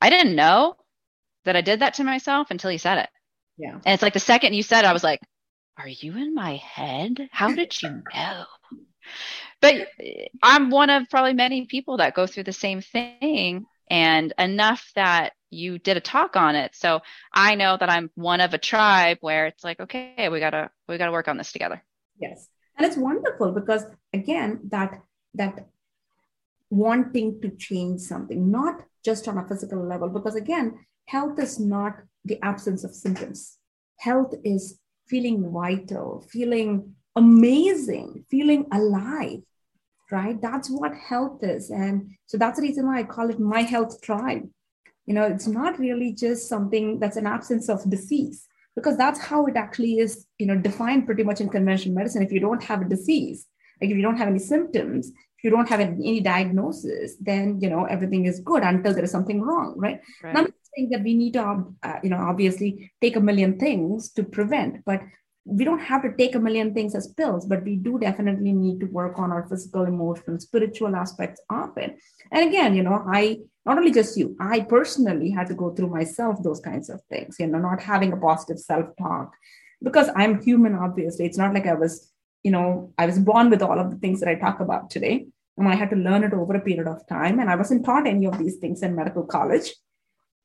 I 0.00 0.10
didn't 0.10 0.36
know 0.36 0.76
that 1.44 1.56
I 1.56 1.60
did 1.60 1.80
that 1.80 1.94
to 1.94 2.04
myself 2.04 2.50
until 2.50 2.70
you 2.70 2.78
said 2.78 2.98
it 2.98 3.10
yeah. 3.58 3.72
And 3.72 3.94
it's 3.94 4.02
like 4.02 4.14
the 4.14 4.20
second 4.20 4.54
you 4.54 4.62
said, 4.62 4.84
it, 4.84 4.88
I 4.88 4.92
was 4.92 5.04
like, 5.04 5.20
are 5.76 5.88
you 5.88 6.16
in 6.16 6.34
my 6.34 6.56
head? 6.56 7.28
How 7.32 7.52
did 7.54 7.82
you 7.82 8.02
know? 8.14 8.44
But 9.60 9.88
I'm 10.42 10.70
one 10.70 10.90
of 10.90 11.08
probably 11.10 11.34
many 11.34 11.66
people 11.66 11.96
that 11.96 12.14
go 12.14 12.26
through 12.26 12.44
the 12.44 12.52
same 12.52 12.80
thing 12.80 13.66
and 13.90 14.32
enough 14.38 14.90
that 14.94 15.32
you 15.50 15.78
did 15.78 15.96
a 15.96 16.00
talk 16.00 16.36
on 16.36 16.54
it. 16.54 16.74
So 16.74 17.00
I 17.32 17.54
know 17.54 17.76
that 17.76 17.90
I'm 17.90 18.10
one 18.14 18.40
of 18.40 18.54
a 18.54 18.58
tribe 18.58 19.18
where 19.20 19.46
it's 19.46 19.64
like, 19.64 19.80
okay, 19.80 20.28
we 20.28 20.40
gotta 20.40 20.70
we 20.86 20.98
gotta 20.98 21.12
work 21.12 21.28
on 21.28 21.38
this 21.38 21.52
together. 21.52 21.82
Yes. 22.20 22.48
And 22.76 22.86
it's 22.86 22.96
wonderful 22.96 23.52
because 23.52 23.84
again, 24.12 24.60
that 24.68 25.00
that 25.34 25.68
wanting 26.70 27.40
to 27.40 27.50
change 27.56 28.00
something, 28.00 28.50
not 28.50 28.82
just 29.04 29.26
on 29.26 29.38
a 29.38 29.48
physical 29.48 29.84
level, 29.84 30.08
because 30.08 30.34
again, 30.34 30.78
health 31.06 31.38
is 31.38 31.58
not 31.58 31.96
the 32.24 32.38
absence 32.42 32.84
of 32.84 32.94
symptoms. 32.94 33.58
Health 33.98 34.34
is 34.44 34.78
feeling 35.06 35.50
vital, 35.50 36.24
feeling 36.30 36.94
amazing, 37.18 38.24
feeling 38.30 38.62
alive, 38.72 39.42
right? 40.10 40.40
That's 40.40 40.68
what 40.70 40.92
health 41.10 41.42
is. 41.42 41.70
And 41.70 41.94
so 42.26 42.38
that's 42.38 42.58
the 42.58 42.66
reason 42.68 42.86
why 42.86 43.00
I 43.00 43.04
call 43.14 43.28
it 43.30 43.40
my 43.40 43.62
health 43.62 44.00
tribe. 44.00 44.44
You 45.06 45.14
know, 45.14 45.24
it's 45.24 45.46
not 45.46 45.78
really 45.78 46.12
just 46.12 46.48
something 46.48 46.98
that's 47.00 47.16
an 47.16 47.26
absence 47.26 47.68
of 47.68 47.88
disease, 47.96 48.46
because 48.76 48.96
that's 48.96 49.20
how 49.20 49.46
it 49.46 49.56
actually 49.56 49.94
is, 49.98 50.26
you 50.38 50.46
know, 50.46 50.56
defined 50.56 51.06
pretty 51.06 51.24
much 51.24 51.40
in 51.40 51.48
conventional 51.48 51.96
medicine. 51.96 52.22
If 52.22 52.32
you 52.32 52.40
don't 52.40 52.62
have 52.62 52.82
a 52.82 52.88
disease, 52.96 53.46
like 53.80 53.90
if 53.90 53.96
you 53.96 54.02
don't 54.02 54.20
have 54.22 54.28
any 54.28 54.38
symptoms, 54.38 55.08
if 55.38 55.44
you 55.44 55.50
don't 55.50 55.68
have 55.68 55.80
any 55.80 56.20
diagnosis, 56.20 57.16
then 57.20 57.60
you 57.62 57.70
know 57.70 57.84
everything 57.84 58.26
is 58.26 58.40
good 58.40 58.62
until 58.62 58.92
there 58.94 59.04
is 59.04 59.10
something 59.10 59.40
wrong, 59.40 59.74
right? 59.76 60.00
right. 60.22 60.36
I'm 60.36 60.52
saying 60.74 60.90
that 60.90 61.02
we 61.02 61.14
need 61.14 61.34
to, 61.34 61.44
uh, 61.88 61.98
you 62.02 62.10
know, 62.10 62.18
obviously 62.18 62.92
take 63.00 63.16
a 63.16 63.20
million 63.28 63.58
things 63.58 64.10
to 64.16 64.22
prevent, 64.24 64.84
but 64.84 65.00
we 65.50 65.64
don't 65.64 65.80
have 65.80 66.02
to 66.02 66.14
take 66.14 66.34
a 66.34 66.38
million 66.38 66.74
things 66.74 66.94
as 66.94 67.08
pills, 67.14 67.46
but 67.46 67.64
we 67.64 67.76
do 67.76 67.98
definitely 67.98 68.52
need 68.52 68.80
to 68.80 68.86
work 68.86 69.18
on 69.18 69.32
our 69.32 69.48
physical, 69.48 69.84
emotional, 69.84 70.38
spiritual 70.38 70.94
aspects 70.94 71.40
of 71.48 71.76
it. 71.78 71.98
And 72.30 72.46
again, 72.46 72.76
you 72.76 72.82
know, 72.82 73.02
I 73.10 73.38
not 73.64 73.78
only 73.78 73.90
just 73.90 74.18
you, 74.18 74.36
I 74.38 74.60
personally 74.60 75.30
had 75.30 75.46
to 75.46 75.54
go 75.54 75.74
through 75.74 75.88
myself 75.88 76.42
those 76.42 76.60
kinds 76.60 76.90
of 76.90 77.00
things, 77.08 77.36
you 77.38 77.46
know, 77.46 77.58
not 77.58 77.80
having 77.80 78.12
a 78.12 78.16
positive 78.18 78.58
self 78.58 78.94
talk 78.98 79.34
because 79.82 80.10
I'm 80.14 80.42
human, 80.42 80.74
obviously. 80.74 81.24
It's 81.24 81.38
not 81.38 81.54
like 81.54 81.66
I 81.66 81.74
was, 81.74 82.12
you 82.42 82.50
know, 82.50 82.92
I 82.98 83.06
was 83.06 83.18
born 83.18 83.48
with 83.48 83.62
all 83.62 83.78
of 83.78 83.90
the 83.90 83.96
things 83.96 84.20
that 84.20 84.28
I 84.28 84.34
talk 84.34 84.60
about 84.60 84.90
today. 84.90 85.26
And 85.56 85.66
I 85.66 85.74
had 85.74 85.90
to 85.90 85.96
learn 85.96 86.24
it 86.24 86.34
over 86.34 86.54
a 86.54 86.60
period 86.60 86.86
of 86.86 87.06
time. 87.08 87.40
And 87.40 87.50
I 87.50 87.56
wasn't 87.56 87.86
taught 87.86 88.06
any 88.06 88.26
of 88.26 88.38
these 88.38 88.56
things 88.56 88.82
in 88.82 88.94
medical 88.94 89.24
college. 89.24 89.72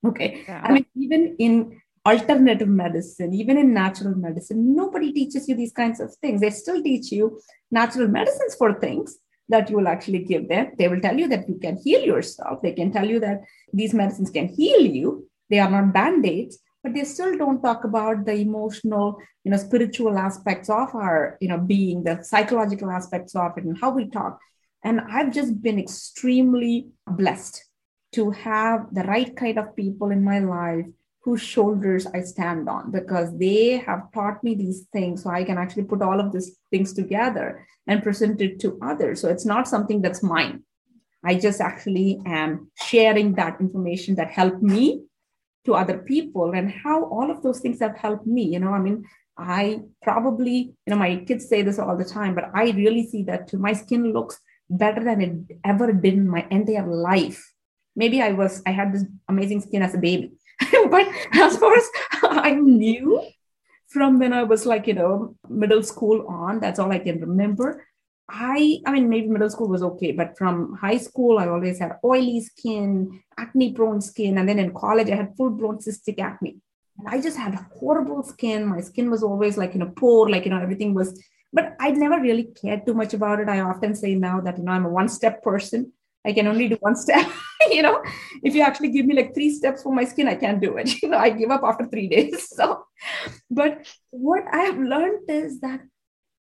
Okay. 0.06 0.44
Yeah. 0.48 0.62
I 0.64 0.72
mean, 0.72 0.86
even 0.96 1.36
in 1.40 1.82
alternative 2.06 2.68
medicine, 2.68 3.34
even 3.34 3.58
in 3.58 3.74
natural 3.74 4.16
medicine, 4.16 4.76
nobody 4.76 5.12
teaches 5.14 5.48
you 5.48 5.56
these 5.56 5.72
kinds 5.72 6.00
of 6.00 6.14
things. 6.16 6.42
They 6.42 6.50
still 6.50 6.82
teach 6.82 7.12
you 7.12 7.40
natural 7.72 8.08
medicines 8.08 8.56
for 8.56 8.74
things 8.80 9.18
that 9.50 9.70
you 9.70 9.78
will 9.78 9.88
actually 9.88 10.20
give 10.20 10.50
them. 10.50 10.72
They 10.78 10.88
will 10.88 11.02
tell 11.02 11.18
you 11.18 11.28
that 11.30 11.48
you 11.48 11.60
can 11.62 11.78
heal 11.78 12.02
yourself. 12.02 12.62
They 12.62 12.74
can 12.74 12.92
tell 12.92 13.08
you 13.08 13.20
that 13.22 13.42
these 13.72 13.94
medicines 13.94 14.30
can 14.30 14.48
heal 14.48 14.82
you. 14.82 15.30
They 15.50 15.60
are 15.60 15.70
not 15.70 15.94
band-aids, 15.94 16.60
but 16.82 16.94
they 16.94 17.04
still 17.04 17.38
don't 17.38 17.62
talk 17.62 17.84
about 17.84 18.26
the 18.26 18.34
emotional, 18.34 19.18
you 19.44 19.52
know, 19.52 19.58
spiritual 19.58 20.18
aspects 20.18 20.70
of 20.70 20.94
our, 20.96 21.38
you 21.40 21.48
know, 21.48 21.58
being, 21.58 22.04
the 22.04 22.22
psychological 22.24 22.90
aspects 22.90 23.36
of 23.36 23.58
it 23.58 23.64
and 23.64 23.78
how 23.80 23.92
we 23.92 24.10
talk. 24.10 24.40
And 24.84 25.00
I've 25.00 25.32
just 25.32 25.62
been 25.62 25.80
extremely 25.80 26.90
blessed 27.08 27.64
to 28.14 28.32
have 28.32 28.94
the 28.94 29.04
right 29.04 29.36
kind 29.36 29.58
of 29.58 29.76
people 29.76 30.12
in 30.12 30.24
my 30.24 30.40
life 30.40 30.86
whose 31.24 31.42
shoulders 31.42 32.06
I 32.08 32.22
stand 32.22 32.68
on 32.68 32.92
because 32.92 33.38
they 33.38 33.78
have 33.78 34.12
taught 34.12 34.44
me 34.44 34.56
these 34.56 34.88
things. 34.92 35.24
So 35.24 35.30
I 35.30 35.46
can 35.46 35.58
actually 35.58 35.84
put 35.84 36.02
all 36.02 36.20
of 36.20 36.34
these 36.34 36.58
things 36.70 36.94
together 36.94 37.66
and 37.88 38.04
present 38.04 38.42
it 38.42 38.60
to 38.60 38.78
others. 38.82 39.22
So 39.22 39.30
it's 39.30 39.46
not 39.46 39.68
something 39.68 40.02
that's 40.02 40.22
mine. 40.22 40.64
I 41.24 41.36
just 41.36 41.62
actually 41.62 42.20
am 42.26 42.70
sharing 42.76 43.36
that 43.36 43.62
information 43.62 44.16
that 44.16 44.32
helped 44.32 44.62
me 44.62 45.04
to 45.66 45.76
other 45.76 46.00
people 46.00 46.52
and 46.52 46.70
how 46.70 47.06
all 47.06 47.32
of 47.32 47.42
those 47.42 47.62
things 47.62 47.80
have 47.80 47.96
helped 47.98 48.28
me. 48.28 48.44
You 48.44 48.60
know, 48.60 48.72
I 48.72 48.80
mean, 48.80 49.06
I 49.38 49.80
probably, 50.02 50.76
you 50.86 50.90
know, 50.90 50.98
my 50.98 51.24
kids 51.26 51.48
say 51.48 51.62
this 51.62 51.80
all 51.80 51.96
the 51.96 52.04
time, 52.04 52.36
but 52.36 52.52
I 52.54 52.72
really 52.72 53.08
see 53.08 53.24
that 53.24 53.48
too. 53.48 53.60
My 53.60 53.72
skin 53.72 54.12
looks 54.12 54.38
better 54.70 55.02
than 55.02 55.22
it 55.22 55.58
ever 55.64 55.94
did 55.94 56.16
in 56.16 56.28
my 56.28 56.46
entire 56.52 56.86
life. 56.86 57.54
Maybe 57.96 58.22
I 58.22 58.34
was, 58.34 58.62
I 58.66 58.72
had 58.72 58.94
this 58.94 59.06
amazing 59.30 59.62
skin 59.62 59.82
as 59.82 59.96
a 59.96 60.00
baby 60.00 60.34
but 60.90 61.08
as 61.34 61.58
far 61.58 61.76
as 61.76 61.90
I 62.24 62.52
knew 62.54 63.22
from 63.88 64.20
when 64.20 64.34
I 64.34 64.44
was 64.44 64.66
like, 64.66 64.88
you 64.88 64.94
know, 64.94 65.36
middle 65.48 65.84
school 65.84 66.26
on, 66.28 66.60
that's 66.60 66.80
all 66.80 66.92
I 66.92 67.00
can 67.00 67.22
remember. 67.22 67.86
I, 68.30 68.80
I 68.86 68.92
mean, 68.92 69.10
maybe 69.10 69.28
middle 69.28 69.50
school 69.50 69.68
was 69.68 69.84
okay, 69.84 70.12
but 70.12 70.38
from 70.38 70.76
high 70.76 70.98
school, 70.98 71.38
I 71.38 71.48
always 71.48 71.78
had 71.78 71.98
oily 72.04 72.42
skin, 72.42 73.22
acne 73.38 73.74
prone 73.74 74.02
skin. 74.02 74.38
And 74.38 74.50
then 74.50 74.60
in 74.60 74.74
college, 74.74 75.10
I 75.10 75.16
had 75.16 75.36
full 75.38 75.52
blown 75.52 75.78
cystic 75.78 76.20
acne. 76.20 76.58
And 76.98 77.08
I 77.08 77.22
just 77.22 77.38
had 77.38 77.54
horrible 77.76 78.24
skin. 78.24 78.66
My 78.66 78.82
skin 78.82 79.12
was 79.12 79.24
always 79.24 79.58
like, 79.58 79.74
you 79.74 79.80
know, 79.80 79.92
poor, 79.96 80.30
like, 80.30 80.46
you 80.46 80.52
know, 80.52 80.62
everything 80.62 80.94
was, 80.94 81.22
but 81.52 81.76
I 81.80 81.92
never 81.92 82.20
really 82.20 82.46
cared 82.46 82.86
too 82.86 82.94
much 82.94 83.14
about 83.14 83.40
it. 83.40 83.50
I 83.50 83.60
often 83.60 83.94
say 83.94 84.16
now 84.16 84.42
that, 84.42 84.58
you 84.58 84.64
know, 84.64 84.72
I'm 84.72 84.86
a 84.86 84.90
one 84.90 85.10
step 85.10 85.44
person. 85.44 85.92
I 86.26 86.34
can 86.34 86.48
only 86.48 86.68
do 86.68 86.78
one 86.80 86.96
step. 87.06 87.28
you 87.70 87.82
know, 87.82 88.02
if 88.44 88.56
you 88.56 88.62
actually 88.62 88.90
give 88.90 89.06
me 89.06 89.16
like 89.16 89.34
three 89.34 89.54
steps 89.54 89.84
for 89.84 89.94
my 89.94 90.04
skin, 90.06 90.28
I 90.28 90.36
can't 90.36 90.62
do 90.62 90.78
it. 90.78 90.90
You 91.04 91.10
know, 91.10 91.18
I 91.18 91.30
give 91.30 91.52
up 91.52 91.64
after 91.64 91.86
three 91.86 92.08
days. 92.08 92.50
So, 92.58 92.86
but 93.50 93.88
what 94.12 94.44
I 94.52 94.60
have 94.60 94.78
learned 94.78 95.30
is 95.30 95.60
that 95.62 95.82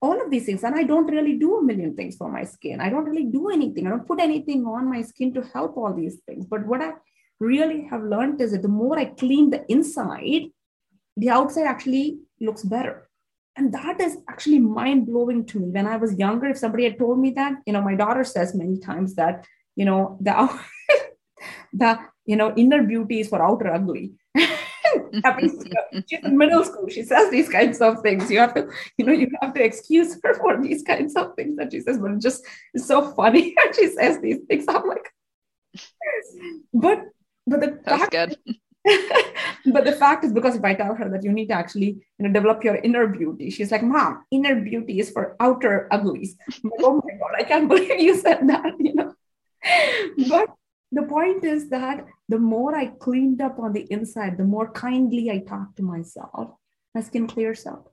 all 0.01 0.23
of 0.23 0.31
these 0.31 0.47
things, 0.47 0.63
and 0.63 0.75
I 0.75 0.83
don't 0.85 1.07
really 1.07 1.37
do 1.39 1.59
a 1.59 1.63
million 1.63 1.97
things 1.97 2.17
for 2.17 2.31
my 2.31 2.45
skin. 2.45 2.81
I 2.81 2.91
don't 2.91 3.05
really 3.05 3.25
do 3.25 3.49
anything. 3.49 3.87
I 3.87 3.91
don't 3.91 4.07
put 4.07 4.21
anything 4.21 4.65
on 4.67 4.89
my 4.89 5.03
skin 5.03 5.33
to 5.35 5.43
help 5.43 5.77
all 5.77 5.93
these 5.95 6.19
things. 6.27 6.47
But 6.47 6.67
what 6.67 6.83
I 6.83 6.93
really 7.41 7.87
have 7.91 8.03
learned 8.03 8.41
is 8.41 8.53
that 8.53 8.63
the 8.63 8.69
more 8.69 8.99
I 8.99 9.07
clean 9.07 9.51
the 9.51 9.65
inside, 9.71 10.51
the 11.17 11.31
outside 11.31 11.67
actually 11.67 12.19
looks 12.41 12.63
better. 12.63 13.09
And 13.57 13.73
that 13.73 14.01
is 14.01 14.19
actually 14.29 14.59
mind 14.59 15.07
blowing 15.07 15.47
to 15.47 15.59
me. 15.59 15.71
When 15.71 15.87
I 15.87 15.97
was 15.97 16.19
younger, 16.19 16.47
if 16.47 16.59
somebody 16.59 16.85
had 16.85 16.99
told 16.99 17.19
me 17.19 17.31
that, 17.31 17.55
you 17.67 17.73
know, 17.73 17.81
my 17.81 17.95
daughter 17.95 18.23
says 18.23 18.55
many 18.55 18.79
times 18.79 19.15
that 19.15 19.47
you 19.77 19.85
know 19.85 20.19
the 20.21 20.33
the 21.73 21.99
you 22.25 22.37
know 22.37 22.53
inner 22.57 22.83
beauty 22.83 23.21
is 23.21 23.29
for 23.29 23.43
outer 23.43 23.73
ugly. 23.73 24.15
She's 26.09 26.25
in 26.25 26.37
middle 26.37 26.65
school 26.65 26.89
she 26.89 27.03
says 27.03 27.31
these 27.31 27.49
kinds 27.49 27.81
of 27.81 28.01
things. 28.03 28.31
You 28.31 28.39
have 28.41 28.55
to 28.55 28.69
you 28.99 29.07
know 29.07 29.13
you 29.13 29.29
have 29.41 29.55
to 29.55 29.63
excuse 29.65 30.19
her 30.23 30.35
for 30.35 30.61
these 30.61 30.83
kinds 30.83 31.15
of 31.17 31.35
things 31.37 31.57
that 31.57 31.73
she 31.73 31.81
says 31.81 31.99
but 31.99 32.11
it's 32.13 32.23
just 32.25 32.45
it's 32.75 32.87
so 32.87 33.13
funny 33.13 33.55
and 33.65 33.75
she 33.75 33.89
says 33.89 34.21
these 34.21 34.39
things. 34.49 34.65
I'm 34.69 34.87
like 34.89 35.13
but 36.73 37.05
but 37.47 37.61
the 37.61 37.79
That's 37.85 38.03
fact, 38.03 38.13
good. 38.13 38.37
but 39.67 39.85
the 39.85 39.93
fact 39.93 40.25
is 40.25 40.33
because 40.33 40.55
if 40.55 40.65
i 40.65 40.73
tell 40.75 40.95
her 40.95 41.09
that 41.09 41.25
you 41.25 41.33
need 41.33 41.49
to 41.49 41.55
actually 41.55 41.99
you 42.19 42.21
know 42.21 42.33
develop 42.33 42.63
your 42.63 42.77
inner 42.77 43.07
beauty 43.09 43.51
she's 43.51 43.73
like 43.73 43.83
mom 43.83 44.25
inner 44.31 44.55
beauty 44.61 45.01
is 45.01 45.11
for 45.11 45.35
outer 45.41 45.89
uglies. 45.91 46.37
Like, 46.63 46.73
oh 46.81 47.03
my 47.05 47.15
god 47.19 47.35
i 47.37 47.43
can't 47.43 47.69
believe 47.69 48.01
you 48.01 48.15
said 48.17 48.47
that 48.49 48.75
you 48.79 48.95
know 48.95 49.13
but 50.29 50.49
the 50.93 51.03
point 51.03 51.45
is 51.45 51.69
that 51.71 52.07
the 52.29 52.39
more 52.39 52.75
I 52.75 52.87
cleaned 52.87 53.41
up 53.41 53.59
on 53.59 53.73
the 53.73 53.87
inside, 53.91 54.39
the 54.39 54.45
more 54.45 54.71
kindly 54.71 55.31
I 55.31 55.39
talk 55.39 55.75
to 55.77 55.83
myself, 55.83 56.55
my 56.95 57.01
skin 57.01 57.27
clears 57.27 57.67
up. 57.67 57.93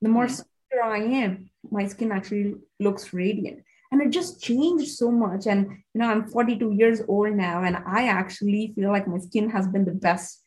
The 0.00 0.08
more 0.08 0.26
mm-hmm. 0.26 0.78
I 0.82 0.98
am, 0.98 1.50
my 1.70 1.86
skin 1.86 2.12
actually 2.12 2.54
looks 2.78 3.12
radiant. 3.12 3.64
And 3.90 4.02
it 4.02 4.10
just 4.10 4.42
changed 4.42 4.88
so 4.88 5.10
much. 5.10 5.46
And, 5.46 5.66
you 5.94 6.00
know, 6.00 6.10
I'm 6.10 6.28
42 6.28 6.72
years 6.72 7.00
old 7.08 7.32
now, 7.32 7.64
and 7.64 7.76
I 7.86 8.08
actually 8.08 8.72
feel 8.76 8.90
like 8.90 9.08
my 9.08 9.18
skin 9.18 9.50
has 9.50 9.66
been 9.66 9.86
the 9.86 9.92
best 9.92 10.42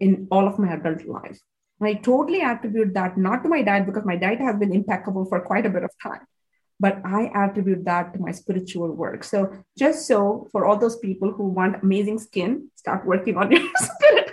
in 0.00 0.26
all 0.30 0.46
of 0.46 0.58
my 0.58 0.72
adult 0.72 1.04
life. 1.04 1.38
And 1.80 1.88
I 1.88 1.94
totally 1.94 2.40
attribute 2.40 2.94
that 2.94 3.18
not 3.18 3.42
to 3.42 3.48
my 3.48 3.62
diet 3.62 3.86
because 3.86 4.04
my 4.04 4.16
diet 4.16 4.40
has 4.40 4.56
been 4.56 4.72
impeccable 4.72 5.26
for 5.26 5.40
quite 5.40 5.66
a 5.66 5.70
bit 5.70 5.84
of 5.84 5.90
time 6.02 6.26
but 6.80 7.00
I 7.04 7.30
attribute 7.34 7.84
that 7.84 8.12
to 8.14 8.20
my 8.20 8.30
spiritual 8.30 8.92
work. 8.92 9.24
So, 9.24 9.52
just 9.76 10.06
so 10.06 10.48
for 10.52 10.64
all 10.64 10.76
those 10.76 10.98
people 10.98 11.32
who 11.32 11.48
want 11.48 11.82
amazing 11.82 12.18
skin, 12.18 12.70
start 12.76 13.06
working 13.06 13.36
on 13.36 13.50
your 13.50 13.68
spirit. 13.76 14.32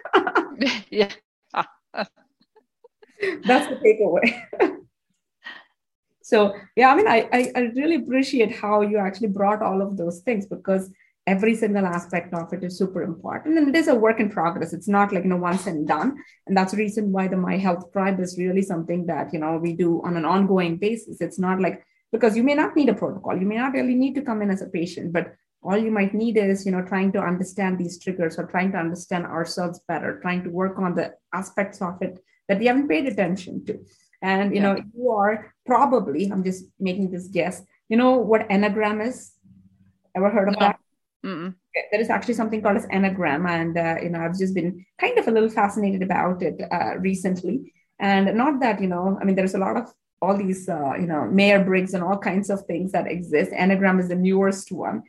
yeah. 0.89 1.11
That's 3.45 3.67
the 3.69 3.77
takeaway. 3.83 4.77
so, 6.21 6.53
yeah, 6.75 6.89
I 6.89 6.95
mean, 6.95 7.07
I, 7.07 7.27
I, 7.31 7.51
I 7.55 7.59
really 7.75 7.95
appreciate 7.95 8.55
how 8.55 8.81
you 8.81 8.97
actually 8.97 9.29
brought 9.29 9.61
all 9.61 9.81
of 9.81 9.97
those 9.97 10.19
things 10.19 10.45
because 10.45 10.91
every 11.27 11.55
single 11.55 11.85
aspect 11.85 12.33
of 12.33 12.53
it 12.53 12.63
is 12.63 12.77
super 12.77 13.01
important 13.01 13.57
and 13.57 13.67
it 13.67 13.75
is 13.75 13.87
a 13.87 13.95
work 13.95 14.19
in 14.19 14.29
progress 14.29 14.73
it's 14.73 14.87
not 14.87 15.11
like 15.11 15.23
you 15.23 15.29
know 15.29 15.35
once 15.35 15.65
and 15.65 15.87
done 15.87 16.15
and 16.45 16.55
that's 16.55 16.71
the 16.71 16.77
reason 16.77 17.11
why 17.11 17.27
the 17.27 17.35
my 17.35 17.57
health 17.57 17.91
tribe 17.91 18.19
is 18.19 18.37
really 18.37 18.61
something 18.61 19.07
that 19.07 19.33
you 19.33 19.39
know 19.39 19.57
we 19.57 19.73
do 19.73 20.03
on 20.03 20.17
an 20.17 20.23
ongoing 20.23 20.77
basis 20.77 21.21
it's 21.21 21.39
not 21.39 21.59
like 21.59 21.83
because 22.15 22.37
you 22.37 22.43
may 22.49 22.55
not 22.61 22.75
need 22.75 22.89
a 22.89 22.99
protocol 23.03 23.37
you 23.41 23.49
may 23.51 23.57
not 23.63 23.73
really 23.73 23.95
need 24.03 24.15
to 24.15 24.25
come 24.29 24.41
in 24.41 24.49
as 24.55 24.61
a 24.61 24.73
patient 24.79 25.11
but 25.17 25.33
all 25.65 25.77
you 25.85 25.91
might 25.97 26.13
need 26.13 26.37
is 26.37 26.65
you 26.65 26.71
know 26.71 26.83
trying 26.91 27.11
to 27.11 27.19
understand 27.31 27.77
these 27.77 27.99
triggers 28.03 28.37
or 28.39 28.45
trying 28.45 28.71
to 28.71 28.77
understand 28.85 29.25
ourselves 29.25 29.81
better 29.87 30.19
trying 30.21 30.43
to 30.43 30.49
work 30.61 30.77
on 30.85 30.95
the 30.95 31.07
aspects 31.33 31.81
of 31.81 32.01
it 32.01 32.19
that 32.47 32.59
we 32.59 32.67
haven't 32.67 32.87
paid 32.87 33.05
attention 33.07 33.65
to 33.65 33.73
and 34.21 34.55
you 34.55 34.61
yeah. 34.61 34.73
know 34.73 34.75
you 34.95 35.11
are 35.11 35.53
probably 35.65 36.23
i'm 36.31 36.43
just 36.49 36.65
making 36.79 37.11
this 37.11 37.27
guess 37.27 37.61
you 37.89 37.97
know 37.97 38.13
what 38.31 38.47
enneagram 38.49 39.05
is 39.05 39.33
ever 40.15 40.29
heard 40.29 40.49
of 40.49 40.55
no. 40.55 40.59
that 40.59 40.79
Okay. 41.25 41.87
there 41.91 42.01
is 42.05 42.11
actually 42.11 42.35
something 42.35 42.61
called 42.61 42.77
as 42.77 42.85
enneagram 42.87 43.49
and 43.49 43.73
uh, 43.77 43.95
you 44.03 44.09
know 44.09 44.21
i've 44.23 44.37
just 44.37 44.53
been 44.53 44.85
kind 45.03 45.17
of 45.17 45.27
a 45.27 45.31
little 45.31 45.49
fascinated 45.49 46.03
about 46.03 46.43
it 46.43 46.61
uh, 46.71 46.93
recently 46.99 47.73
and 47.99 48.37
not 48.37 48.59
that 48.59 48.79
you 48.79 48.87
know 48.87 49.17
i 49.19 49.23
mean 49.25 49.35
there's 49.35 49.55
a 49.55 49.63
lot 49.65 49.75
of 49.75 49.91
all 50.21 50.37
these, 50.37 50.67
uh, 50.69 50.93
you 50.99 51.07
know, 51.07 51.25
Myers 51.25 51.65
Briggs 51.65 51.93
and 51.93 52.03
all 52.03 52.17
kinds 52.17 52.49
of 52.49 52.65
things 52.65 52.91
that 52.93 53.07
exist. 53.07 53.51
Enneagram 53.51 53.99
is 53.99 54.09
the 54.09 54.15
newest 54.15 54.71
one. 54.71 55.03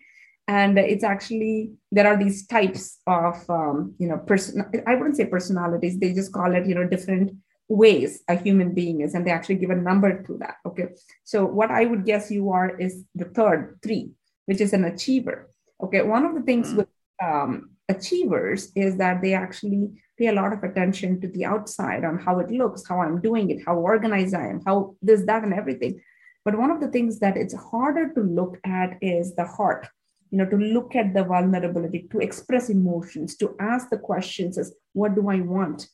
and 0.48 0.78
it's 0.78 1.04
actually 1.04 1.72
there 1.90 2.06
are 2.06 2.16
these 2.16 2.46
types 2.46 3.00
of 3.06 3.48
um, 3.50 3.94
you 3.98 4.08
know 4.08 4.18
person 4.18 4.64
i 4.86 4.94
wouldn't 4.94 5.16
say 5.16 5.24
personalities 5.26 5.98
they 5.98 6.12
just 6.12 6.32
call 6.32 6.54
it 6.54 6.66
you 6.66 6.74
know 6.74 6.86
different 6.86 7.32
ways 7.68 8.22
a 8.28 8.36
human 8.36 8.72
being 8.72 9.00
is 9.00 9.14
and 9.14 9.26
they 9.26 9.30
actually 9.30 9.56
give 9.56 9.70
a 9.70 9.74
number 9.74 10.22
to 10.22 10.36
that 10.38 10.56
okay 10.64 10.86
so 11.24 11.44
what 11.44 11.70
i 11.70 11.84
would 11.84 12.04
guess 12.04 12.30
you 12.30 12.50
are 12.50 12.78
is 12.78 13.04
the 13.14 13.24
third 13.24 13.78
three 13.82 14.10
which 14.46 14.60
is 14.60 14.72
an 14.72 14.84
achiever 14.84 15.50
okay 15.82 16.02
one 16.02 16.24
of 16.24 16.34
the 16.34 16.42
things 16.42 16.68
mm-hmm. 16.68 16.78
with 16.78 16.88
um, 17.22 17.70
achievers 17.88 18.72
is 18.74 18.96
that 18.96 19.22
they 19.22 19.34
actually 19.34 19.90
pay 20.18 20.28
a 20.28 20.32
lot 20.32 20.52
of 20.52 20.62
attention 20.64 21.20
to 21.20 21.28
the 21.28 21.44
outside 21.44 22.04
on 22.04 22.18
how 22.18 22.38
it 22.40 22.50
looks 22.50 22.86
how 22.88 23.00
i'm 23.00 23.20
doing 23.20 23.50
it 23.50 23.62
how 23.64 23.76
organized 23.76 24.34
i 24.34 24.46
am 24.46 24.60
how 24.64 24.94
this 25.02 25.24
that 25.26 25.44
and 25.44 25.54
everything. 25.54 26.00
But 26.44 26.58
one 26.58 26.70
of 26.70 26.80
the 26.80 26.86
things 26.86 27.18
that 27.18 27.36
it's 27.36 27.54
harder 27.54 28.12
to 28.14 28.20
look 28.20 28.58
at 28.64 28.98
is 29.02 29.34
the 29.34 29.44
heart 29.44 29.88
you 30.30 30.38
know 30.38 30.46
to 30.46 30.56
look 30.56 30.96
at 30.96 31.14
the 31.14 31.24
vulnerability 31.24 32.08
to 32.10 32.20
express 32.20 32.68
emotions 32.68 33.36
to 33.36 33.56
ask 33.60 33.90
the 33.90 33.98
questions 33.98 34.58
as 34.58 34.72
what 34.92 35.14
do 35.14 35.28
i 35.28 35.40
want? 35.40 35.88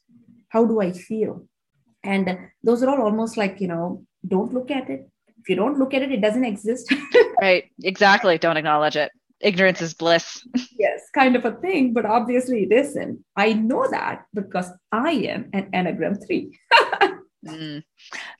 How 0.48 0.64
do 0.64 0.80
i 0.80 0.92
feel? 0.92 1.46
And 2.04 2.38
those 2.62 2.82
are 2.82 2.90
all 2.90 3.02
almost 3.02 3.36
like 3.36 3.60
you 3.60 3.68
know 3.68 4.04
don't 4.26 4.54
look 4.54 4.70
at 4.70 4.88
it. 4.88 5.08
If 5.40 5.48
you 5.48 5.56
don't 5.56 5.78
look 5.78 5.92
at 5.94 6.02
it 6.02 6.12
it 6.12 6.22
doesn't 6.22 6.44
exist. 6.44 6.92
Right. 7.40 7.64
Exactly. 7.82 8.38
Don't 8.38 8.56
acknowledge 8.56 8.94
it 8.94 9.10
ignorance 9.42 9.80
is 9.82 9.94
bliss 9.94 10.46
yes 10.78 11.02
kind 11.14 11.36
of 11.36 11.44
a 11.44 11.52
thing 11.52 11.92
but 11.92 12.06
obviously 12.06 12.62
it 12.62 12.72
isn't 12.72 13.18
i 13.36 13.52
know 13.52 13.86
that 13.90 14.24
because 14.34 14.70
i 14.90 15.10
am 15.10 15.48
an 15.52 15.70
enneagram 15.72 16.16
3 16.26 16.58
mm. 17.46 17.82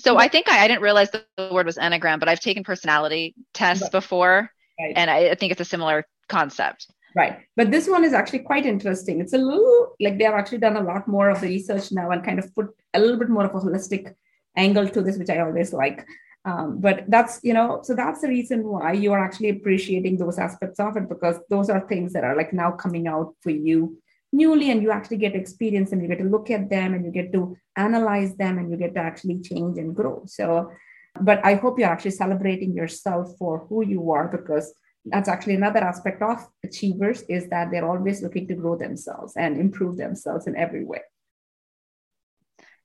so 0.01 0.19
i 0.19 0.29
think 0.29 0.49
I, 0.49 0.65
I, 0.65 0.69
didn't 0.69 0.83
realize 0.83 1.11
the 1.11 1.25
word 1.51 1.67
was 1.67 1.77
enneagram 1.77 2.21
but 2.21 2.29
i've 2.29 2.41
taken 2.41 2.65
personality 2.65 3.35
tests 3.53 3.83
right. 3.83 3.93
before 3.93 4.51
right. 4.81 4.93
and 4.97 5.11
I, 5.11 5.31
I 5.31 5.35
think 5.35 5.53
it's 5.53 5.61
a 5.61 5.67
similar 5.67 6.07
concept 6.29 6.87
Right. 7.15 7.41
But 7.57 7.71
this 7.71 7.89
one 7.89 8.05
is 8.05 8.13
actually 8.13 8.41
quite 8.41 8.65
interesting. 8.65 9.21
It's 9.21 9.35
a 9.35 9.39
little 9.39 9.95
like 10.01 10.19
they 10.19 10.25
have 10.25 10.35
actually 10.35 10.59
done 10.59 10.77
a 10.77 10.83
lot 10.83 11.07
more 11.07 11.29
of 11.29 11.41
the 11.41 11.49
research 11.49 11.93
now 11.93 12.11
and 12.11 12.25
kind 12.25 12.39
of 12.39 12.55
put 12.55 12.69
a 12.95 13.01
little 13.01 13.19
bit 13.19 13.29
more 13.29 13.45
of 13.45 13.55
a 13.55 13.59
holistic 13.59 14.15
angle 14.57 14.89
to 14.89 15.03
this, 15.03 15.19
which 15.19 15.31
I 15.31 15.41
always 15.41 15.73
like. 15.73 16.07
Um, 16.45 16.81
but 16.81 17.05
that's, 17.09 17.39
you 17.43 17.55
know, 17.55 17.81
so 17.83 17.95
that's 17.95 18.21
the 18.21 18.29
reason 18.29 18.65
why 18.65 18.93
you 18.93 19.13
are 19.13 19.25
actually 19.25 19.51
appreciating 19.51 20.19
those 20.19 20.39
aspects 20.39 20.81
of 20.81 20.97
it 20.97 21.09
because 21.09 21.37
those 21.49 21.71
are 21.71 21.87
things 21.87 22.13
that 22.15 22.25
are 22.25 22.37
like 22.37 22.53
now 22.53 22.73
coming 22.73 23.07
out 23.07 23.35
for 23.41 23.51
you 23.51 23.97
newly 24.33 24.71
and 24.71 24.83
you 24.83 24.91
actually 24.91 25.19
get 25.19 25.37
experience 25.37 25.93
and 25.93 26.03
you 26.03 26.09
get 26.09 26.19
to 26.19 26.25
look 26.25 26.51
at 26.51 26.69
them 26.69 26.95
and 26.95 27.05
you 27.05 27.13
get 27.13 27.33
to 27.33 27.57
analyze 27.77 28.35
them 28.37 28.59
and 28.59 28.71
you 28.71 28.77
get 28.77 28.95
to 28.95 29.01
actually 29.01 29.39
change 29.41 29.79
and 29.79 29.95
grow. 29.95 30.23
So, 30.27 30.73
but 31.21 31.45
I 31.45 31.55
hope 31.55 31.79
you're 31.79 31.89
actually 31.89 32.13
celebrating 32.13 32.75
yourself 32.75 33.37
for 33.39 33.67
who 33.69 33.85
you 33.85 34.11
are 34.11 34.29
because 34.29 34.75
that's 35.05 35.29
actually 35.29 35.55
another 35.55 35.81
aspect 35.81 36.23
of 36.23 36.47
achievers 36.65 37.23
is 37.29 37.49
that 37.49 37.71
they're 37.71 37.89
always 37.89 38.23
looking 38.23 38.49
to 38.49 38.55
grow 38.55 38.77
themselves 38.77 39.35
and 39.37 39.61
improve 39.61 39.97
themselves 39.97 40.47
in 40.47 40.57
every 40.57 40.85
way 40.85 41.03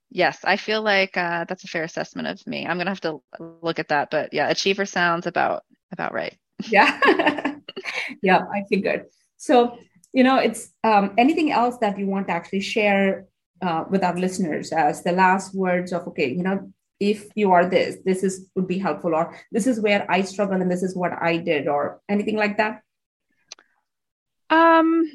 yes 0.10 0.40
i 0.44 0.58
feel 0.58 0.82
like 0.82 1.18
uh, 1.18 1.46
that's 1.48 1.64
a 1.64 1.68
fair 1.68 1.84
assessment 1.84 2.28
of 2.28 2.46
me. 2.48 2.66
I'm 2.66 2.78
gonna 2.78 2.92
have 2.92 3.02
to 3.02 3.22
look 3.40 3.80
at 3.80 3.90
that 3.90 4.10
but 4.10 4.34
yeah 4.34 4.50
achiever 4.50 4.86
sounds 4.86 5.28
about 5.28 5.64
about 5.92 6.14
right. 6.14 6.38
Yeah. 6.70 7.54
Yeah 8.22 8.40
i 8.54 8.64
figured 8.70 9.06
so 9.38 9.78
you 10.14 10.24
know 10.24 10.38
it's 10.38 10.74
um, 10.84 11.14
anything 11.18 11.52
else 11.52 11.78
that 11.80 11.98
you 12.00 12.08
want 12.08 12.28
to 12.28 12.34
actually 12.34 12.62
share 12.62 13.28
uh, 13.62 13.84
with 13.90 14.04
our 14.04 14.18
listeners 14.18 14.72
as 14.72 15.04
the 15.04 15.12
last 15.12 15.54
words 15.54 15.94
of 15.94 16.08
okay 16.08 16.30
you 16.30 16.44
know 16.44 16.72
if 17.00 17.28
you 17.36 17.52
are 17.52 17.70
this 17.70 17.98
this 18.06 18.24
is 18.24 18.50
would 18.56 18.68
be 18.68 18.80
helpful 18.80 19.14
or 19.14 19.36
this 19.52 19.68
is 19.68 19.80
where 19.80 20.10
i 20.10 20.22
struggle 20.22 20.60
and 20.60 20.72
this 20.72 20.82
is 20.82 20.96
what 20.96 21.12
i 21.22 21.38
did 21.38 21.68
or 21.68 22.02
anything 22.10 22.36
like 22.36 22.58
that? 22.58 22.82
Um 24.50 25.12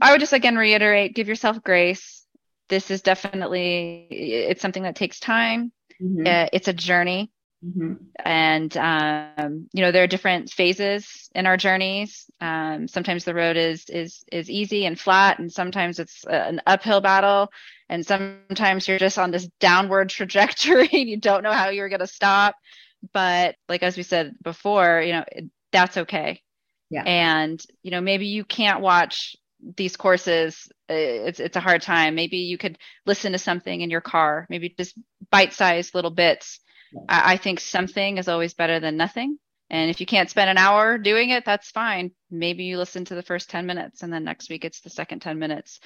i 0.00 0.10
would 0.12 0.20
just 0.20 0.32
again 0.32 0.56
reiterate 0.56 1.14
give 1.14 1.28
yourself 1.28 1.62
grace 1.62 2.21
this 2.68 2.90
is 2.90 3.02
definitely 3.02 4.06
it's 4.10 4.62
something 4.62 4.84
that 4.84 4.96
takes 4.96 5.20
time. 5.20 5.72
Mm-hmm. 6.00 6.26
uh, 6.26 6.46
it's 6.52 6.68
a 6.68 6.72
journey. 6.72 7.30
Mm-hmm. 7.64 7.92
and 8.24 8.76
um, 8.76 9.68
you 9.72 9.82
know 9.82 9.92
there 9.92 10.02
are 10.02 10.08
different 10.08 10.50
phases 10.50 11.30
in 11.32 11.46
our 11.46 11.56
journeys. 11.56 12.28
Um, 12.40 12.88
sometimes 12.88 13.24
the 13.24 13.34
road 13.34 13.56
is 13.56 13.84
is 13.88 14.24
is 14.32 14.50
easy 14.50 14.84
and 14.84 14.98
flat 14.98 15.38
and 15.38 15.52
sometimes 15.52 16.00
it's 16.00 16.24
an 16.24 16.60
uphill 16.66 17.00
battle. 17.00 17.52
And 17.88 18.04
sometimes 18.04 18.88
you're 18.88 18.98
just 18.98 19.18
on 19.18 19.30
this 19.30 19.48
downward 19.60 20.08
trajectory 20.18 20.88
and 20.92 21.08
you 21.08 21.20
don't 21.20 21.44
know 21.44 21.52
how 21.52 21.68
you're 21.68 21.88
going 21.88 22.00
to 22.00 22.06
stop. 22.08 22.56
But 23.12 23.54
like 23.68 23.84
as 23.84 23.96
we 23.96 24.02
said 24.02 24.34
before 24.42 25.00
you 25.00 25.12
know 25.12 25.24
that's 25.70 25.98
okay. 25.98 26.42
Yeah. 26.90 27.04
And 27.04 27.64
you 27.84 27.92
know 27.92 28.00
maybe 28.00 28.26
you 28.26 28.44
can't 28.44 28.80
watch 28.80 29.36
these 29.76 29.96
courses 29.96 30.70
it's 30.88 31.40
it's 31.40 31.56
a 31.56 31.60
hard 31.60 31.82
time. 31.82 32.14
Maybe 32.14 32.38
you 32.38 32.58
could 32.58 32.78
listen 33.06 33.32
to 33.32 33.38
something 33.38 33.80
in 33.80 33.90
your 33.90 34.00
car 34.00 34.46
maybe 34.50 34.74
just 34.76 34.98
bite-sized 35.30 35.94
little 35.94 36.10
bits. 36.10 36.60
I, 37.08 37.34
I 37.34 37.36
think 37.36 37.60
something 37.60 38.18
is 38.18 38.28
always 38.28 38.54
better 38.54 38.80
than 38.80 38.96
nothing. 38.96 39.38
And 39.70 39.88
if 39.88 40.00
you 40.00 40.06
can't 40.06 40.28
spend 40.28 40.50
an 40.50 40.58
hour 40.58 40.98
doing 40.98 41.30
it 41.30 41.44
that's 41.44 41.70
fine. 41.70 42.10
Maybe 42.30 42.64
you 42.64 42.78
listen 42.78 43.04
to 43.06 43.14
the 43.14 43.22
first 43.22 43.50
10 43.50 43.66
minutes 43.66 44.02
and 44.02 44.12
then 44.12 44.24
next 44.24 44.50
week 44.50 44.64
it's 44.64 44.80
the 44.80 44.90
second 44.90 45.20
10 45.20 45.38
minutes. 45.38 45.80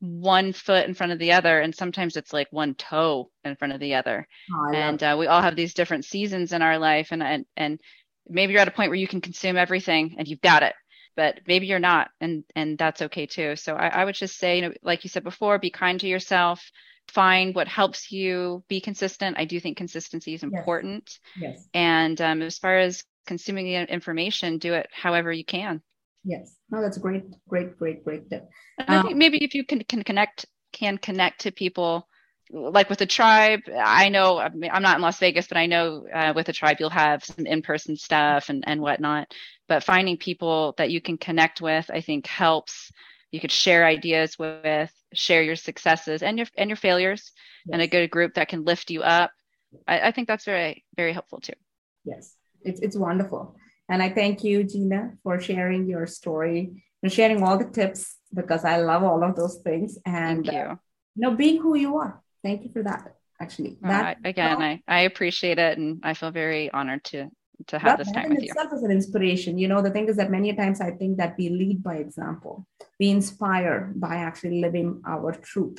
One 0.00 0.52
foot 0.52 0.88
in 0.88 0.94
front 0.94 1.12
of 1.12 1.18
the 1.18 1.32
other 1.32 1.60
and 1.60 1.74
sometimes 1.74 2.16
it's 2.16 2.32
like 2.32 2.48
one 2.50 2.74
toe 2.74 3.30
in 3.44 3.54
front 3.56 3.74
of 3.74 3.80
the 3.80 3.94
other. 3.94 4.26
Oh, 4.52 4.74
and 4.74 5.02
uh, 5.02 5.16
we 5.18 5.26
all 5.26 5.42
have 5.42 5.56
these 5.56 5.74
different 5.74 6.06
seasons 6.06 6.52
in 6.52 6.62
our 6.62 6.78
life 6.78 7.08
and, 7.12 7.22
and 7.22 7.44
and 7.56 7.80
maybe 8.28 8.52
you're 8.52 8.62
at 8.62 8.68
a 8.68 8.72
point 8.72 8.90
where 8.90 8.98
you 8.98 9.08
can 9.08 9.20
consume 9.20 9.56
everything 9.56 10.16
and 10.18 10.26
you've 10.26 10.40
got 10.40 10.62
it 10.62 10.74
but 11.20 11.40
maybe 11.46 11.66
you're 11.66 11.78
not 11.78 12.10
and 12.20 12.44
and 12.56 12.78
that's 12.78 13.02
okay 13.02 13.26
too 13.26 13.54
so 13.56 13.74
I, 13.74 13.88
I 13.88 14.04
would 14.06 14.14
just 14.14 14.38
say 14.38 14.56
you 14.56 14.62
know 14.62 14.72
like 14.82 15.04
you 15.04 15.10
said 15.10 15.24
before 15.24 15.58
be 15.58 15.70
kind 15.70 16.00
to 16.00 16.08
yourself 16.08 16.58
find 17.08 17.54
what 17.54 17.68
helps 17.68 18.10
you 18.10 18.64
be 18.68 18.80
consistent 18.80 19.36
i 19.38 19.44
do 19.44 19.60
think 19.60 19.76
consistency 19.76 20.32
is 20.32 20.42
important 20.42 21.18
yes, 21.36 21.52
yes. 21.56 21.68
and 21.74 22.20
um, 22.20 22.40
as 22.40 22.58
far 22.58 22.78
as 22.78 23.04
consuming 23.26 23.66
information 23.68 24.58
do 24.58 24.72
it 24.72 24.88
however 24.92 25.30
you 25.30 25.44
can 25.44 25.82
Yes. 26.24 26.56
No, 26.70 26.82
that's 26.82 26.98
great, 26.98 27.24
great, 27.48 27.78
great, 27.78 28.04
great 28.04 28.28
tip. 28.28 28.48
I 28.78 29.02
think 29.02 29.12
um, 29.12 29.18
maybe 29.18 29.42
if 29.42 29.54
you 29.54 29.64
can, 29.64 29.82
can 29.84 30.02
connect 30.02 30.46
can 30.72 30.98
connect 30.98 31.40
to 31.40 31.50
people 31.50 32.06
like 32.52 32.90
with 32.90 32.98
the 32.98 33.06
tribe 33.06 33.60
i 33.78 34.08
know 34.08 34.38
i'm 34.38 34.82
not 34.82 34.96
in 34.96 35.02
las 35.02 35.18
vegas 35.18 35.46
but 35.46 35.56
i 35.56 35.66
know 35.66 36.06
uh, 36.12 36.32
with 36.34 36.46
the 36.46 36.52
tribe 36.52 36.76
you'll 36.80 36.90
have 36.90 37.24
some 37.24 37.46
in-person 37.46 37.96
stuff 37.96 38.48
and, 38.48 38.64
and 38.66 38.80
whatnot 38.80 39.32
but 39.68 39.84
finding 39.84 40.16
people 40.16 40.74
that 40.76 40.90
you 40.90 41.00
can 41.00 41.16
connect 41.16 41.60
with 41.60 41.88
i 41.92 42.00
think 42.00 42.26
helps 42.26 42.90
you 43.30 43.40
could 43.40 43.52
share 43.52 43.86
ideas 43.86 44.38
with 44.38 44.92
share 45.12 45.42
your 45.42 45.56
successes 45.56 46.22
and 46.22 46.38
your 46.38 46.46
and 46.56 46.68
your 46.68 46.76
failures 46.76 47.32
yes. 47.66 47.72
and 47.72 47.82
a 47.82 47.86
good 47.86 48.10
group 48.10 48.34
that 48.34 48.48
can 48.48 48.64
lift 48.64 48.90
you 48.90 49.02
up 49.02 49.30
I, 49.86 50.08
I 50.08 50.10
think 50.10 50.26
that's 50.26 50.44
very 50.44 50.84
very 50.96 51.12
helpful 51.12 51.40
too 51.40 51.54
yes 52.04 52.36
it's, 52.62 52.80
it's 52.80 52.96
wonderful 52.96 53.56
and 53.90 54.00
I 54.00 54.08
thank 54.08 54.44
you, 54.44 54.62
Gina, 54.62 55.14
for 55.24 55.40
sharing 55.40 55.88
your 55.88 56.06
story 56.06 56.84
and 57.02 57.12
sharing 57.12 57.42
all 57.42 57.58
the 57.58 57.64
tips 57.64 58.16
because 58.32 58.64
I 58.64 58.76
love 58.76 59.02
all 59.02 59.24
of 59.24 59.34
those 59.34 59.56
things. 59.64 59.98
And 60.06 60.46
thank 60.46 60.56
you. 60.56 60.62
Uh, 60.62 60.76
you 61.16 61.22
know, 61.22 61.34
being 61.34 61.60
who 61.60 61.76
you 61.76 61.96
are. 61.96 62.22
Thank 62.42 62.64
you 62.64 62.70
for 62.70 62.82
that. 62.82 63.14
Actually, 63.40 63.78
uh, 63.82 63.88
that, 63.88 64.18
again, 64.24 64.60
I, 64.60 64.82
I 64.86 65.00
appreciate 65.02 65.58
it, 65.58 65.78
and 65.78 66.00
I 66.02 66.12
feel 66.14 66.30
very 66.30 66.70
honored 66.70 67.04
to 67.04 67.30
to 67.66 67.78
have 67.78 67.98
this 67.98 68.10
time 68.10 68.30
with 68.30 68.42
you. 68.42 68.48
Itself 68.48 68.72
is 68.72 68.82
an 68.82 68.90
inspiration. 68.90 69.58
You 69.58 69.68
know, 69.68 69.82
the 69.82 69.90
thing 69.90 70.08
is 70.08 70.16
that 70.16 70.30
many 70.30 70.54
times 70.54 70.80
I 70.80 70.90
think 70.92 71.18
that 71.18 71.36
we 71.38 71.48
lead 71.48 71.82
by 71.82 71.96
example. 71.96 72.66
We 72.98 73.10
inspire 73.10 73.92
by 73.96 74.16
actually 74.16 74.60
living 74.60 75.02
our 75.06 75.32
truth. 75.32 75.78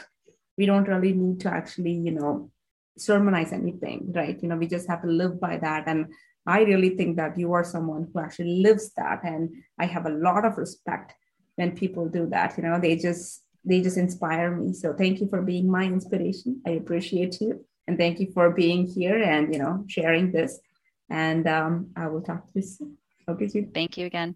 We 0.57 0.65
don't 0.65 0.87
really 0.87 1.13
need 1.13 1.39
to 1.41 1.49
actually, 1.49 1.93
you 1.93 2.11
know, 2.11 2.51
sermonize 2.99 3.51
anything, 3.51 4.11
right? 4.13 4.37
You 4.41 4.49
know, 4.49 4.57
we 4.57 4.67
just 4.67 4.87
have 4.87 5.01
to 5.01 5.07
live 5.07 5.39
by 5.39 5.57
that. 5.57 5.87
And 5.87 6.13
I 6.45 6.61
really 6.61 6.89
think 6.89 7.17
that 7.17 7.37
you 7.37 7.53
are 7.53 7.63
someone 7.63 8.07
who 8.11 8.19
actually 8.19 8.61
lives 8.61 8.91
that. 8.97 9.23
And 9.23 9.49
I 9.79 9.85
have 9.85 10.05
a 10.05 10.09
lot 10.09 10.45
of 10.45 10.57
respect 10.57 11.13
when 11.55 11.75
people 11.75 12.07
do 12.09 12.27
that. 12.27 12.57
You 12.57 12.63
know, 12.63 12.79
they 12.79 12.95
just 12.95 13.43
they 13.63 13.81
just 13.81 13.97
inspire 13.97 14.51
me. 14.55 14.73
So 14.73 14.93
thank 14.93 15.19
you 15.19 15.27
for 15.27 15.41
being 15.41 15.69
my 15.69 15.83
inspiration. 15.83 16.61
I 16.65 16.71
appreciate 16.71 17.39
you. 17.41 17.65
And 17.87 17.97
thank 17.97 18.19
you 18.19 18.31
for 18.33 18.51
being 18.51 18.85
here 18.85 19.21
and 19.21 19.53
you 19.53 19.59
know 19.59 19.85
sharing 19.87 20.31
this. 20.31 20.59
And 21.09 21.47
um, 21.47 21.87
I 21.95 22.07
will 22.07 22.21
talk 22.21 22.45
to 22.45 22.59
you 22.59 22.61
soon. 22.61 22.97
Okay, 23.27 23.47
Thank 23.73 23.97
you 23.97 24.05
again. 24.05 24.35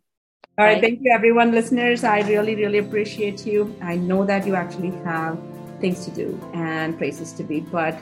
All 0.58 0.66
right, 0.66 0.76
Bye. 0.76 0.88
thank 0.88 1.02
you 1.02 1.12
everyone, 1.12 1.52
listeners. 1.52 2.04
I 2.04 2.22
really, 2.22 2.56
really 2.56 2.78
appreciate 2.78 3.46
you. 3.46 3.76
I 3.82 3.96
know 3.96 4.26
that 4.26 4.46
you 4.48 4.56
actually 4.56 4.92
have 5.04 5.38
things 5.80 6.06
to 6.06 6.12
do 6.12 6.40
and 6.54 6.98
places 6.98 7.34
to 7.34 7.44
be, 7.44 7.60
but 7.60 7.98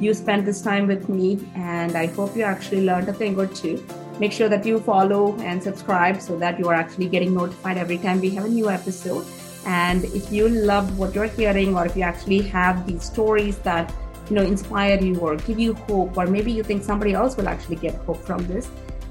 you 0.00 0.14
spent 0.14 0.44
this 0.44 0.62
time 0.62 0.86
with 0.86 1.08
me, 1.08 1.38
and 1.54 1.94
I 1.96 2.06
hope 2.06 2.36
you 2.36 2.42
actually 2.42 2.84
learned 2.84 3.08
a 3.08 3.12
thing 3.12 3.38
or 3.38 3.46
two. 3.46 3.84
Make 4.18 4.32
sure 4.32 4.48
that 4.48 4.64
you 4.66 4.80
follow 4.80 5.38
and 5.40 5.62
subscribe 5.62 6.20
so 6.20 6.38
that 6.38 6.58
you 6.58 6.68
are 6.68 6.74
actually 6.74 7.08
getting 7.08 7.34
notified 7.34 7.76
every 7.78 7.98
time 7.98 8.20
we 8.20 8.30
have 8.30 8.44
a 8.44 8.48
new 8.48 8.68
episode. 8.70 9.26
And 9.66 10.04
if 10.04 10.32
you 10.32 10.48
love 10.48 10.98
what 10.98 11.14
you're 11.14 11.26
hearing, 11.26 11.76
or 11.76 11.86
if 11.86 11.96
you 11.96 12.02
actually 12.02 12.42
have 12.42 12.86
these 12.86 13.04
stories 13.04 13.58
that 13.58 13.92
you 14.28 14.36
know 14.36 14.42
inspire 14.42 15.00
you 15.00 15.18
or 15.20 15.36
give 15.36 15.58
you 15.58 15.74
hope, 15.74 16.16
or 16.16 16.26
maybe 16.26 16.52
you 16.52 16.62
think 16.62 16.82
somebody 16.82 17.14
else 17.14 17.36
will 17.36 17.48
actually 17.48 17.76
get 17.76 17.94
hope 18.06 18.22
from 18.24 18.46
this, 18.46 18.68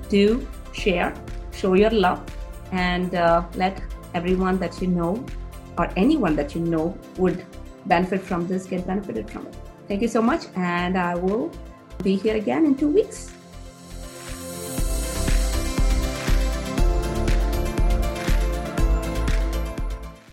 do 0.10 0.46
share, 0.74 1.14
show 1.52 1.74
your 1.74 1.90
love, 1.92 2.22
and 2.72 3.16
uh, 3.16 3.44
let 3.56 3.82
everyone 4.14 4.58
that 4.60 4.82
you 4.82 4.88
know 4.88 5.26
or 5.78 5.90
anyone 5.96 6.36
that 6.36 6.54
you 6.54 6.62
know 6.62 6.98
would 7.18 7.46
benefit 7.86 8.22
from 8.22 8.48
this 8.48 8.66
get 8.66 8.86
benefited 8.86 9.30
from 9.30 9.48
it. 9.48 9.56
Thank 9.88 10.02
you 10.02 10.08
so 10.08 10.22
much, 10.22 10.46
and 10.56 10.98
I 10.98 11.16
will 11.16 11.52
be 12.04 12.16
here 12.16 12.36
again 12.36 12.66
in 12.66 12.76
two 12.76 12.90
weeks. 12.90 13.32